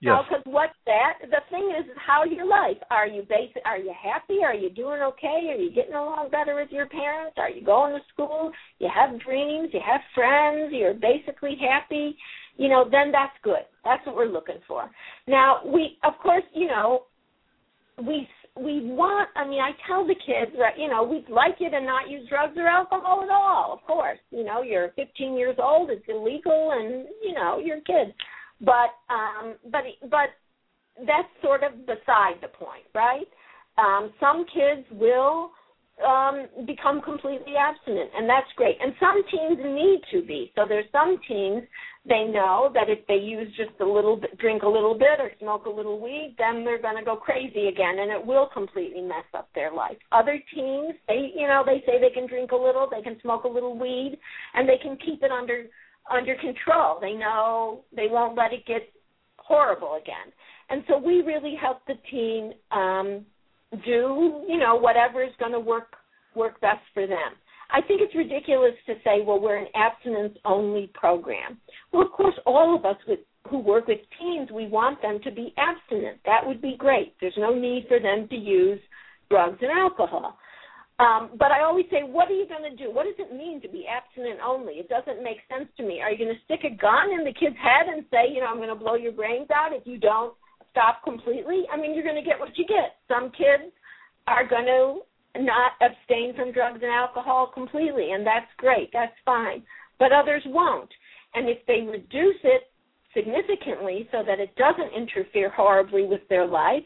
Yes. 0.01 0.15
Oh, 0.19 0.23
because 0.29 0.45
what's 0.45 0.77
that? 0.85 1.15
The 1.23 1.41
thing 1.51 1.73
is, 1.79 1.87
how 1.97 2.25
your 2.25 2.47
life? 2.47 2.77
Are 2.91 3.07
you 3.07 3.23
basic? 3.23 3.63
Are 3.65 3.79
you 3.79 3.93
happy? 4.03 4.39
Are 4.45 4.55
you 4.55 4.69
doing 4.69 5.01
okay? 5.01 5.49
Are 5.49 5.57
you 5.57 5.71
getting 5.75 5.95
along 5.95 6.29
better 6.31 6.55
with 6.55 6.69
your 6.71 6.87
parents? 6.87 7.37
Are 7.39 7.49
you 7.49 7.65
going 7.65 7.95
to 7.95 8.01
school? 8.13 8.53
You 8.79 8.89
have 8.95 9.19
dreams. 9.21 9.71
You 9.73 9.81
have 9.87 10.03
friends. 10.15 10.73
You're 10.73 10.93
basically 10.93 11.57
happy. 11.59 12.15
You 12.59 12.69
know, 12.69 12.85
then 12.91 13.11
that's 13.11 13.33
good. 13.43 13.65
That's 13.85 14.05
what 14.07 14.17
we're 14.17 14.27
looking 14.27 14.61
for. 14.69 14.91
Now, 15.27 15.61
we, 15.65 15.97
of 16.05 16.13
course, 16.23 16.45
you 16.55 16.67
know, 16.67 17.05
we 18.07 18.29
we 18.55 18.81
want. 18.85 19.31
I 19.35 19.47
mean, 19.47 19.61
I 19.61 19.71
tell 19.89 20.07
the 20.07 20.15
kids 20.15 20.53
that 20.59 20.79
you 20.79 20.89
know 20.89 21.05
we'd 21.05 21.29
like 21.31 21.57
you 21.59 21.71
to 21.71 21.81
not 21.81 22.11
use 22.11 22.29
drugs 22.29 22.57
or 22.59 22.67
alcohol 22.67 23.23
at 23.23 23.31
all. 23.31 23.73
Of 23.73 23.87
course, 23.87 24.19
you 24.31 24.45
know, 24.45 24.61
you're 24.61 24.93
15 24.97 25.37
years 25.37 25.57
old. 25.59 25.89
It's 25.91 26.05
illegal, 26.07 26.73
and 26.73 27.07
you 27.23 27.33
know, 27.33 27.59
you're 27.65 27.79
a 27.79 27.83
kid 27.83 28.15
but 28.61 28.97
um, 29.11 29.55
but 29.71 29.83
but 30.11 30.31
that's 31.07 31.29
sort 31.42 31.62
of 31.62 31.87
beside 31.87 32.40
the 32.40 32.49
point, 32.49 32.85
right? 32.95 33.29
Um, 33.79 34.12
some 34.19 34.47
kids 34.53 34.87
will 34.92 35.51
um, 36.05 36.47
become 36.66 37.01
completely 37.03 37.55
abstinent, 37.57 38.11
and 38.16 38.29
that's 38.29 38.49
great. 38.57 38.77
And 38.81 38.92
some 39.01 39.23
teens 39.31 39.59
need 39.62 40.01
to 40.12 40.26
be. 40.26 40.53
So 40.55 40.64
there's 40.68 40.87
some 40.93 41.18
teens 41.28 41.62
they 42.09 42.24
know 42.24 42.70
that 42.74 42.89
if 42.89 43.07
they 43.09 43.16
use 43.16 43.49
just 43.57 43.81
a 43.81 43.85
little 43.85 44.16
bit, 44.16 44.39
drink 44.39 44.62
a 44.62 44.68
little 44.68 44.95
bit, 44.97 45.18
or 45.18 45.31
smoke 45.41 45.66
a 45.66 45.70
little 45.70 46.01
weed, 46.01 46.37
then 46.39 46.64
they're 46.64 46.81
going 46.81 46.97
to 46.97 47.05
go 47.05 47.16
crazy 47.16 47.68
again, 47.68 47.99
and 47.99 48.11
it 48.11 48.24
will 48.24 48.49
completely 48.53 49.03
mess 49.03 49.24
up 49.35 49.49
their 49.55 49.72
life. 49.72 49.97
Other 50.12 50.39
teens, 50.55 50.95
they 51.09 51.33
you 51.35 51.47
know 51.47 51.62
they 51.64 51.83
say 51.87 52.01
they 52.01 52.14
can 52.14 52.28
drink 52.28 52.53
a 52.53 52.57
little, 52.57 52.89
they 52.91 53.03
can 53.03 53.20
smoke 53.22 53.45
a 53.45 53.49
little 53.49 53.76
weed, 53.76 54.18
and 54.55 54.68
they 54.68 54.78
can 54.81 54.97
keep 55.05 55.22
it 55.22 55.31
under 55.31 55.64
under 56.11 56.35
control. 56.37 56.99
They 57.01 57.13
know 57.13 57.85
they 57.95 58.07
won't 58.09 58.37
let 58.37 58.53
it 58.53 58.67
get 58.67 58.83
horrible 59.39 59.99
again. 60.01 60.33
And 60.71 60.83
so 60.89 60.99
we 60.99 61.23
really 61.23 61.55
help 61.61 61.79
the 61.87 61.95
teen 62.11 62.53
um, 62.73 63.25
do 63.85 64.45
you 64.49 64.59
know 64.59 64.77
whatever 64.77 65.23
is 65.23 65.33
going 65.39 65.53
to 65.53 65.61
work 65.61 65.95
work 66.35 66.61
best 66.61 66.83
for 66.95 67.07
them. 67.07 67.33
I 67.71 67.81
think 67.81 68.01
it's 68.01 68.15
ridiculous 68.15 68.75
to 68.87 68.95
say, 69.03 69.23
well, 69.25 69.41
we're 69.41 69.57
an 69.57 69.67
abstinence 69.75 70.39
only 70.45 70.91
program. 70.95 71.59
Well, 71.93 72.03
of 72.03 72.13
course, 72.13 72.35
all 72.47 72.77
of 72.77 72.85
us 72.85 72.97
with, 73.09 73.21
who 73.51 73.59
work 73.59 73.89
with 73.89 73.99
teens, 74.21 74.51
we 74.53 74.69
want 74.69 75.03
them 75.03 75.19
to 75.25 75.31
be 75.33 75.53
abstinent. 75.57 76.21
That 76.25 76.47
would 76.47 76.63
be 76.63 76.77
great. 76.79 77.15
There's 77.21 77.35
no 77.37 77.55
need 77.55 77.87
for 77.89 77.99
them 77.99 78.29
to 78.29 78.37
use 78.37 78.79
drugs 79.31 79.59
and 79.61 79.71
alcohol. 79.71 80.39
Um, 80.99 81.36
but 81.38 81.53
I 81.53 81.61
always 81.62 81.84
say, 81.90 82.01
what 82.01 82.30
are 82.30 82.34
you 82.34 82.49
going 82.49 82.64
to 82.64 82.76
do? 82.76 82.90
What 82.90 83.05
does 83.05 83.20
it 83.20 83.36
mean 83.36 83.61
to 83.61 83.68
be 83.68 83.84
abstinent 83.84 84.40
only? 84.40 84.80
It 84.80 84.88
doesn't 84.88 85.22
make 85.22 85.44
sense 85.44 85.68
to 85.76 85.82
me. 85.84 86.01
Are 86.01 86.11
you 86.11 86.16
going 86.16 86.32
to 86.32 86.44
stick 86.49 86.64
a 86.64 86.74
gun 86.74 87.12
in 87.12 87.20
the 87.20 87.36
kid's 87.36 87.61
head 87.61 87.92
and 87.92 88.05
say, 88.11 88.32
you 88.32 88.40
know, 88.40 88.47
I'm 88.47 88.57
going 88.57 88.72
to 88.72 88.74
blow 88.74 88.94
your 88.94 89.12
brains 89.12 89.49
out 89.53 89.76
if 89.76 89.86
you 89.86 89.99
don't 89.99 90.32
stop 90.70 91.05
completely? 91.05 91.64
I 91.68 91.76
mean, 91.76 91.94
you're 91.94 92.07
going 92.07 92.22
to 92.22 92.24
get 92.24 92.40
what 92.40 92.57
you 92.57 92.64
get. 92.64 92.97
Some 93.12 93.28
kids 93.36 93.68
are 94.26 94.49
going 94.49 94.64
to 94.64 95.05
not 95.44 95.72
abstain 95.84 96.34
from 96.34 96.53
drugs 96.53 96.80
and 96.82 96.90
alcohol 96.90 97.51
completely, 97.53 98.12
and 98.12 98.26
that's 98.26 98.49
great. 98.57 98.88
That's 98.92 99.12
fine. 99.24 99.62
But 99.99 100.12
others 100.12 100.42
won't. 100.47 100.88
And 101.34 101.49
if 101.49 101.59
they 101.66 101.84
reduce 101.84 102.40
it 102.42 102.72
significantly 103.14 104.09
so 104.12 104.22
that 104.26 104.40
it 104.40 104.55
doesn't 104.57 104.97
interfere 104.97 105.51
horribly 105.51 106.07
with 106.07 106.20
their 106.28 106.47
life, 106.47 106.84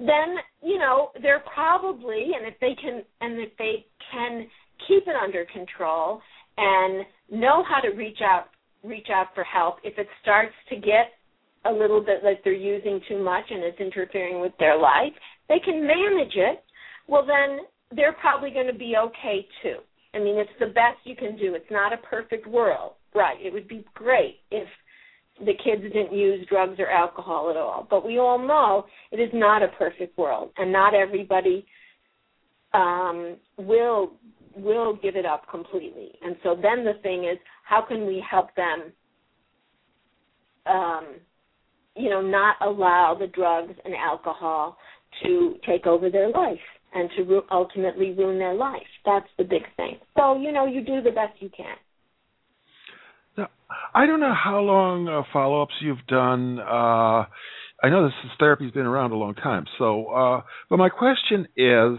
then 0.00 0.36
you 0.62 0.78
know 0.78 1.10
they're 1.22 1.44
probably 1.52 2.30
and 2.36 2.46
if 2.46 2.54
they 2.60 2.74
can 2.80 3.02
and 3.20 3.38
if 3.40 3.50
they 3.58 3.84
can 4.12 4.46
keep 4.88 5.04
it 5.06 5.14
under 5.14 5.44
control 5.52 6.20
and 6.56 7.04
know 7.30 7.62
how 7.68 7.80
to 7.80 7.94
reach 7.96 8.18
out 8.22 8.46
reach 8.82 9.08
out 9.12 9.28
for 9.34 9.44
help 9.44 9.76
if 9.84 9.98
it 9.98 10.08
starts 10.22 10.54
to 10.68 10.76
get 10.76 11.12
a 11.66 11.70
little 11.70 12.00
bit 12.00 12.24
like 12.24 12.42
they're 12.42 12.52
using 12.52 13.00
too 13.08 13.22
much 13.22 13.44
and 13.50 13.62
it's 13.62 13.78
interfering 13.78 14.40
with 14.40 14.52
their 14.58 14.78
life 14.78 15.12
they 15.48 15.58
can 15.58 15.86
manage 15.86 16.34
it 16.34 16.64
well 17.06 17.24
then 17.24 17.60
they're 17.94 18.12
probably 18.12 18.50
going 18.50 18.66
to 18.66 18.78
be 18.78 18.94
okay 18.96 19.46
too. 19.62 19.76
I 20.14 20.18
mean, 20.18 20.38
it's 20.38 20.50
the 20.58 20.66
best 20.66 20.98
you 21.04 21.16
can 21.16 21.36
do. 21.36 21.54
It's 21.54 21.70
not 21.70 21.92
a 21.92 21.96
perfect 21.98 22.46
world, 22.46 22.92
right? 23.14 23.36
It 23.40 23.52
would 23.52 23.68
be 23.68 23.84
great 23.94 24.40
if 24.50 24.68
the 25.40 25.54
kids 25.64 25.82
didn't 25.82 26.12
use 26.12 26.46
drugs 26.48 26.78
or 26.78 26.88
alcohol 26.88 27.50
at 27.50 27.56
all. 27.56 27.86
But 27.88 28.04
we 28.06 28.18
all 28.18 28.38
know 28.38 28.86
it 29.10 29.20
is 29.20 29.30
not 29.32 29.62
a 29.62 29.68
perfect 29.68 30.16
world, 30.18 30.50
and 30.56 30.72
not 30.72 30.94
everybody 30.94 31.66
um, 32.72 33.36
will 33.58 34.12
will 34.56 34.96
give 34.96 35.16
it 35.16 35.24
up 35.24 35.48
completely. 35.50 36.12
And 36.22 36.36
so 36.42 36.54
then 36.60 36.84
the 36.84 36.94
thing 37.02 37.24
is, 37.24 37.38
how 37.64 37.82
can 37.82 38.06
we 38.06 38.22
help 38.28 38.48
them? 38.56 38.92
Um, 40.66 41.06
you 41.96 42.10
know, 42.10 42.20
not 42.20 42.56
allow 42.60 43.16
the 43.18 43.26
drugs 43.26 43.74
and 43.84 43.94
alcohol 43.94 44.76
to 45.24 45.56
take 45.66 45.86
over 45.86 46.10
their 46.10 46.30
life 46.30 46.58
and 46.94 47.10
to 47.16 47.22
ru- 47.22 47.46
ultimately 47.50 48.12
ruin 48.12 48.38
their 48.38 48.54
life. 48.54 48.82
That's 49.04 49.26
the 49.38 49.44
big 49.44 49.62
thing. 49.76 49.96
So, 50.16 50.38
you 50.38 50.52
know, 50.52 50.66
you 50.66 50.84
do 50.84 51.00
the 51.02 51.10
best 51.10 51.40
you 51.40 51.50
can. 51.56 51.76
I 53.94 54.06
don't 54.06 54.20
know 54.20 54.34
how 54.34 54.60
long 54.60 55.08
uh, 55.08 55.22
follow 55.32 55.62
ups 55.62 55.74
you've 55.80 56.06
done. 56.08 56.58
Uh, 56.58 57.24
I 57.82 57.88
know 57.88 58.04
this 58.04 58.12
is, 58.24 58.30
therapy's 58.38 58.72
been 58.72 58.86
around 58.86 59.12
a 59.12 59.16
long 59.16 59.34
time. 59.34 59.64
So, 59.78 60.06
uh, 60.06 60.42
but 60.68 60.76
my 60.78 60.88
question 60.88 61.46
is, 61.56 61.98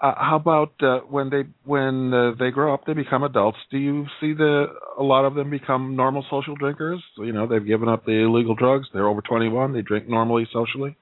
uh, 0.00 0.12
how 0.16 0.36
about 0.36 0.74
uh, 0.82 0.98
when 1.08 1.30
they 1.30 1.44
when 1.64 2.12
uh, 2.12 2.32
they 2.38 2.50
grow 2.50 2.74
up, 2.74 2.84
they 2.86 2.92
become 2.92 3.22
adults? 3.22 3.58
Do 3.70 3.78
you 3.78 4.04
see 4.20 4.34
the 4.34 4.66
a 4.98 5.02
lot 5.02 5.24
of 5.24 5.34
them 5.34 5.50
become 5.50 5.96
normal 5.96 6.24
social 6.30 6.56
drinkers? 6.56 7.02
You 7.16 7.32
know, 7.32 7.46
they've 7.46 7.64
given 7.64 7.88
up 7.88 8.04
the 8.04 8.24
illegal 8.24 8.54
drugs. 8.54 8.86
They're 8.92 9.08
over 9.08 9.22
21. 9.22 9.72
They 9.72 9.82
drink 9.82 10.08
normally 10.08 10.46
socially. 10.52 10.96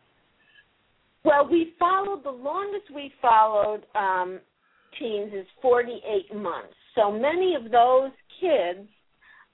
Well, 1.25 1.49
we 1.51 1.73
followed 1.79 2.23
the 2.23 2.31
longest 2.31 2.95
we 2.95 3.13
followed 3.21 3.83
um, 3.95 4.41
teens 4.99 5.33
is 5.35 5.47
48 5.61 6.37
months. 6.37 6.75
So 6.95 7.11
many 7.11 7.55
of 7.55 7.71
those 7.71 8.11
kids 8.41 8.89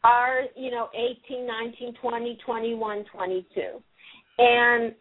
are, 0.05 0.43
you 0.57 0.71
know, 0.71 0.89
18, 1.29 1.47
19, 1.47 1.95
20, 2.01 2.39
21, 2.45 3.05
22. 3.13 3.61
And 4.39 4.95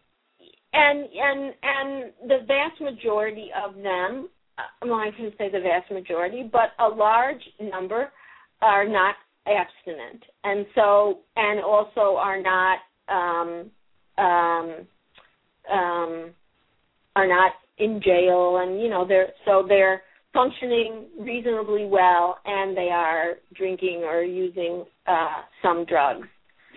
and 0.72 1.08
and 1.14 1.54
and 1.62 2.12
the 2.28 2.38
vast 2.46 2.80
majority 2.80 3.50
of 3.64 3.74
them 3.76 4.28
uh, 4.58 4.86
well 4.86 4.98
I 4.98 5.10
can 5.16 5.32
say 5.38 5.50
the 5.50 5.60
vast 5.60 5.90
majority, 5.90 6.48
but 6.50 6.70
a 6.78 6.88
large 6.88 7.40
number 7.60 8.10
are 8.60 8.86
not 8.86 9.14
abstinent. 9.46 10.22
And 10.44 10.66
so 10.74 11.20
and 11.36 11.60
also 11.60 12.16
are 12.16 12.40
not 12.42 12.78
um 13.08 13.70
um 14.18 14.86
um 15.72 16.30
are 17.16 17.26
not 17.26 17.52
in 17.78 18.00
jail 18.04 18.58
and 18.62 18.80
you 18.80 18.90
know 18.90 19.06
they're 19.06 19.28
so 19.44 19.64
they're 19.66 20.02
functioning 20.32 21.06
reasonably 21.18 21.86
well 21.86 22.38
and 22.44 22.76
they 22.76 22.90
are 22.90 23.36
drinking 23.54 24.02
or 24.04 24.22
using 24.22 24.84
uh 25.06 25.42
some 25.62 25.84
drugs. 25.84 26.26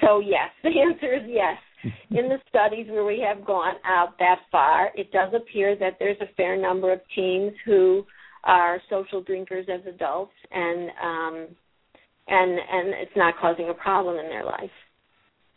So 0.01 0.19
yes 0.19 0.49
the 0.63 0.69
answer 0.69 1.13
is 1.13 1.23
yes. 1.27 1.57
In 2.11 2.29
the 2.29 2.37
studies 2.47 2.85
where 2.89 3.05
we 3.05 3.19
have 3.27 3.43
gone 3.45 3.73
out 3.85 4.17
that 4.19 4.39
far 4.51 4.89
it 4.95 5.11
does 5.11 5.33
appear 5.35 5.75
that 5.77 5.97
there's 5.99 6.19
a 6.21 6.33
fair 6.35 6.55
number 6.55 6.93
of 6.93 6.99
teens 7.15 7.53
who 7.65 8.05
are 8.43 8.81
social 8.89 9.21
drinkers 9.21 9.67
as 9.71 9.81
adults 9.87 10.33
and 10.51 10.89
um 11.03 11.47
and 12.27 12.51
and 12.51 12.93
it's 13.01 13.15
not 13.15 13.35
causing 13.39 13.69
a 13.69 13.73
problem 13.73 14.17
in 14.17 14.29
their 14.29 14.45
life. 14.45 14.71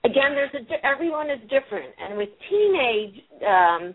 Again 0.05 0.35
there's 0.35 0.55
a 0.55 0.87
everyone 0.87 1.31
is 1.31 1.41
different. 1.43 1.95
And 2.03 2.19
with 2.19 2.29
teenage 2.51 3.23
um 3.47 3.95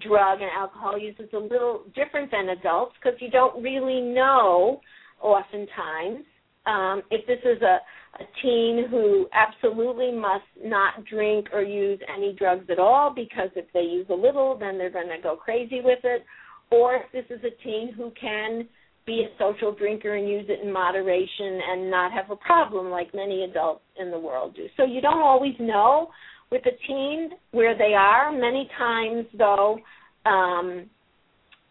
drug 0.00 0.40
and 0.40 0.50
alcohol 0.56 0.98
use 0.98 1.16
is 1.18 1.30
a 1.32 1.38
little 1.38 1.84
different 1.94 2.30
than 2.30 2.50
adults 2.50 2.94
because 3.02 3.18
you 3.20 3.30
don't 3.30 3.62
really 3.62 4.00
know 4.00 4.80
oftentimes 5.20 6.24
um, 6.66 7.02
if 7.10 7.26
this 7.26 7.38
is 7.44 7.62
a, 7.62 7.78
a 8.22 8.26
teen 8.42 8.86
who 8.90 9.26
absolutely 9.32 10.12
must 10.12 10.44
not 10.62 11.04
drink 11.06 11.46
or 11.52 11.62
use 11.62 11.98
any 12.14 12.34
drugs 12.34 12.66
at 12.70 12.78
all 12.78 13.12
because 13.14 13.48
if 13.56 13.64
they 13.72 13.80
use 13.80 14.06
a 14.10 14.14
little 14.14 14.58
then 14.58 14.76
they're 14.76 14.90
going 14.90 15.08
to 15.08 15.22
go 15.22 15.36
crazy 15.36 15.80
with 15.82 16.00
it 16.04 16.24
or 16.70 16.96
if 16.96 17.12
this 17.12 17.24
is 17.30 17.42
a 17.44 17.62
teen 17.64 17.92
who 17.96 18.12
can 18.20 18.68
be 19.06 19.24
a 19.24 19.38
social 19.38 19.72
drinker 19.72 20.16
and 20.16 20.28
use 20.28 20.44
it 20.50 20.62
in 20.62 20.70
moderation 20.70 21.60
and 21.70 21.90
not 21.90 22.12
have 22.12 22.30
a 22.30 22.36
problem 22.36 22.90
like 22.90 23.14
many 23.14 23.44
adults 23.44 23.80
in 23.98 24.10
the 24.10 24.18
world 24.18 24.54
do. 24.54 24.66
So 24.76 24.84
you 24.84 25.00
don't 25.00 25.22
always 25.22 25.54
know 25.58 26.10
with 26.50 26.62
a 26.66 26.86
teen 26.86 27.30
where 27.50 27.76
they 27.76 27.94
are. 27.94 28.32
Many 28.32 28.68
times, 28.78 29.26
though, 29.36 29.78
um, 30.24 30.86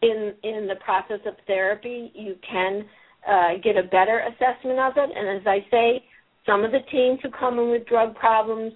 in 0.01 0.33
in 0.43 0.67
the 0.67 0.75
process 0.83 1.19
of 1.25 1.33
therapy, 1.47 2.11
you 2.13 2.35
can 2.49 2.85
uh, 3.27 3.57
get 3.63 3.77
a 3.77 3.83
better 3.83 4.23
assessment 4.27 4.79
of 4.79 4.93
it. 4.97 5.09
And 5.15 5.39
as 5.39 5.47
I 5.47 5.65
say, 5.71 6.03
some 6.45 6.63
of 6.63 6.71
the 6.71 6.79
teens 6.91 7.19
who 7.23 7.29
come 7.31 7.59
in 7.59 7.71
with 7.71 7.87
drug 7.87 8.15
problems, 8.15 8.73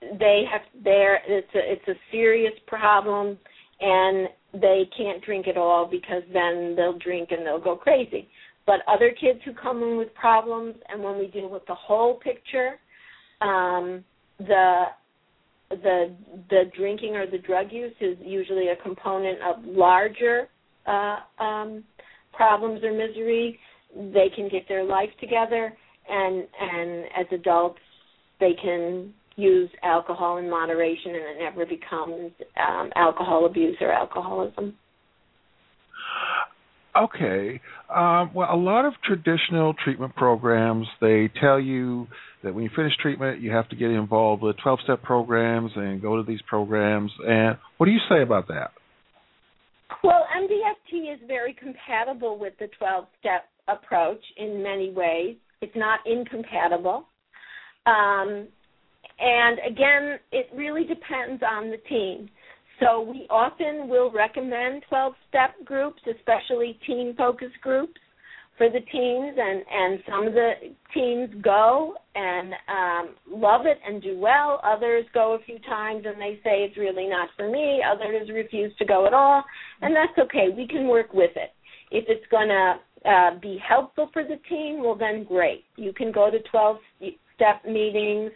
they 0.00 0.44
have 0.50 0.62
there 0.84 1.20
it's 1.26 1.54
a 1.54 1.72
it's 1.72 1.88
a 1.88 1.94
serious 2.10 2.54
problem, 2.66 3.38
and 3.80 4.28
they 4.54 4.88
can't 4.96 5.22
drink 5.24 5.48
at 5.48 5.56
all 5.56 5.86
because 5.86 6.22
then 6.32 6.74
they'll 6.76 6.98
drink 6.98 7.30
and 7.32 7.44
they'll 7.44 7.60
go 7.60 7.76
crazy. 7.76 8.28
But 8.66 8.80
other 8.88 9.10
kids 9.10 9.38
who 9.44 9.52
come 9.52 9.82
in 9.82 9.96
with 9.96 10.12
problems, 10.14 10.74
and 10.88 11.02
when 11.02 11.18
we 11.18 11.28
deal 11.28 11.48
with 11.48 11.64
the 11.66 11.74
whole 11.74 12.14
picture, 12.14 12.80
um, 13.40 14.04
the 14.38 14.86
the 15.70 16.14
the 16.50 16.64
drinking 16.76 17.16
or 17.16 17.26
the 17.28 17.38
drug 17.38 17.72
use 17.72 17.94
is 18.00 18.16
usually 18.20 18.68
a 18.68 18.76
component 18.76 19.38
of 19.42 19.64
larger 19.64 20.48
uh, 20.86 21.18
um, 21.42 21.84
problems 22.32 22.82
or 22.84 22.92
misery. 22.92 23.58
They 23.94 24.28
can 24.34 24.48
get 24.48 24.68
their 24.68 24.84
life 24.84 25.10
together, 25.20 25.72
and 26.08 26.46
and 26.60 27.04
as 27.18 27.26
adults, 27.32 27.80
they 28.40 28.52
can 28.62 29.12
use 29.36 29.70
alcohol 29.82 30.38
in 30.38 30.48
moderation, 30.48 31.14
and 31.14 31.16
it 31.16 31.38
never 31.40 31.66
becomes 31.66 32.32
um, 32.56 32.90
alcohol 32.94 33.46
abuse 33.46 33.76
or 33.80 33.92
alcoholism. 33.92 34.74
Okay. 36.96 37.60
Um, 37.94 38.30
well, 38.34 38.48
a 38.52 38.56
lot 38.56 38.86
of 38.86 38.94
traditional 39.04 39.74
treatment 39.84 40.16
programs 40.16 40.86
they 41.00 41.30
tell 41.40 41.60
you 41.60 42.06
that 42.46 42.54
when 42.54 42.62
you 42.62 42.70
finish 42.74 42.92
treatment, 43.02 43.40
you 43.40 43.50
have 43.50 43.68
to 43.68 43.76
get 43.76 43.90
involved 43.90 44.40
with 44.40 44.56
12-step 44.64 45.02
programs 45.02 45.72
and 45.74 46.00
go 46.00 46.16
to 46.16 46.22
these 46.22 46.40
programs. 46.48 47.10
And 47.26 47.58
what 47.76 47.86
do 47.86 47.92
you 47.92 48.00
say 48.08 48.22
about 48.22 48.46
that? 48.48 48.70
Well, 50.04 50.26
MDFT 50.36 51.12
is 51.12 51.20
very 51.26 51.54
compatible 51.54 52.38
with 52.38 52.54
the 52.58 52.68
12-step 52.80 53.48
approach 53.68 54.22
in 54.36 54.62
many 54.62 54.92
ways. 54.92 55.36
It's 55.60 55.74
not 55.74 56.00
incompatible. 56.06 57.06
Um, 57.86 58.46
and 59.18 59.58
again, 59.66 60.18
it 60.30 60.46
really 60.54 60.84
depends 60.84 61.42
on 61.42 61.70
the 61.70 61.78
team. 61.88 62.28
So 62.78 63.00
we 63.00 63.26
often 63.28 63.88
will 63.88 64.12
recommend 64.12 64.84
12 64.88 65.14
step 65.28 65.50
groups, 65.64 66.00
especially 66.06 66.78
teen 66.86 67.14
focus 67.16 67.50
groups, 67.62 67.98
for 68.56 68.68
the 68.70 68.80
teens 68.80 69.36
and 69.38 69.62
and 69.70 70.02
some 70.08 70.26
of 70.26 70.32
the 70.32 70.52
teens 70.94 71.30
go 71.42 71.94
and 72.14 72.52
um 72.68 73.14
love 73.30 73.66
it 73.66 73.78
and 73.86 74.02
do 74.02 74.18
well. 74.18 74.60
Others 74.64 75.04
go 75.12 75.34
a 75.34 75.44
few 75.44 75.58
times 75.60 76.04
and 76.06 76.20
they 76.20 76.40
say 76.42 76.64
it's 76.64 76.76
really 76.76 77.06
not 77.06 77.28
for 77.36 77.50
me. 77.50 77.82
Others 77.86 78.30
refuse 78.32 78.72
to 78.78 78.84
go 78.84 79.06
at 79.06 79.14
all. 79.14 79.44
And 79.82 79.94
that's 79.94 80.18
okay. 80.18 80.48
We 80.54 80.66
can 80.66 80.88
work 80.88 81.12
with 81.12 81.32
it. 81.36 81.50
If 81.90 82.06
it's 82.08 82.26
going 82.30 82.48
to 82.48 83.08
uh, 83.08 83.38
be 83.40 83.58
helpful 83.66 84.10
for 84.12 84.24
the 84.24 84.38
teen 84.48 84.82
well 84.82 84.96
then 84.96 85.24
great. 85.24 85.64
You 85.76 85.92
can 85.92 86.10
go 86.12 86.30
to 86.30 86.38
12 86.50 86.76
step 87.34 87.64
meetings 87.64 88.30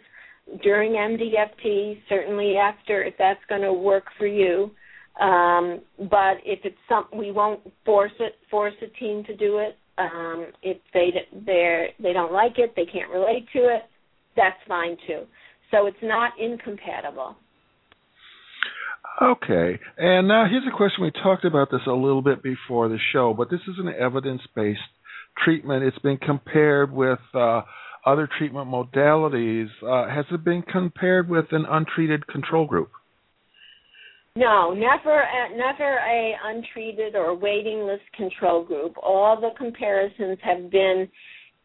during 0.63 0.91
MDFT 0.91 1.99
certainly 2.09 2.57
after 2.57 3.03
if 3.03 3.15
that's 3.17 3.41
going 3.49 3.61
to 3.61 3.73
work 3.73 4.05
for 4.17 4.27
you. 4.27 4.71
Um, 5.19 5.81
but 6.09 6.37
if 6.45 6.59
it's 6.63 6.77
something 6.87 7.19
we 7.19 7.31
won't 7.31 7.59
force 7.85 8.13
it 8.19 8.35
force 8.49 8.73
a 8.81 8.87
teen 8.99 9.25
to 9.25 9.35
do 9.35 9.57
it 9.57 9.77
um, 10.13 10.47
if 10.61 10.77
they 10.93 11.09
they 11.45 11.87
they 12.01 12.13
don't 12.13 12.31
like 12.31 12.57
it, 12.57 12.73
they 12.75 12.85
can't 12.85 13.11
relate 13.11 13.45
to 13.53 13.59
it, 13.59 13.83
that's 14.35 14.57
fine 14.67 14.97
too. 15.07 15.23
So 15.71 15.87
it's 15.87 15.97
not 16.01 16.33
incompatible. 16.39 17.35
Okay, 19.21 19.79
and 19.97 20.27
now 20.27 20.45
here's 20.49 20.63
a 20.67 20.75
question. 20.75 21.03
We 21.03 21.11
talked 21.11 21.45
about 21.45 21.69
this 21.69 21.81
a 21.85 21.91
little 21.91 22.21
bit 22.21 22.41
before 22.41 22.89
the 22.89 22.97
show, 23.13 23.33
but 23.33 23.49
this 23.49 23.59
is 23.67 23.75
an 23.77 23.87
evidence-based 23.87 24.79
treatment. 25.43 25.83
It's 25.83 25.99
been 25.99 26.17
compared 26.17 26.91
with 26.91 27.19
uh, 27.33 27.61
other 28.05 28.27
treatment 28.37 28.67
modalities. 28.67 29.67
Uh, 29.83 30.09
has 30.09 30.25
it 30.31 30.43
been 30.43 30.63
compared 30.63 31.29
with 31.29 31.45
an 31.51 31.65
untreated 31.69 32.25
control 32.27 32.65
group? 32.65 32.89
No, 34.35 34.73
never, 34.73 35.23
never 35.55 35.97
a 35.99 36.33
untreated 36.45 37.15
or 37.15 37.35
waiting 37.35 37.85
list 37.85 38.03
control 38.15 38.63
group. 38.63 38.95
All 39.01 39.39
the 39.39 39.49
comparisons 39.57 40.37
have 40.41 40.71
been 40.71 41.09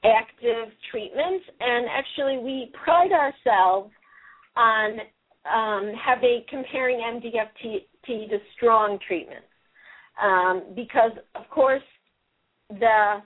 active 0.04 0.72
treatments, 0.90 1.44
and 1.60 1.86
actually, 1.88 2.38
we 2.38 2.72
pride 2.84 3.12
ourselves 3.12 3.92
on 4.56 4.98
um, 5.46 5.92
having 6.04 6.42
comparing 6.48 6.98
MDFT 6.98 7.84
to 8.06 8.38
strong 8.56 8.98
treatments, 9.06 9.46
um, 10.22 10.62
because 10.74 11.12
of 11.34 11.48
course 11.50 11.82
the 12.70 13.20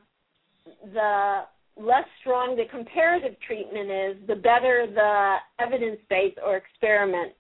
the 0.93 1.43
less 1.77 2.05
strong 2.21 2.57
the 2.57 2.65
comparative 2.71 3.39
treatment 3.47 3.91
is, 3.91 4.27
the 4.27 4.35
better 4.35 4.87
the 4.93 5.37
evidence 5.63 6.01
base 6.09 6.35
or 6.45 6.57
experiment 6.57 7.33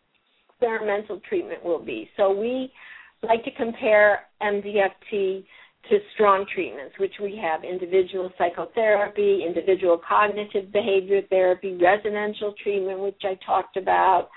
experimental 0.60 1.20
treatment 1.28 1.64
will 1.64 1.82
be. 1.82 2.08
So 2.16 2.32
we 2.32 2.72
like 3.22 3.44
to 3.44 3.50
compare 3.52 4.20
MDFT 4.42 5.44
to 5.88 5.98
strong 6.14 6.44
treatments, 6.54 6.94
which 6.98 7.14
we 7.22 7.40
have 7.42 7.64
individual 7.64 8.30
psychotherapy, 8.36 9.44
individual 9.46 10.00
cognitive 10.06 10.70
behavior 10.72 11.22
therapy, 11.30 11.78
residential 11.80 12.54
treatment, 12.62 13.00
which 13.00 13.20
I 13.24 13.38
talked 13.44 13.76
about, 13.76 14.28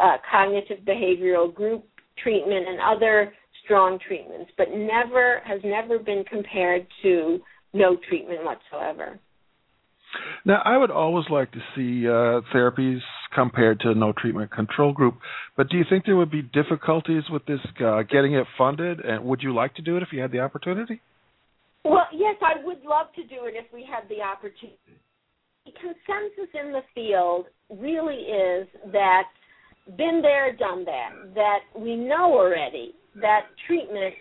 uh, 0.00 0.18
cognitive 0.30 0.80
behavioral 0.86 1.52
group 1.52 1.84
treatment, 2.22 2.68
and 2.68 2.78
other 2.80 3.32
strong 3.64 3.98
treatments, 4.06 4.50
but 4.58 4.68
never 4.74 5.40
has 5.46 5.60
never 5.64 5.98
been 5.98 6.22
compared 6.24 6.86
to 7.02 7.40
no 7.72 7.96
treatment 8.08 8.44
whatsoever. 8.44 9.18
Now, 10.44 10.62
I 10.64 10.76
would 10.76 10.90
always 10.90 11.26
like 11.30 11.52
to 11.52 11.58
see 11.74 12.06
uh, 12.06 12.40
therapies 12.54 13.00
compared 13.34 13.80
to 13.80 13.94
no 13.94 14.12
treatment 14.16 14.50
control 14.50 14.92
group, 14.92 15.18
but 15.56 15.68
do 15.68 15.76
you 15.76 15.84
think 15.88 16.04
there 16.04 16.16
would 16.16 16.30
be 16.30 16.42
difficulties 16.42 17.22
with 17.30 17.44
this 17.46 17.60
uh, 17.84 18.02
getting 18.02 18.34
it 18.34 18.46
funded? 18.58 19.00
And 19.00 19.24
would 19.24 19.42
you 19.42 19.54
like 19.54 19.74
to 19.76 19.82
do 19.82 19.96
it 19.96 20.02
if 20.02 20.08
you 20.12 20.20
had 20.20 20.32
the 20.32 20.40
opportunity? 20.40 21.00
Well, 21.84 22.06
yes, 22.12 22.36
I 22.42 22.64
would 22.64 22.82
love 22.82 23.06
to 23.16 23.22
do 23.22 23.44
it 23.46 23.54
if 23.54 23.72
we 23.72 23.82
had 23.84 24.08
the 24.08 24.22
opportunity. 24.22 24.78
The 25.64 25.72
consensus 25.72 26.50
in 26.54 26.72
the 26.72 26.82
field 26.94 27.46
really 27.70 28.14
is 28.14 28.66
that 28.92 29.24
been 29.96 30.20
there, 30.22 30.54
done 30.56 30.84
that, 30.84 31.34
that 31.34 31.60
we 31.76 31.96
know 31.96 32.32
already 32.34 32.94
that 33.20 33.46
treatment 33.66 34.14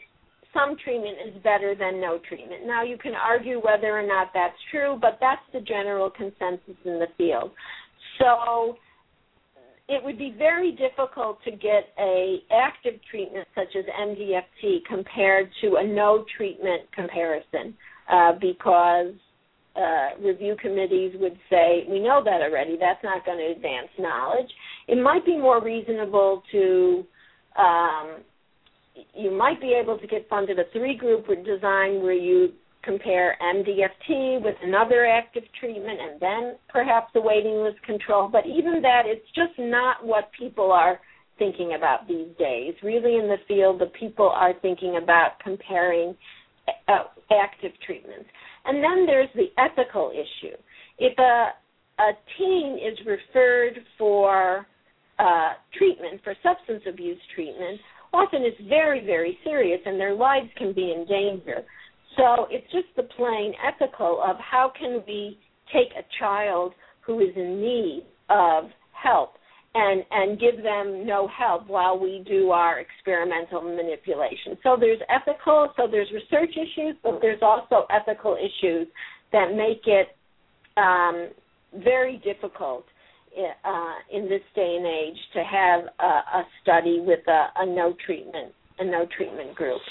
some 0.53 0.75
treatment 0.83 1.17
is 1.27 1.43
better 1.43 1.75
than 1.75 2.01
no 2.01 2.19
treatment. 2.27 2.65
Now, 2.65 2.83
you 2.83 2.97
can 2.97 3.13
argue 3.13 3.61
whether 3.61 3.97
or 3.97 4.05
not 4.05 4.29
that's 4.33 4.57
true, 4.71 4.97
but 4.99 5.17
that's 5.21 5.41
the 5.53 5.61
general 5.61 6.09
consensus 6.09 6.75
in 6.85 6.99
the 6.99 7.07
field. 7.17 7.51
So, 8.19 8.77
it 9.89 10.03
would 10.03 10.19
be 10.19 10.35
very 10.37 10.71
difficult 10.71 11.43
to 11.43 11.51
get 11.51 11.89
a 11.99 12.37
active 12.51 12.99
treatment 13.09 13.47
such 13.55 13.75
as 13.75 13.85
MDFT 13.85 14.85
compared 14.87 15.49
to 15.61 15.77
a 15.77 15.83
no 15.83 16.25
treatment 16.37 16.83
comparison 16.93 17.75
uh, 18.11 18.33
because 18.39 19.13
uh, 19.75 20.09
review 20.23 20.55
committees 20.61 21.13
would 21.19 21.37
say 21.49 21.85
we 21.89 21.99
know 21.99 22.21
that 22.23 22.41
already. 22.41 22.77
That's 22.79 23.03
not 23.03 23.25
going 23.25 23.39
to 23.39 23.51
advance 23.55 23.89
knowledge. 23.97 24.49
It 24.87 25.01
might 25.01 25.25
be 25.25 25.37
more 25.37 25.63
reasonable 25.63 26.43
to 26.51 27.05
um, 27.57 28.17
you 29.13 29.31
might 29.31 29.61
be 29.61 29.73
able 29.73 29.97
to 29.97 30.07
get 30.07 30.27
funded 30.29 30.59
a 30.59 30.63
three 30.73 30.95
group 30.95 31.27
design 31.45 32.01
where 32.01 32.13
you 32.13 32.53
compare 32.83 33.37
MDFT 33.41 34.41
with 34.41 34.55
another 34.63 35.05
active 35.05 35.43
treatment 35.59 35.99
and 36.01 36.19
then 36.19 36.55
perhaps 36.69 37.11
a 37.15 37.21
waiting 37.21 37.61
list 37.61 37.81
control. 37.83 38.29
But 38.29 38.45
even 38.45 38.81
that, 38.81 39.03
it's 39.05 39.25
just 39.35 39.57
not 39.59 40.05
what 40.05 40.29
people 40.37 40.71
are 40.71 40.99
thinking 41.37 41.73
about 41.77 42.07
these 42.07 42.27
days. 42.37 42.73
Really, 42.83 43.15
in 43.15 43.27
the 43.27 43.37
field, 43.47 43.79
the 43.79 43.91
people 43.99 44.29
are 44.29 44.53
thinking 44.61 44.99
about 45.01 45.39
comparing 45.43 46.15
uh, 46.87 47.03
active 47.31 47.71
treatments. 47.85 48.29
And 48.65 48.83
then 48.83 49.05
there's 49.05 49.29
the 49.35 49.47
ethical 49.57 50.11
issue. 50.11 50.55
If 50.99 51.17
a, 51.17 51.49
a 52.01 52.11
teen 52.37 52.77
is 52.77 52.97
referred 53.05 53.79
for 53.97 54.67
uh, 55.17 55.53
treatment, 55.77 56.21
for 56.23 56.33
substance 56.43 56.83
abuse 56.87 57.19
treatment, 57.35 57.79
often 58.13 58.43
it's 58.43 58.59
very, 58.67 59.05
very 59.05 59.37
serious 59.43 59.79
and 59.85 59.99
their 59.99 60.13
lives 60.13 60.49
can 60.57 60.73
be 60.73 60.91
in 60.91 61.05
danger. 61.05 61.63
So 62.17 62.47
it's 62.49 62.69
just 62.71 62.87
the 62.95 63.03
plain 63.03 63.53
ethical 63.65 64.21
of 64.25 64.35
how 64.39 64.71
can 64.77 65.03
we 65.07 65.39
take 65.73 65.89
a 65.97 66.03
child 66.19 66.73
who 67.05 67.19
is 67.21 67.29
in 67.35 67.61
need 67.61 68.03
of 68.29 68.65
help 68.91 69.33
and 69.75 70.03
and 70.09 70.39
give 70.39 70.63
them 70.63 71.05
no 71.05 71.27
help 71.27 71.67
while 71.67 71.97
we 71.97 72.23
do 72.27 72.49
our 72.49 72.79
experimental 72.79 73.61
manipulation. 73.61 74.57
So 74.63 74.75
there's 74.79 74.99
ethical, 75.09 75.71
so 75.77 75.87
there's 75.89 76.09
research 76.11 76.55
issues, 76.57 76.95
but 77.03 77.19
there's 77.21 77.41
also 77.41 77.85
ethical 77.91 78.35
issues 78.35 78.87
that 79.31 79.53
make 79.55 79.83
it 79.85 80.07
um, 80.75 81.29
very 81.83 82.17
difficult 82.23 82.85
uh, 83.63 83.93
in 84.11 84.29
this 84.29 84.41
day 84.55 84.75
and 84.77 84.85
age 84.85 85.19
to 85.33 85.43
have 85.43 85.81
a, 85.99 86.39
a 86.39 86.43
study 86.61 86.99
with 86.99 87.19
a, 87.27 87.47
a, 87.57 87.65
no 87.65 87.95
treatment 88.05 88.53
a 88.79 88.85
no 88.85 89.05
treatment 89.17 89.55
group. 89.55 89.81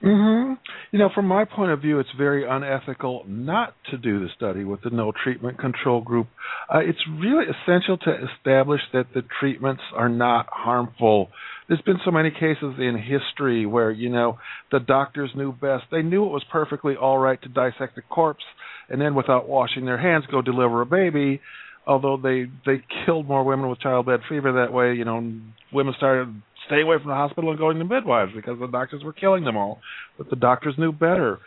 hmm 0.00 0.54
You 0.90 0.98
know, 0.98 1.10
from 1.14 1.26
my 1.26 1.44
point 1.44 1.70
of 1.70 1.80
view, 1.80 2.00
it's 2.00 2.10
very 2.18 2.44
unethical 2.48 3.24
not 3.26 3.74
to 3.90 3.98
do 3.98 4.18
the 4.18 4.28
study 4.36 4.64
with 4.64 4.82
the 4.82 4.90
no 4.90 5.12
treatment 5.22 5.58
control 5.58 6.00
group. 6.00 6.26
Uh, 6.72 6.80
it's 6.80 6.98
really 7.20 7.44
essential 7.44 7.96
to 7.98 8.12
establish 8.36 8.80
that 8.92 9.06
the 9.14 9.22
treatments 9.38 9.82
are 9.94 10.08
not 10.08 10.46
harmful. 10.50 11.28
There's 11.68 11.82
been 11.82 12.00
so 12.04 12.10
many 12.10 12.30
cases 12.30 12.74
in 12.78 12.96
history 12.98 13.64
where 13.64 13.90
you 13.90 14.10
know 14.10 14.38
the 14.72 14.80
doctors 14.80 15.30
knew 15.36 15.52
best. 15.52 15.84
They 15.92 16.02
knew 16.02 16.24
it 16.24 16.32
was 16.32 16.44
perfectly 16.50 16.96
all 16.96 17.18
right 17.18 17.40
to 17.42 17.48
dissect 17.48 17.96
a 17.98 18.02
corpse 18.02 18.44
and 18.88 19.00
then, 19.00 19.14
without 19.14 19.48
washing 19.48 19.84
their 19.84 19.98
hands, 19.98 20.24
go 20.30 20.42
deliver 20.42 20.82
a 20.82 20.86
baby 20.86 21.40
although 21.86 22.16
they 22.16 22.46
they 22.64 22.82
killed 23.04 23.28
more 23.28 23.44
women 23.44 23.68
with 23.68 23.80
childbed 23.80 24.20
fever 24.28 24.64
that 24.64 24.72
way, 24.72 24.94
you 24.94 25.04
know, 25.04 25.32
women 25.72 25.94
started 25.96 26.42
staying 26.66 26.82
away 26.82 26.96
from 26.98 27.08
the 27.08 27.14
hospital 27.14 27.50
and 27.50 27.58
going 27.58 27.78
to 27.78 27.84
midwives 27.84 28.32
because 28.34 28.58
the 28.58 28.66
doctors 28.66 29.02
were 29.04 29.12
killing 29.12 29.44
them 29.44 29.56
all. 29.56 29.80
But 30.18 30.30
the 30.30 30.36
doctors 30.36 30.74
knew 30.76 30.92
better. 30.92 31.38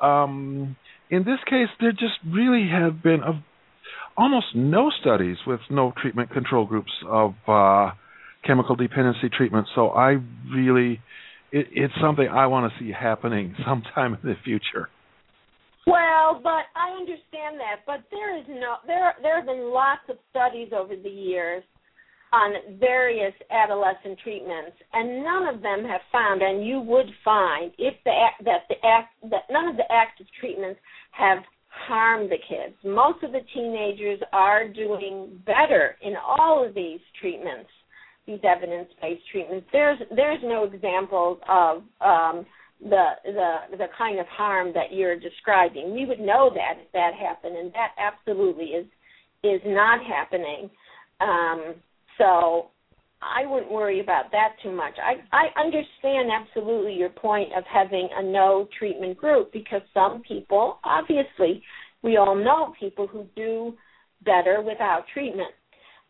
Um, 0.00 0.76
in 1.10 1.24
this 1.24 1.38
case, 1.48 1.68
there 1.80 1.92
just 1.92 2.14
really 2.26 2.68
have 2.70 3.02
been 3.02 3.20
a, 3.20 3.42
almost 4.16 4.46
no 4.54 4.90
studies 5.00 5.36
with 5.46 5.60
no 5.70 5.92
treatment 6.00 6.30
control 6.30 6.66
groups 6.66 6.92
of 7.06 7.34
uh, 7.48 7.90
chemical 8.46 8.76
dependency 8.76 9.28
treatment. 9.28 9.66
So 9.74 9.88
I 9.88 10.18
really, 10.54 11.00
it, 11.50 11.66
it's 11.72 11.94
something 12.00 12.26
I 12.28 12.46
want 12.46 12.72
to 12.72 12.78
see 12.78 12.92
happening 12.92 13.56
sometime 13.66 14.14
in 14.22 14.28
the 14.28 14.36
future. 14.44 14.88
Well, 15.86 16.40
but 16.42 16.68
I 16.76 16.90
understand 16.98 17.58
that, 17.58 17.80
but 17.86 18.04
there 18.10 18.36
is 18.36 18.44
no 18.48 18.76
there 18.86 19.14
there 19.22 19.36
have 19.36 19.46
been 19.46 19.72
lots 19.72 20.02
of 20.08 20.16
studies 20.30 20.72
over 20.76 20.94
the 20.94 21.08
years 21.08 21.62
on 22.32 22.78
various 22.78 23.34
adolescent 23.50 24.18
treatments, 24.22 24.76
and 24.92 25.24
none 25.24 25.52
of 25.52 25.62
them 25.62 25.84
have 25.84 26.00
found, 26.12 26.42
and 26.42 26.64
you 26.64 26.80
would 26.80 27.10
find 27.24 27.72
if 27.78 27.94
the 28.04 28.12
that 28.44 28.62
the 28.68 28.76
act 28.86 29.14
that 29.30 29.42
none 29.50 29.68
of 29.68 29.76
the 29.76 29.90
active 29.90 30.26
treatments 30.38 30.78
have 31.12 31.38
harmed 31.70 32.30
the 32.30 32.38
kids. 32.48 32.74
Most 32.84 33.22
of 33.24 33.32
the 33.32 33.40
teenagers 33.54 34.20
are 34.32 34.68
doing 34.68 35.40
better 35.46 35.96
in 36.02 36.14
all 36.16 36.64
of 36.66 36.74
these 36.74 37.00
treatments, 37.20 37.70
these 38.26 38.40
evidence-based 38.44 39.22
treatments. 39.32 39.66
There's 39.72 39.98
there's 40.14 40.40
no 40.42 40.64
examples 40.64 41.38
of 41.48 41.82
um, 42.00 42.46
the 42.82 43.10
the 43.24 43.76
the 43.76 43.86
kind 43.96 44.18
of 44.18 44.26
harm 44.26 44.72
that 44.74 44.92
you're 44.92 45.18
describing. 45.18 45.94
We 45.94 46.06
would 46.06 46.20
know 46.20 46.50
that 46.54 46.80
if 46.80 46.90
that 46.92 47.12
happened, 47.14 47.56
and 47.56 47.72
that 47.72 47.92
absolutely 47.98 48.66
is 48.66 48.86
is 49.42 49.60
not 49.66 50.00
happening. 50.04 50.70
Um, 51.20 51.74
so 52.18 52.70
I 53.22 53.46
wouldn't 53.46 53.70
worry 53.70 54.00
about 54.00 54.30
that 54.32 54.56
too 54.62 54.72
much. 54.72 54.94
I 55.02 55.16
I 55.36 55.60
understand 55.60 56.30
absolutely 56.30 56.94
your 56.94 57.10
point 57.10 57.50
of 57.56 57.64
having 57.64 58.08
a 58.14 58.22
no 58.22 58.68
treatment 58.78 59.18
group 59.18 59.52
because 59.52 59.82
some 59.92 60.22
people, 60.26 60.78
obviously, 60.84 61.62
we 62.02 62.16
all 62.16 62.34
know 62.34 62.72
people 62.80 63.06
who 63.06 63.26
do 63.36 63.74
better 64.24 64.62
without 64.62 65.04
treatment. 65.12 65.52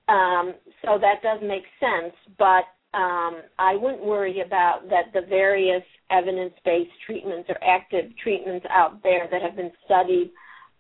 Um, 0.09 0.55
so 0.85 0.99
that 0.99 1.23
does 1.23 1.39
make 1.43 1.63
sense, 1.79 2.15
but 2.39 2.65
um, 2.93 3.43
I 3.59 3.77
wouldn't 3.77 4.05
worry 4.05 4.43
about 4.45 4.89
that 4.91 5.13
the 5.13 5.27
various 5.29 5.83
evidence-based 6.11 6.91
treatments 7.07 7.49
or 7.49 7.57
active 7.63 8.11
treatments 8.23 8.67
out 8.69 9.03
there 9.03 9.29
that 9.31 9.43
have 9.43 9.57
been 9.57 9.71
studied 9.85 10.33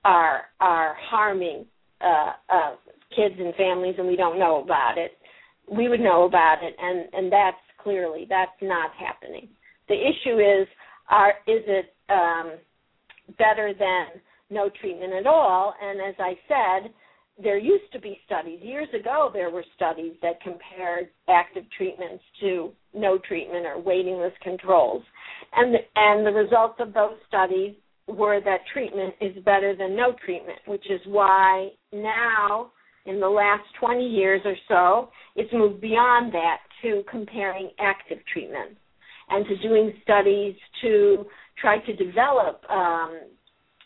are 0.04 0.42
are 0.60 0.96
harming 0.98 1.66
uh, 2.00 2.32
uh, 2.48 2.74
kids 3.14 3.34
and 3.38 3.54
families, 3.54 3.94
and 3.98 4.08
we 4.08 4.16
don't 4.16 4.38
know 4.38 4.62
about 4.62 4.98
it. 4.98 5.12
We 5.70 5.88
would 5.88 6.00
know 6.00 6.24
about 6.24 6.58
it, 6.62 6.74
and 6.80 7.08
and 7.12 7.32
that's 7.32 7.56
clearly 7.82 8.26
that's 8.28 8.50
not 8.60 8.90
happening. 8.98 9.48
The 9.88 9.94
issue 9.94 10.38
is, 10.38 10.66
are 11.08 11.34
is 11.46 11.62
it 11.66 11.94
um, 12.08 12.54
better 13.38 13.72
than 13.78 14.20
no 14.50 14.68
treatment 14.80 15.12
at 15.12 15.26
all? 15.26 15.74
And 15.80 16.00
as 16.00 16.14
I 16.18 16.34
said, 16.48 16.92
there 17.42 17.58
used 17.58 17.90
to 17.92 18.00
be 18.00 18.18
studies 18.26 18.60
years 18.62 18.88
ago. 18.98 19.30
There 19.32 19.50
were 19.50 19.64
studies 19.76 20.14
that 20.22 20.40
compared 20.42 21.08
active 21.28 21.64
treatments 21.76 22.22
to 22.40 22.72
no 22.94 23.18
treatment 23.18 23.66
or 23.66 23.80
waiting 23.80 24.18
list 24.18 24.40
controls, 24.42 25.02
and 25.54 25.74
the, 25.74 25.78
and 25.96 26.26
the 26.26 26.32
results 26.32 26.76
of 26.80 26.92
those 26.92 27.16
studies 27.28 27.74
were 28.06 28.40
that 28.40 28.60
treatment 28.72 29.14
is 29.20 29.42
better 29.44 29.74
than 29.76 29.96
no 29.96 30.14
treatment, 30.24 30.58
which 30.66 30.84
is 30.90 31.00
why 31.06 31.68
now 31.92 32.72
in 33.06 33.20
the 33.20 33.28
last 33.28 33.64
20 33.80 34.06
years 34.06 34.40
or 34.44 34.56
so, 34.68 35.10
it's 35.36 35.52
moved 35.52 35.80
beyond 35.80 36.32
that 36.34 36.58
to 36.82 37.02
comparing 37.10 37.70
active 37.78 38.18
treatment 38.32 38.76
and 39.30 39.46
to 39.46 39.56
doing 39.68 39.92
studies 40.02 40.54
to 40.82 41.24
try 41.60 41.78
to 41.78 41.94
develop 41.96 42.62
um, 42.68 43.20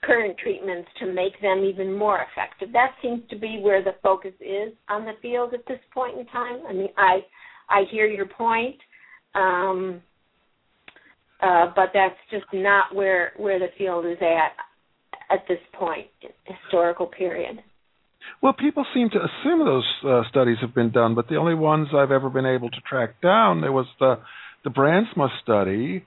current 0.06 0.36
treatments 0.38 0.88
to 1.00 1.06
make 1.06 1.40
them 1.40 1.64
even 1.64 1.96
more 1.96 2.24
effective. 2.30 2.72
That 2.72 2.94
seems 3.02 3.22
to 3.30 3.36
be 3.38 3.60
where 3.62 3.82
the 3.82 3.94
focus 4.02 4.32
is 4.40 4.72
on 4.88 5.04
the 5.04 5.12
field 5.22 5.54
at 5.54 5.64
this 5.66 5.80
point 5.92 6.18
in 6.18 6.26
time. 6.26 6.60
I 6.68 6.72
mean, 6.72 6.88
I 6.96 7.20
I 7.68 7.84
hear 7.90 8.06
your 8.06 8.26
point, 8.26 8.76
um, 9.34 10.02
uh, 11.42 11.72
but 11.74 11.90
that's 11.94 12.18
just 12.30 12.46
not 12.52 12.94
where 12.94 13.32
where 13.36 13.58
the 13.58 13.68
field 13.78 14.06
is 14.06 14.18
at 14.20 14.52
at 15.30 15.44
this 15.48 15.58
point, 15.72 16.06
historical 16.44 17.06
period. 17.06 17.62
Well, 18.42 18.52
people 18.52 18.84
seem 18.94 19.10
to 19.10 19.18
assume 19.18 19.64
those 19.64 19.88
uh, 20.06 20.22
studies 20.28 20.58
have 20.60 20.74
been 20.74 20.90
done, 20.90 21.14
but 21.14 21.28
the 21.28 21.36
only 21.36 21.54
ones 21.54 21.88
I've 21.94 22.10
ever 22.10 22.30
been 22.30 22.46
able 22.46 22.70
to 22.70 22.80
track 22.88 23.20
down 23.22 23.60
there 23.60 23.72
was 23.72 23.86
the 24.00 24.18
the 24.64 24.70
Brandsma 24.70 25.28
study, 25.42 26.04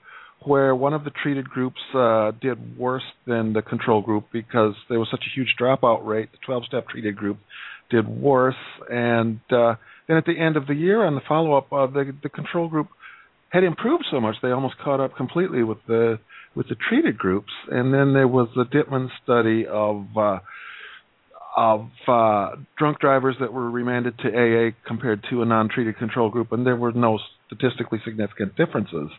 where 0.48 0.74
one 0.74 0.94
of 0.94 1.04
the 1.04 1.10
treated 1.22 1.48
groups 1.48 1.80
uh, 1.94 2.32
did 2.40 2.78
worse 2.78 3.02
than 3.26 3.52
the 3.52 3.62
control 3.62 4.00
group 4.00 4.24
because 4.32 4.74
there 4.88 4.98
was 4.98 5.08
such 5.10 5.22
a 5.26 5.34
huge 5.38 5.54
dropout 5.60 6.06
rate. 6.06 6.30
The 6.32 6.38
12-step 6.52 6.88
treated 6.88 7.16
group 7.16 7.38
did 7.90 8.08
worse, 8.08 8.54
and 8.90 9.40
uh, 9.50 9.74
then 10.06 10.16
at 10.16 10.24
the 10.24 10.38
end 10.38 10.56
of 10.56 10.66
the 10.66 10.74
year 10.74 11.04
on 11.04 11.14
the 11.14 11.20
follow-up, 11.28 11.72
uh, 11.72 11.86
the 11.86 12.12
the 12.22 12.28
control 12.28 12.68
group 12.68 12.88
had 13.50 13.64
improved 13.64 14.04
so 14.10 14.20
much 14.20 14.36
they 14.42 14.50
almost 14.50 14.76
caught 14.84 15.00
up 15.00 15.16
completely 15.16 15.62
with 15.62 15.78
the 15.86 16.18
with 16.54 16.68
the 16.68 16.76
treated 16.88 17.16
groups. 17.16 17.52
And 17.70 17.92
then 17.94 18.12
there 18.12 18.28
was 18.28 18.48
the 18.56 18.64
Ditman 18.64 19.08
study 19.22 19.66
of 19.66 20.06
uh, 20.16 20.38
of 21.56 21.88
uh, 22.06 22.56
drunk 22.78 23.00
drivers 23.00 23.36
that 23.40 23.52
were 23.52 23.70
remanded 23.70 24.18
to 24.18 24.28
AA 24.28 24.70
compared 24.86 25.24
to 25.30 25.42
a 25.42 25.46
non-treated 25.46 25.98
control 25.98 26.30
group, 26.30 26.52
and 26.52 26.66
there 26.66 26.76
were 26.76 26.92
no 26.92 27.18
statistically 27.48 27.98
significant 28.04 28.56
differences. 28.56 29.10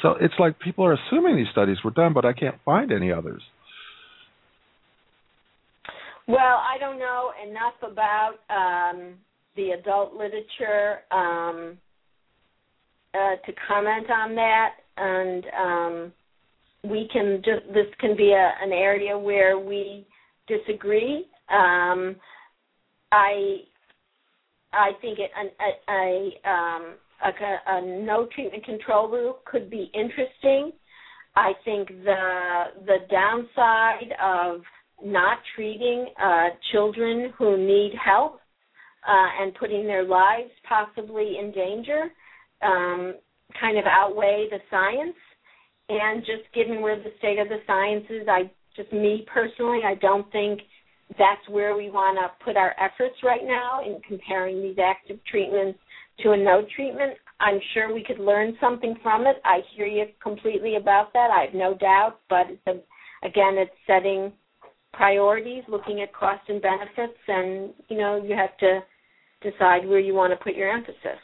So 0.00 0.14
it's 0.20 0.34
like 0.38 0.58
people 0.58 0.84
are 0.86 0.94
assuming 0.94 1.36
these 1.36 1.50
studies 1.52 1.76
were 1.84 1.90
done, 1.90 2.14
but 2.14 2.24
I 2.24 2.32
can't 2.32 2.56
find 2.64 2.90
any 2.90 3.12
others. 3.12 3.42
Well, 6.26 6.38
I 6.62 6.78
don't 6.78 6.98
know 6.98 7.32
enough 7.46 7.74
about 7.82 8.36
um, 8.48 9.14
the 9.56 9.72
adult 9.72 10.14
literature 10.14 11.00
um, 11.10 11.76
uh, 13.12 13.36
to 13.44 13.52
comment 13.68 14.08
on 14.10 14.34
that, 14.36 14.70
and 14.96 15.44
um, 15.58 16.12
we 16.90 17.08
can 17.12 17.42
just 17.44 17.66
this 17.74 17.86
can 18.00 18.16
be 18.16 18.32
a, 18.32 18.52
an 18.62 18.72
area 18.72 19.18
where 19.18 19.58
we 19.58 20.06
disagree 20.46 21.26
um, 21.52 22.16
I 23.12 23.58
I 24.72 24.92
think 25.02 25.18
it, 25.18 25.30
a, 25.88 26.48
um, 26.48 26.94
a, 27.24 27.76
a 27.78 28.04
no 28.04 28.26
treatment 28.34 28.64
control 28.64 29.08
group 29.08 29.44
could 29.44 29.70
be 29.70 29.90
interesting. 29.94 30.72
I 31.34 31.52
think 31.64 31.88
the 31.88 32.62
the 32.86 32.98
downside 33.10 34.12
of 34.22 34.60
not 35.04 35.38
treating 35.54 36.06
uh, 36.22 36.48
children 36.72 37.32
who 37.38 37.56
need 37.56 37.92
help 38.04 38.40
uh, 39.08 39.28
and 39.40 39.54
putting 39.54 39.86
their 39.86 40.04
lives 40.04 40.50
possibly 40.68 41.38
in 41.40 41.50
danger 41.52 42.10
um, 42.62 43.14
kind 43.60 43.78
of 43.78 43.84
outweigh 43.86 44.46
the 44.50 44.58
science. 44.70 45.16
And 45.88 46.20
just 46.20 46.52
given 46.54 46.80
where 46.80 46.96
the 46.96 47.10
state 47.18 47.38
of 47.38 47.48
the 47.48 47.58
science 47.66 48.04
is, 48.08 48.28
I 48.28 48.50
just 48.76 48.92
me 48.92 49.26
personally, 49.32 49.80
I 49.84 49.96
don't 49.96 50.30
think 50.32 50.60
that's 51.18 51.46
where 51.48 51.76
we 51.76 51.90
want 51.90 52.18
to 52.18 52.44
put 52.44 52.56
our 52.56 52.74
efforts 52.80 53.16
right 53.22 53.44
now 53.44 53.80
in 53.84 54.00
comparing 54.06 54.62
these 54.62 54.78
active 54.78 55.18
treatments 55.30 55.78
to 56.20 56.32
a 56.32 56.36
no 56.36 56.64
treatment. 56.74 57.14
I'm 57.40 57.58
sure 57.74 57.92
we 57.92 58.04
could 58.04 58.20
learn 58.20 58.56
something 58.60 58.94
from 59.02 59.26
it. 59.26 59.36
I 59.44 59.60
hear 59.74 59.86
you 59.86 60.06
completely 60.22 60.76
about 60.76 61.12
that. 61.12 61.30
I 61.30 61.46
have 61.46 61.54
no 61.54 61.74
doubt, 61.74 62.20
but 62.28 62.46
a, 62.66 62.72
again, 63.26 63.56
it's 63.58 63.72
setting 63.86 64.32
priorities, 64.92 65.64
looking 65.68 66.02
at 66.02 66.14
cost 66.14 66.42
and 66.48 66.62
benefits, 66.62 67.18
and 67.26 67.70
you 67.88 67.98
know 67.98 68.22
you 68.22 68.36
have 68.36 68.56
to 68.58 68.80
decide 69.42 69.88
where 69.88 69.98
you 69.98 70.14
want 70.14 70.32
to 70.32 70.44
put 70.44 70.54
your 70.54 70.70
emphasis. 70.70 71.18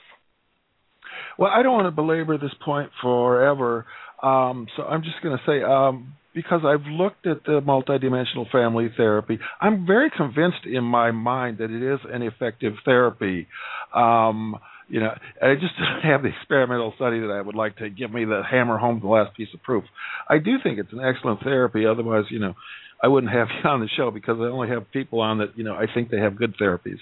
Well, 1.38 1.50
I 1.54 1.62
don't 1.62 1.74
want 1.74 1.86
to 1.86 1.92
belabor 1.92 2.36
this 2.36 2.54
point 2.64 2.90
forever, 3.00 3.86
um, 4.22 4.66
so 4.76 4.82
I'm 4.82 5.02
just 5.02 5.22
going 5.22 5.38
to 5.38 5.44
say 5.46 5.62
um, 5.62 6.14
because 6.34 6.62
I've 6.64 6.86
looked 6.86 7.26
at 7.26 7.44
the 7.44 7.60
multidimensional 7.60 8.50
family 8.50 8.90
therapy. 8.96 9.38
I'm 9.60 9.86
very 9.86 10.10
convinced 10.16 10.66
in 10.66 10.84
my 10.84 11.10
mind 11.10 11.58
that 11.58 11.70
it 11.70 11.82
is 11.82 12.00
an 12.12 12.22
effective 12.22 12.74
therapy. 12.84 13.46
Um, 13.94 14.56
you 14.88 15.00
know, 15.00 15.10
I 15.42 15.54
just 15.54 15.76
didn't 15.76 16.02
have 16.10 16.22
the 16.22 16.28
experimental 16.28 16.92
study 16.96 17.20
that 17.20 17.30
I 17.30 17.40
would 17.40 17.54
like 17.54 17.76
to 17.78 17.90
give 17.90 18.12
me 18.12 18.24
the 18.24 18.42
hammer 18.48 18.78
home 18.78 19.00
the 19.00 19.08
last 19.08 19.36
piece 19.36 19.48
of 19.54 19.62
proof. 19.62 19.84
I 20.28 20.38
do 20.38 20.56
think 20.62 20.78
it's 20.78 20.92
an 20.92 21.00
excellent 21.00 21.42
therapy. 21.42 21.86
Otherwise, 21.86 22.24
you 22.30 22.38
know, 22.38 22.54
I 23.02 23.08
wouldn't 23.08 23.32
have 23.32 23.48
you 23.64 23.70
on 23.70 23.80
the 23.80 23.88
show 23.96 24.10
because 24.10 24.36
I 24.40 24.44
only 24.44 24.68
have 24.68 24.90
people 24.92 25.20
on 25.20 25.38
that 25.38 25.56
you 25.56 25.64
know 25.64 25.74
I 25.74 25.86
think 25.92 26.10
they 26.10 26.18
have 26.18 26.36
good 26.36 26.56
therapies. 26.60 26.98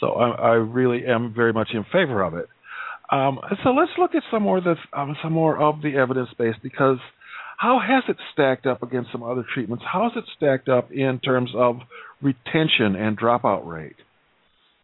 So 0.00 0.12
I, 0.12 0.30
I 0.30 0.52
really 0.52 1.06
am 1.06 1.34
very 1.34 1.52
much 1.52 1.68
in 1.74 1.84
favor 1.84 2.22
of 2.22 2.34
it. 2.34 2.46
Um, 3.10 3.40
so 3.64 3.70
let's 3.70 3.90
look 3.98 4.14
at 4.14 4.22
some 4.30 4.42
more 4.42 4.58
of 4.58 4.64
the 4.64 4.76
um, 4.92 5.16
some 5.22 5.32
more 5.32 5.58
of 5.60 5.82
the 5.82 5.96
evidence 5.96 6.28
base 6.38 6.54
because 6.62 6.98
how 7.58 7.80
has 7.80 8.04
it 8.08 8.16
stacked 8.32 8.66
up 8.66 8.84
against 8.84 9.10
some 9.10 9.24
other 9.24 9.44
treatments? 9.52 9.84
How 9.90 10.04
has 10.04 10.12
it 10.16 10.30
stacked 10.36 10.68
up 10.68 10.92
in 10.92 11.18
terms 11.18 11.50
of 11.56 11.80
retention 12.22 12.94
and 12.94 13.18
dropout 13.18 13.66
rate? 13.66 13.96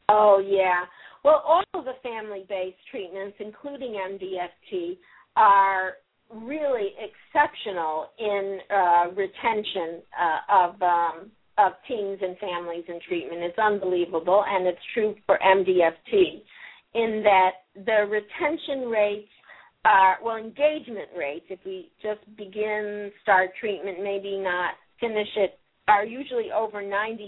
Oh, 0.08 0.42
yeah. 0.44 0.82
Well, 1.24 1.42
all 1.44 1.64
of 1.74 1.84
the 1.84 1.94
family 2.02 2.44
based 2.48 2.76
treatments, 2.90 3.36
including 3.40 3.92
MDFT, 3.92 4.98
are 5.36 5.94
really 6.30 6.92
exceptional 6.98 8.10
in 8.18 8.58
uh, 8.70 9.04
retention 9.10 10.02
uh, 10.18 10.66
of 10.66 10.82
um, 10.82 11.30
of 11.56 11.72
teens 11.86 12.18
and 12.20 12.36
families 12.38 12.84
in 12.88 12.98
treatment. 13.08 13.42
It's 13.42 13.58
unbelievable, 13.58 14.44
and 14.46 14.66
it's 14.66 14.78
true 14.92 15.14
for 15.24 15.38
MDFT 15.38 16.42
in 16.94 17.22
that 17.24 17.50
the 17.74 18.06
retention 18.08 18.88
rates 18.88 19.28
uh, 19.84 20.14
well, 20.22 20.36
engagement 20.36 21.08
rates, 21.16 21.44
if 21.50 21.58
we 21.64 21.90
just 22.02 22.20
begin, 22.36 23.10
start 23.22 23.50
treatment, 23.60 24.02
maybe 24.02 24.38
not 24.38 24.74
finish 24.98 25.28
it, 25.36 25.58
are 25.88 26.06
usually 26.06 26.50
over 26.50 26.82
95%. 26.82 27.20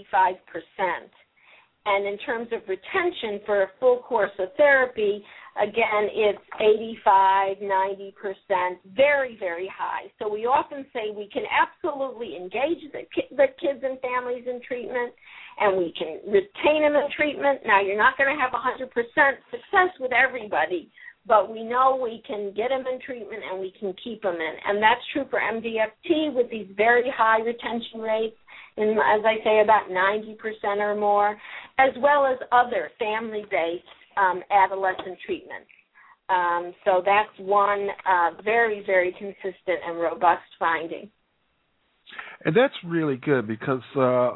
And 1.87 2.05
in 2.05 2.17
terms 2.19 2.49
of 2.51 2.67
retention 2.67 3.39
for 3.45 3.63
a 3.63 3.71
full 3.79 3.99
course 3.99 4.35
of 4.39 4.49
therapy, 4.57 5.23
again, 5.55 6.11
it's 6.11 6.43
85, 6.59 7.57
90%, 7.63 8.13
very, 8.93 9.37
very 9.39 9.71
high. 9.71 10.11
So 10.19 10.27
we 10.27 10.45
often 10.45 10.85
say 10.91 11.15
we 11.15 11.29
can 11.31 11.43
absolutely 11.47 12.35
engage 12.35 12.83
the, 12.91 13.07
the 13.31 13.47
kids 13.55 13.79
and 13.87 13.97
families 14.01 14.43
in 14.45 14.59
treatment 14.67 15.13
and 15.59 15.77
we 15.77 15.93
can 15.97 16.19
retain 16.27 16.83
them 16.83 16.99
in 16.99 17.07
treatment. 17.15 17.61
Now, 17.65 17.81
you're 17.81 17.97
not 17.97 18.17
going 18.17 18.35
to 18.35 18.41
have 18.41 18.51
100% 18.51 18.91
success 18.91 19.91
with 19.99 20.11
everybody, 20.11 20.91
but 21.25 21.49
we 21.49 21.63
know 21.63 21.99
we 22.01 22.21
can 22.27 22.53
get 22.55 22.69
them 22.69 22.83
in 22.85 22.99
treatment 22.99 23.43
and 23.49 23.59
we 23.59 23.73
can 23.79 23.93
keep 24.03 24.21
them 24.23 24.35
in. 24.35 24.53
And 24.67 24.83
that's 24.83 25.01
true 25.13 25.25
for 25.29 25.39
MDFT 25.39 26.33
with 26.35 26.51
these 26.51 26.67
very 26.75 27.09
high 27.15 27.39
retention 27.39 28.01
rates, 28.01 28.37
in, 28.77 28.91
as 28.91 29.23
I 29.25 29.43
say, 29.43 29.61
about 29.61 29.89
90% 29.89 30.37
or 30.77 30.95
more, 30.95 31.37
as 31.79 31.91
well 31.99 32.25
as 32.25 32.37
other 32.51 32.89
family 32.99 33.43
based 33.49 33.83
um, 34.17 34.41
adolescent 34.51 35.17
treatments. 35.25 35.69
Um, 36.29 36.73
so 36.83 37.01
that's 37.05 37.29
one 37.39 37.87
uh, 38.05 38.41
very, 38.43 38.83
very 38.85 39.11
consistent 39.13 39.79
and 39.85 39.99
robust 39.99 40.43
finding. 40.59 41.09
And 42.45 42.55
that's 42.55 42.73
really 42.85 43.17
good 43.17 43.47
because 43.47 43.81
uh, 43.95 44.31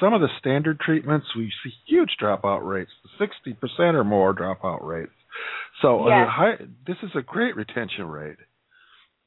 some 0.00 0.12
of 0.12 0.20
the 0.20 0.28
standard 0.40 0.80
treatments 0.80 1.26
we 1.36 1.50
see 1.62 1.70
huge 1.86 2.10
dropout 2.20 2.66
rates, 2.66 2.90
sixty 3.18 3.54
percent 3.54 3.96
or 3.96 4.04
more 4.04 4.34
dropout 4.34 4.84
rates. 4.84 5.12
So 5.80 6.08
yes. 6.08 6.26
uh, 6.26 6.30
high, 6.30 6.54
this 6.86 6.96
is 7.02 7.10
a 7.14 7.22
great 7.22 7.56
retention 7.56 8.06
rate. 8.06 8.36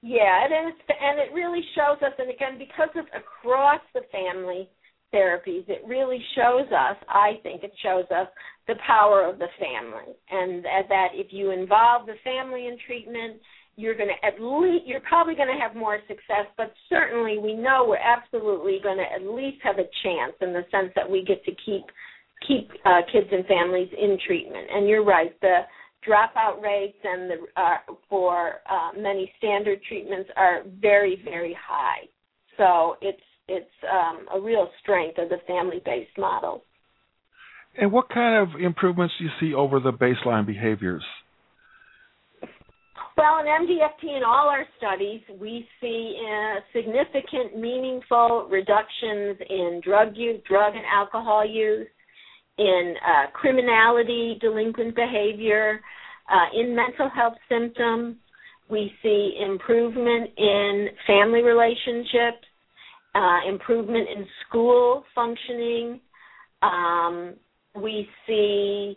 Yeah, 0.01 0.45
and 0.45 0.69
it's, 0.69 0.79
and 0.87 1.19
it 1.19 1.33
really 1.33 1.61
shows 1.75 2.01
us, 2.01 2.13
and 2.17 2.29
again, 2.29 2.57
because 2.57 2.89
it's 2.95 3.09
across 3.13 3.81
the 3.93 4.01
family 4.11 4.69
therapies, 5.13 5.67
it 5.67 5.81
really 5.85 6.23
shows 6.35 6.67
us. 6.71 6.95
I 7.09 7.39
think 7.43 7.63
it 7.63 7.73
shows 7.83 8.05
us 8.09 8.27
the 8.67 8.75
power 8.85 9.25
of 9.25 9.39
the 9.39 9.49
family, 9.59 10.15
and 10.31 10.63
that 10.63 11.09
if 11.13 11.33
you 11.33 11.51
involve 11.51 12.05
the 12.05 12.15
family 12.23 12.67
in 12.67 12.77
treatment, 12.87 13.41
you're 13.79 13.95
going 13.95 14.09
to 14.09 14.25
at 14.27 14.35
least 14.41 14.85
you're 14.85 14.99
probably 15.01 15.35
going 15.35 15.47
to 15.47 15.61
have 15.61 15.73
more 15.73 15.99
success 16.07 16.51
but 16.57 16.73
certainly 16.89 17.37
we 17.37 17.53
know 17.55 17.85
we're 17.87 17.95
absolutely 17.95 18.77
going 18.83 18.97
to 18.97 19.07
at 19.07 19.23
least 19.33 19.57
have 19.63 19.79
a 19.79 19.87
chance 20.03 20.33
in 20.41 20.51
the 20.51 20.63
sense 20.69 20.91
that 20.97 21.09
we 21.09 21.23
get 21.23 21.43
to 21.45 21.51
keep 21.65 21.85
keep 22.45 22.69
uh, 22.85 22.99
kids 23.11 23.27
and 23.31 23.45
families 23.45 23.87
in 23.97 24.17
treatment 24.27 24.67
and 24.69 24.89
you're 24.89 25.05
right 25.05 25.39
the 25.39 25.59
dropout 26.07 26.61
rates 26.61 26.97
and 27.03 27.29
the 27.29 27.35
uh, 27.61 27.77
for 28.09 28.61
uh, 28.69 28.99
many 28.99 29.31
standard 29.37 29.79
treatments 29.87 30.29
are 30.35 30.63
very 30.81 31.21
very 31.23 31.55
high. 31.59 32.07
So 32.57 32.95
it's 33.01 33.21
it's 33.47 33.65
um, 33.91 34.25
a 34.33 34.39
real 34.39 34.69
strength 34.81 35.17
of 35.17 35.29
the 35.29 35.37
family 35.47 35.81
based 35.83 36.17
model. 36.17 36.63
And 37.77 37.91
what 37.91 38.09
kind 38.09 38.35
of 38.35 38.59
improvements 38.59 39.13
do 39.17 39.25
you 39.25 39.31
see 39.39 39.53
over 39.53 39.79
the 39.79 39.91
baseline 39.91 40.45
behaviors? 40.45 41.03
Well, 43.19 43.39
in 43.39 43.45
MDFT 43.45 44.15
in 44.15 44.23
all 44.23 44.47
our 44.47 44.65
studies, 44.77 45.21
we 45.41 45.67
see 45.81 46.17
uh, 46.25 46.61
significant, 46.73 47.57
meaningful 47.57 48.47
reductions 48.49 49.37
in 49.49 49.81
drug 49.83 50.15
use, 50.15 50.41
drug 50.47 50.73
and 50.73 50.85
alcohol 50.85 51.45
use, 51.45 51.87
in 52.59 52.95
uh, 53.07 53.31
criminality, 53.33 54.37
delinquent 54.41 54.95
behavior, 54.95 55.79
uh, 56.29 56.59
in 56.59 56.75
mental 56.75 57.09
health 57.09 57.37
symptoms. 57.47 58.17
We 58.69 58.91
see 59.01 59.39
improvement 59.43 60.29
in 60.37 60.89
family 61.07 61.41
relationships, 61.41 62.45
uh, 63.15 63.39
improvement 63.47 64.07
in 64.15 64.25
school 64.47 65.03
functioning. 65.15 65.99
Um, 66.61 67.33
we 67.75 68.07
see 68.27 68.95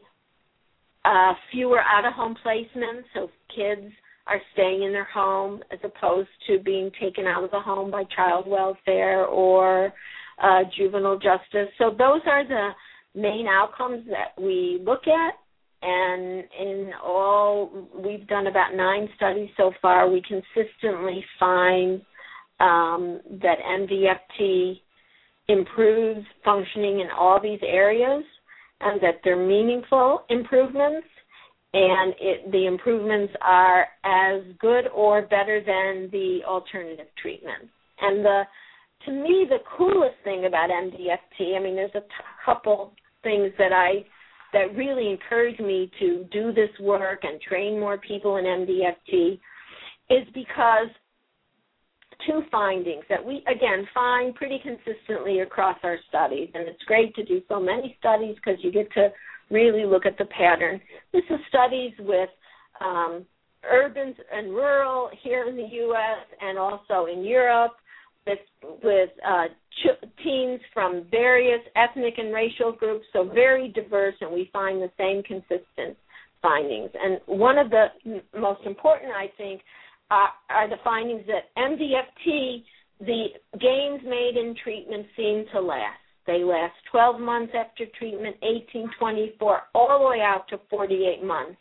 uh, 1.04 1.32
fewer 1.50 1.80
out 1.80 2.04
of 2.04 2.12
home 2.12 2.36
placements, 2.44 3.04
so 3.14 3.30
kids 3.54 3.92
are 4.26 4.40
staying 4.52 4.82
in 4.82 4.92
their 4.92 5.08
home 5.12 5.62
as 5.72 5.78
opposed 5.82 6.28
to 6.48 6.58
being 6.58 6.90
taken 7.00 7.26
out 7.26 7.42
of 7.42 7.50
the 7.50 7.60
home 7.60 7.90
by 7.90 8.04
child 8.14 8.46
welfare 8.46 9.24
or 9.26 9.92
uh, 10.42 10.60
juvenile 10.76 11.18
justice. 11.18 11.68
So 11.78 11.90
those 11.90 12.20
are 12.26 12.46
the 12.46 12.70
main 13.14 13.46
outcomes 13.46 14.04
that 14.08 14.40
we 14.42 14.82
look 14.84 15.06
at. 15.06 15.34
And 15.84 16.44
in 16.60 16.90
all, 17.02 17.88
we've 17.94 18.26
done 18.28 18.46
about 18.46 18.74
nine 18.74 19.08
studies 19.16 19.50
so 19.56 19.72
far. 19.82 20.08
We 20.08 20.22
consistently 20.22 21.24
find 21.40 22.00
um, 22.60 23.20
that 23.42 23.56
MDFT 23.68 24.80
improves 25.48 26.24
functioning 26.44 27.00
in 27.00 27.08
all 27.18 27.40
these 27.42 27.58
areas 27.62 28.22
and 28.80 29.00
that 29.00 29.20
they're 29.24 29.36
meaningful 29.36 30.24
improvements 30.28 31.06
and 31.74 32.14
it, 32.20 32.52
the 32.52 32.66
improvements 32.66 33.32
are 33.40 33.86
as 34.04 34.42
good 34.60 34.88
or 34.94 35.22
better 35.22 35.60
than 35.64 36.10
the 36.12 36.40
alternative 36.46 37.06
treatments. 37.20 37.68
And 38.00 38.24
the 38.24 38.42
to 39.06 39.10
me 39.10 39.46
the 39.48 39.58
coolest 39.76 40.16
thing 40.22 40.44
about 40.46 40.70
MDFT, 40.70 41.56
I 41.56 41.62
mean, 41.62 41.74
there's 41.74 41.90
a 41.94 42.00
t- 42.00 42.06
couple 42.44 42.92
things 43.22 43.52
that 43.58 43.72
I 43.72 44.04
that 44.52 44.76
really 44.76 45.10
encourage 45.10 45.58
me 45.58 45.90
to 45.98 46.24
do 46.30 46.52
this 46.52 46.68
work 46.78 47.20
and 47.22 47.40
train 47.40 47.80
more 47.80 47.96
people 47.98 48.36
in 48.36 48.44
MDFT 48.44 49.38
is 50.10 50.26
because 50.34 50.88
two 52.26 52.42
findings 52.50 53.04
that 53.08 53.24
we 53.24 53.42
again 53.48 53.86
find 53.94 54.34
pretty 54.34 54.60
consistently 54.62 55.40
across 55.40 55.78
our 55.82 55.96
studies 56.08 56.50
and 56.54 56.68
it's 56.68 56.82
great 56.84 57.14
to 57.14 57.24
do 57.24 57.40
so 57.48 57.58
many 57.58 57.96
studies 57.98 58.36
because 58.36 58.62
you 58.62 58.70
get 58.70 58.92
to 58.92 59.08
really 59.50 59.84
look 59.84 60.06
at 60.06 60.16
the 60.18 60.24
pattern. 60.26 60.80
This 61.12 61.24
is 61.30 61.38
studies 61.48 61.92
with 62.00 62.30
um, 62.80 63.24
urban 63.70 64.14
and 64.32 64.48
rural 64.48 65.10
here 65.22 65.46
in 65.48 65.56
the 65.56 65.68
U.S. 65.70 66.26
and 66.40 66.58
also 66.58 67.06
in 67.12 67.24
Europe 67.24 67.72
with 68.26 68.38
with 68.82 69.10
uh, 69.26 69.46
ch- 69.82 70.22
teens 70.22 70.60
from 70.72 71.06
various 71.10 71.60
ethnic 71.76 72.14
and 72.18 72.32
racial 72.32 72.72
groups, 72.72 73.04
so 73.12 73.24
very 73.24 73.68
diverse, 73.68 74.14
and 74.20 74.32
we 74.32 74.48
find 74.52 74.80
the 74.80 74.90
same 74.98 75.22
consistent 75.22 75.96
findings. 76.40 76.90
And 76.94 77.20
one 77.26 77.58
of 77.58 77.70
the 77.70 77.86
m- 78.06 78.22
most 78.38 78.60
important, 78.66 79.12
I 79.12 79.30
think, 79.36 79.60
uh, 80.10 80.28
are 80.50 80.68
the 80.68 80.76
findings 80.84 81.22
that 81.26 81.54
MDFT, 81.56 82.64
the 83.00 83.26
gains 83.58 84.00
made 84.04 84.36
in 84.36 84.54
treatment 84.62 85.06
seem 85.16 85.44
to 85.52 85.60
last. 85.60 85.98
They 86.26 86.44
last 86.44 86.74
12 86.90 87.20
months 87.20 87.52
after 87.58 87.84
treatment, 87.98 88.36
18, 88.42 88.88
24, 88.98 89.62
all 89.74 89.98
the 89.98 90.06
way 90.06 90.20
out 90.20 90.46
to 90.50 90.60
48 90.70 91.24
months, 91.24 91.58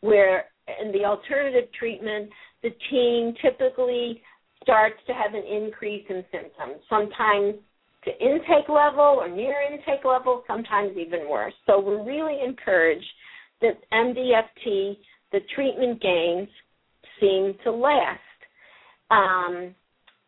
where 0.00 0.46
in 0.80 0.92
the 0.92 1.04
alternative 1.04 1.68
treatment, 1.78 2.30
the 2.62 2.70
teen 2.90 3.34
typically 3.42 4.22
starts 4.62 4.96
to 5.06 5.12
have 5.12 5.34
an 5.34 5.44
increase 5.44 6.04
in 6.08 6.24
symptoms, 6.32 6.82
sometimes 6.88 7.54
to 8.04 8.10
intake 8.24 8.68
level 8.68 9.18
or 9.20 9.28
near 9.28 9.56
intake 9.62 10.04
level, 10.04 10.44
sometimes 10.46 10.96
even 10.96 11.28
worse. 11.28 11.54
So 11.66 11.80
we're 11.80 12.04
really 12.04 12.38
encouraged 12.44 13.06
that 13.60 13.78
MDFT, 13.92 14.96
the 15.32 15.40
treatment 15.54 16.00
gains, 16.00 16.48
seem 17.20 17.54
to 17.64 17.72
last. 17.72 18.20
Um, 19.10 19.74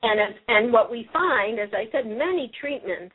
and 0.02 0.34
and 0.48 0.72
what 0.72 0.90
we 0.90 1.08
find, 1.12 1.60
as 1.60 1.68
I 1.72 1.84
said, 1.92 2.06
many 2.06 2.50
treatments 2.60 3.14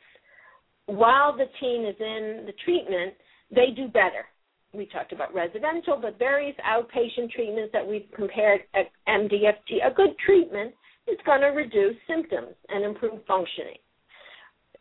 while 0.86 1.36
the 1.36 1.46
teen 1.60 1.84
is 1.84 1.96
in 1.98 2.44
the 2.46 2.52
treatment, 2.64 3.14
they 3.50 3.70
do 3.74 3.88
better. 3.88 4.24
We 4.72 4.86
talked 4.86 5.12
about 5.12 5.34
residential, 5.34 5.98
but 6.00 6.18
various 6.18 6.56
outpatient 6.66 7.30
treatments 7.32 7.72
that 7.72 7.86
we've 7.86 8.06
compared 8.14 8.62
at 8.74 8.86
MDFT. 9.08 9.84
A 9.84 9.92
good 9.94 10.16
treatment 10.24 10.74
is 11.06 11.18
going 11.24 11.40
to 11.40 11.48
reduce 11.48 11.96
symptoms 12.08 12.54
and 12.68 12.84
improve 12.84 13.24
functioning. 13.26 13.78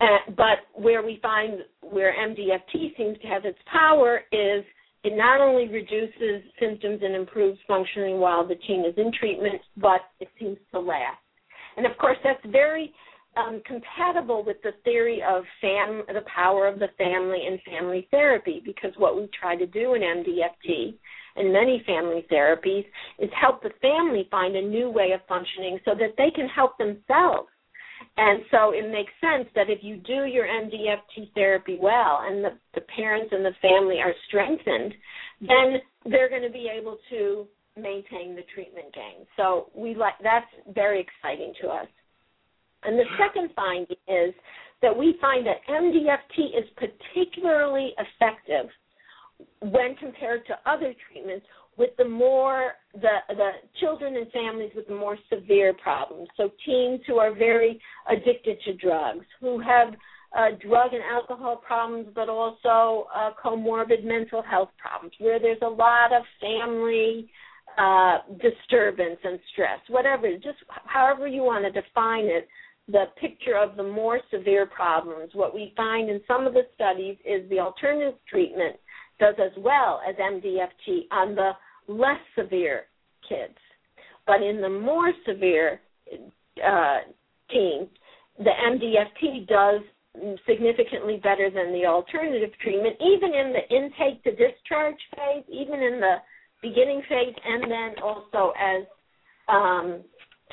Uh, 0.01 0.31
but 0.35 0.59
where 0.73 1.03
we 1.03 1.19
find 1.21 1.59
where 1.81 2.13
MDFT 2.13 2.97
seems 2.97 3.17
to 3.21 3.27
have 3.27 3.45
its 3.45 3.59
power 3.71 4.21
is 4.31 4.63
it 5.03 5.15
not 5.15 5.39
only 5.39 5.67
reduces 5.67 6.43
symptoms 6.59 6.99
and 7.03 7.15
improves 7.15 7.59
functioning 7.67 8.19
while 8.19 8.45
the 8.45 8.55
teen 8.67 8.83
is 8.83 8.93
in 8.97 9.11
treatment, 9.17 9.61
but 9.77 10.01
it 10.19 10.27
seems 10.39 10.57
to 10.73 10.79
last. 10.79 11.19
And 11.77 11.85
of 11.85 11.97
course, 11.97 12.17
that's 12.23 12.43
very 12.47 12.93
um, 13.37 13.61
compatible 13.65 14.43
with 14.43 14.57
the 14.63 14.71
theory 14.83 15.21
of 15.21 15.43
fam- 15.61 16.03
the 16.07 16.23
power 16.33 16.67
of 16.67 16.79
the 16.79 16.87
family 16.97 17.43
and 17.47 17.59
family 17.61 18.07
therapy 18.11 18.61
because 18.65 18.91
what 18.97 19.15
we 19.15 19.29
try 19.39 19.55
to 19.55 19.67
do 19.67 19.93
in 19.93 20.01
MDFT 20.01 20.95
and 21.35 21.51
many 21.51 21.83
family 21.85 22.25
therapies 22.31 22.85
is 23.19 23.29
help 23.39 23.61
the 23.61 23.71
family 23.81 24.27
find 24.31 24.55
a 24.55 24.61
new 24.61 24.89
way 24.89 25.11
of 25.13 25.21
functioning 25.27 25.79
so 25.85 25.91
that 25.95 26.15
they 26.17 26.31
can 26.35 26.47
help 26.47 26.77
themselves. 26.77 27.49
And 28.17 28.41
so 28.49 28.71
it 28.71 28.89
makes 28.91 29.11
sense 29.19 29.49
that 29.55 29.69
if 29.69 29.79
you 29.81 29.97
do 29.97 30.25
your 30.25 30.45
MDFT 30.45 31.33
therapy 31.33 31.77
well 31.81 32.23
and 32.23 32.43
the, 32.43 32.51
the 32.73 32.81
parents 32.81 33.29
and 33.31 33.43
the 33.43 33.51
family 33.61 33.99
are 33.99 34.13
strengthened, 34.27 34.93
then 35.41 35.81
they're 36.05 36.29
going 36.29 36.43
to 36.43 36.49
be 36.49 36.69
able 36.71 36.97
to 37.09 37.45
maintain 37.75 38.35
the 38.35 38.43
treatment 38.53 38.93
gain. 38.93 39.25
So 39.35 39.69
we 39.75 39.95
like 39.95 40.13
that's 40.23 40.47
very 40.73 41.01
exciting 41.01 41.53
to 41.61 41.67
us. 41.67 41.87
And 42.83 42.97
the 42.97 43.05
second 43.19 43.49
finding 43.55 43.97
is 44.07 44.33
that 44.81 44.95
we 44.95 45.17
find 45.19 45.45
that 45.45 45.57
MDFT 45.69 46.57
is 46.57 46.69
particularly 46.77 47.93
effective 47.97 48.69
when 49.61 49.95
compared 49.95 50.45
to 50.47 50.53
other 50.65 50.93
treatments 51.09 51.45
with 51.77 51.89
the 51.97 52.05
more 52.05 52.73
the 52.93 53.17
the 53.29 53.49
children 53.79 54.15
and 54.15 54.31
families 54.31 54.71
with 54.75 54.87
the 54.87 54.95
more 54.95 55.17
severe 55.29 55.73
problems. 55.73 56.27
So 56.37 56.51
teens 56.65 57.01
who 57.07 57.17
are 57.17 57.33
very 57.33 57.81
addicted 58.09 58.57
to 58.65 58.73
drugs, 58.73 59.25
who 59.39 59.59
have 59.59 59.93
uh, 60.37 60.49
drug 60.67 60.93
and 60.93 61.03
alcohol 61.03 61.57
problems, 61.57 62.07
but 62.13 62.29
also 62.29 63.07
uh, 63.15 63.31
comorbid 63.43 64.03
mental 64.03 64.41
health 64.41 64.69
problems, 64.77 65.13
where 65.19 65.39
there's 65.39 65.61
a 65.61 65.67
lot 65.67 66.13
of 66.13 66.23
family 66.41 67.29
uh, 67.77 68.19
disturbance 68.41 69.19
and 69.23 69.39
stress, 69.51 69.79
whatever, 69.89 70.31
just 70.35 70.57
however 70.85 71.27
you 71.27 71.41
want 71.41 71.65
to 71.65 71.71
define 71.81 72.25
it, 72.25 72.47
the 72.87 73.05
picture 73.19 73.57
of 73.57 73.75
the 73.75 73.83
more 73.83 74.19
severe 74.31 74.65
problems. 74.65 75.31
What 75.33 75.53
we 75.53 75.73
find 75.75 76.09
in 76.09 76.21
some 76.27 76.45
of 76.45 76.53
the 76.53 76.63
studies 76.75 77.17
is 77.25 77.49
the 77.49 77.59
alternative 77.59 78.19
treatment 78.29 78.75
does 79.19 79.35
as 79.39 79.51
well 79.57 80.01
as 80.07 80.15
MDFT 80.15 81.07
on 81.11 81.35
the 81.35 81.51
less 81.87 82.19
severe 82.37 82.83
kids. 83.27 83.57
But 84.27 84.41
in 84.41 84.61
the 84.61 84.69
more 84.69 85.11
severe 85.27 85.79
uh, 86.65 86.99
teens, 87.51 87.89
the 88.37 88.51
MDFT 88.51 89.47
does 89.47 89.81
significantly 90.47 91.19
better 91.21 91.49
than 91.49 91.73
the 91.73 91.85
alternative 91.85 92.51
treatment, 92.61 92.95
even 93.01 93.33
in 93.33 93.53
the 93.53 93.75
intake 93.75 94.23
to 94.23 94.31
discharge 94.31 94.95
phase, 95.15 95.43
even 95.49 95.81
in 95.81 95.99
the 95.99 96.15
beginning 96.61 97.01
phase, 97.07 97.35
and 97.45 97.63
then 97.71 98.03
also 98.03 98.53
as 98.59 98.85
um, 99.47 100.01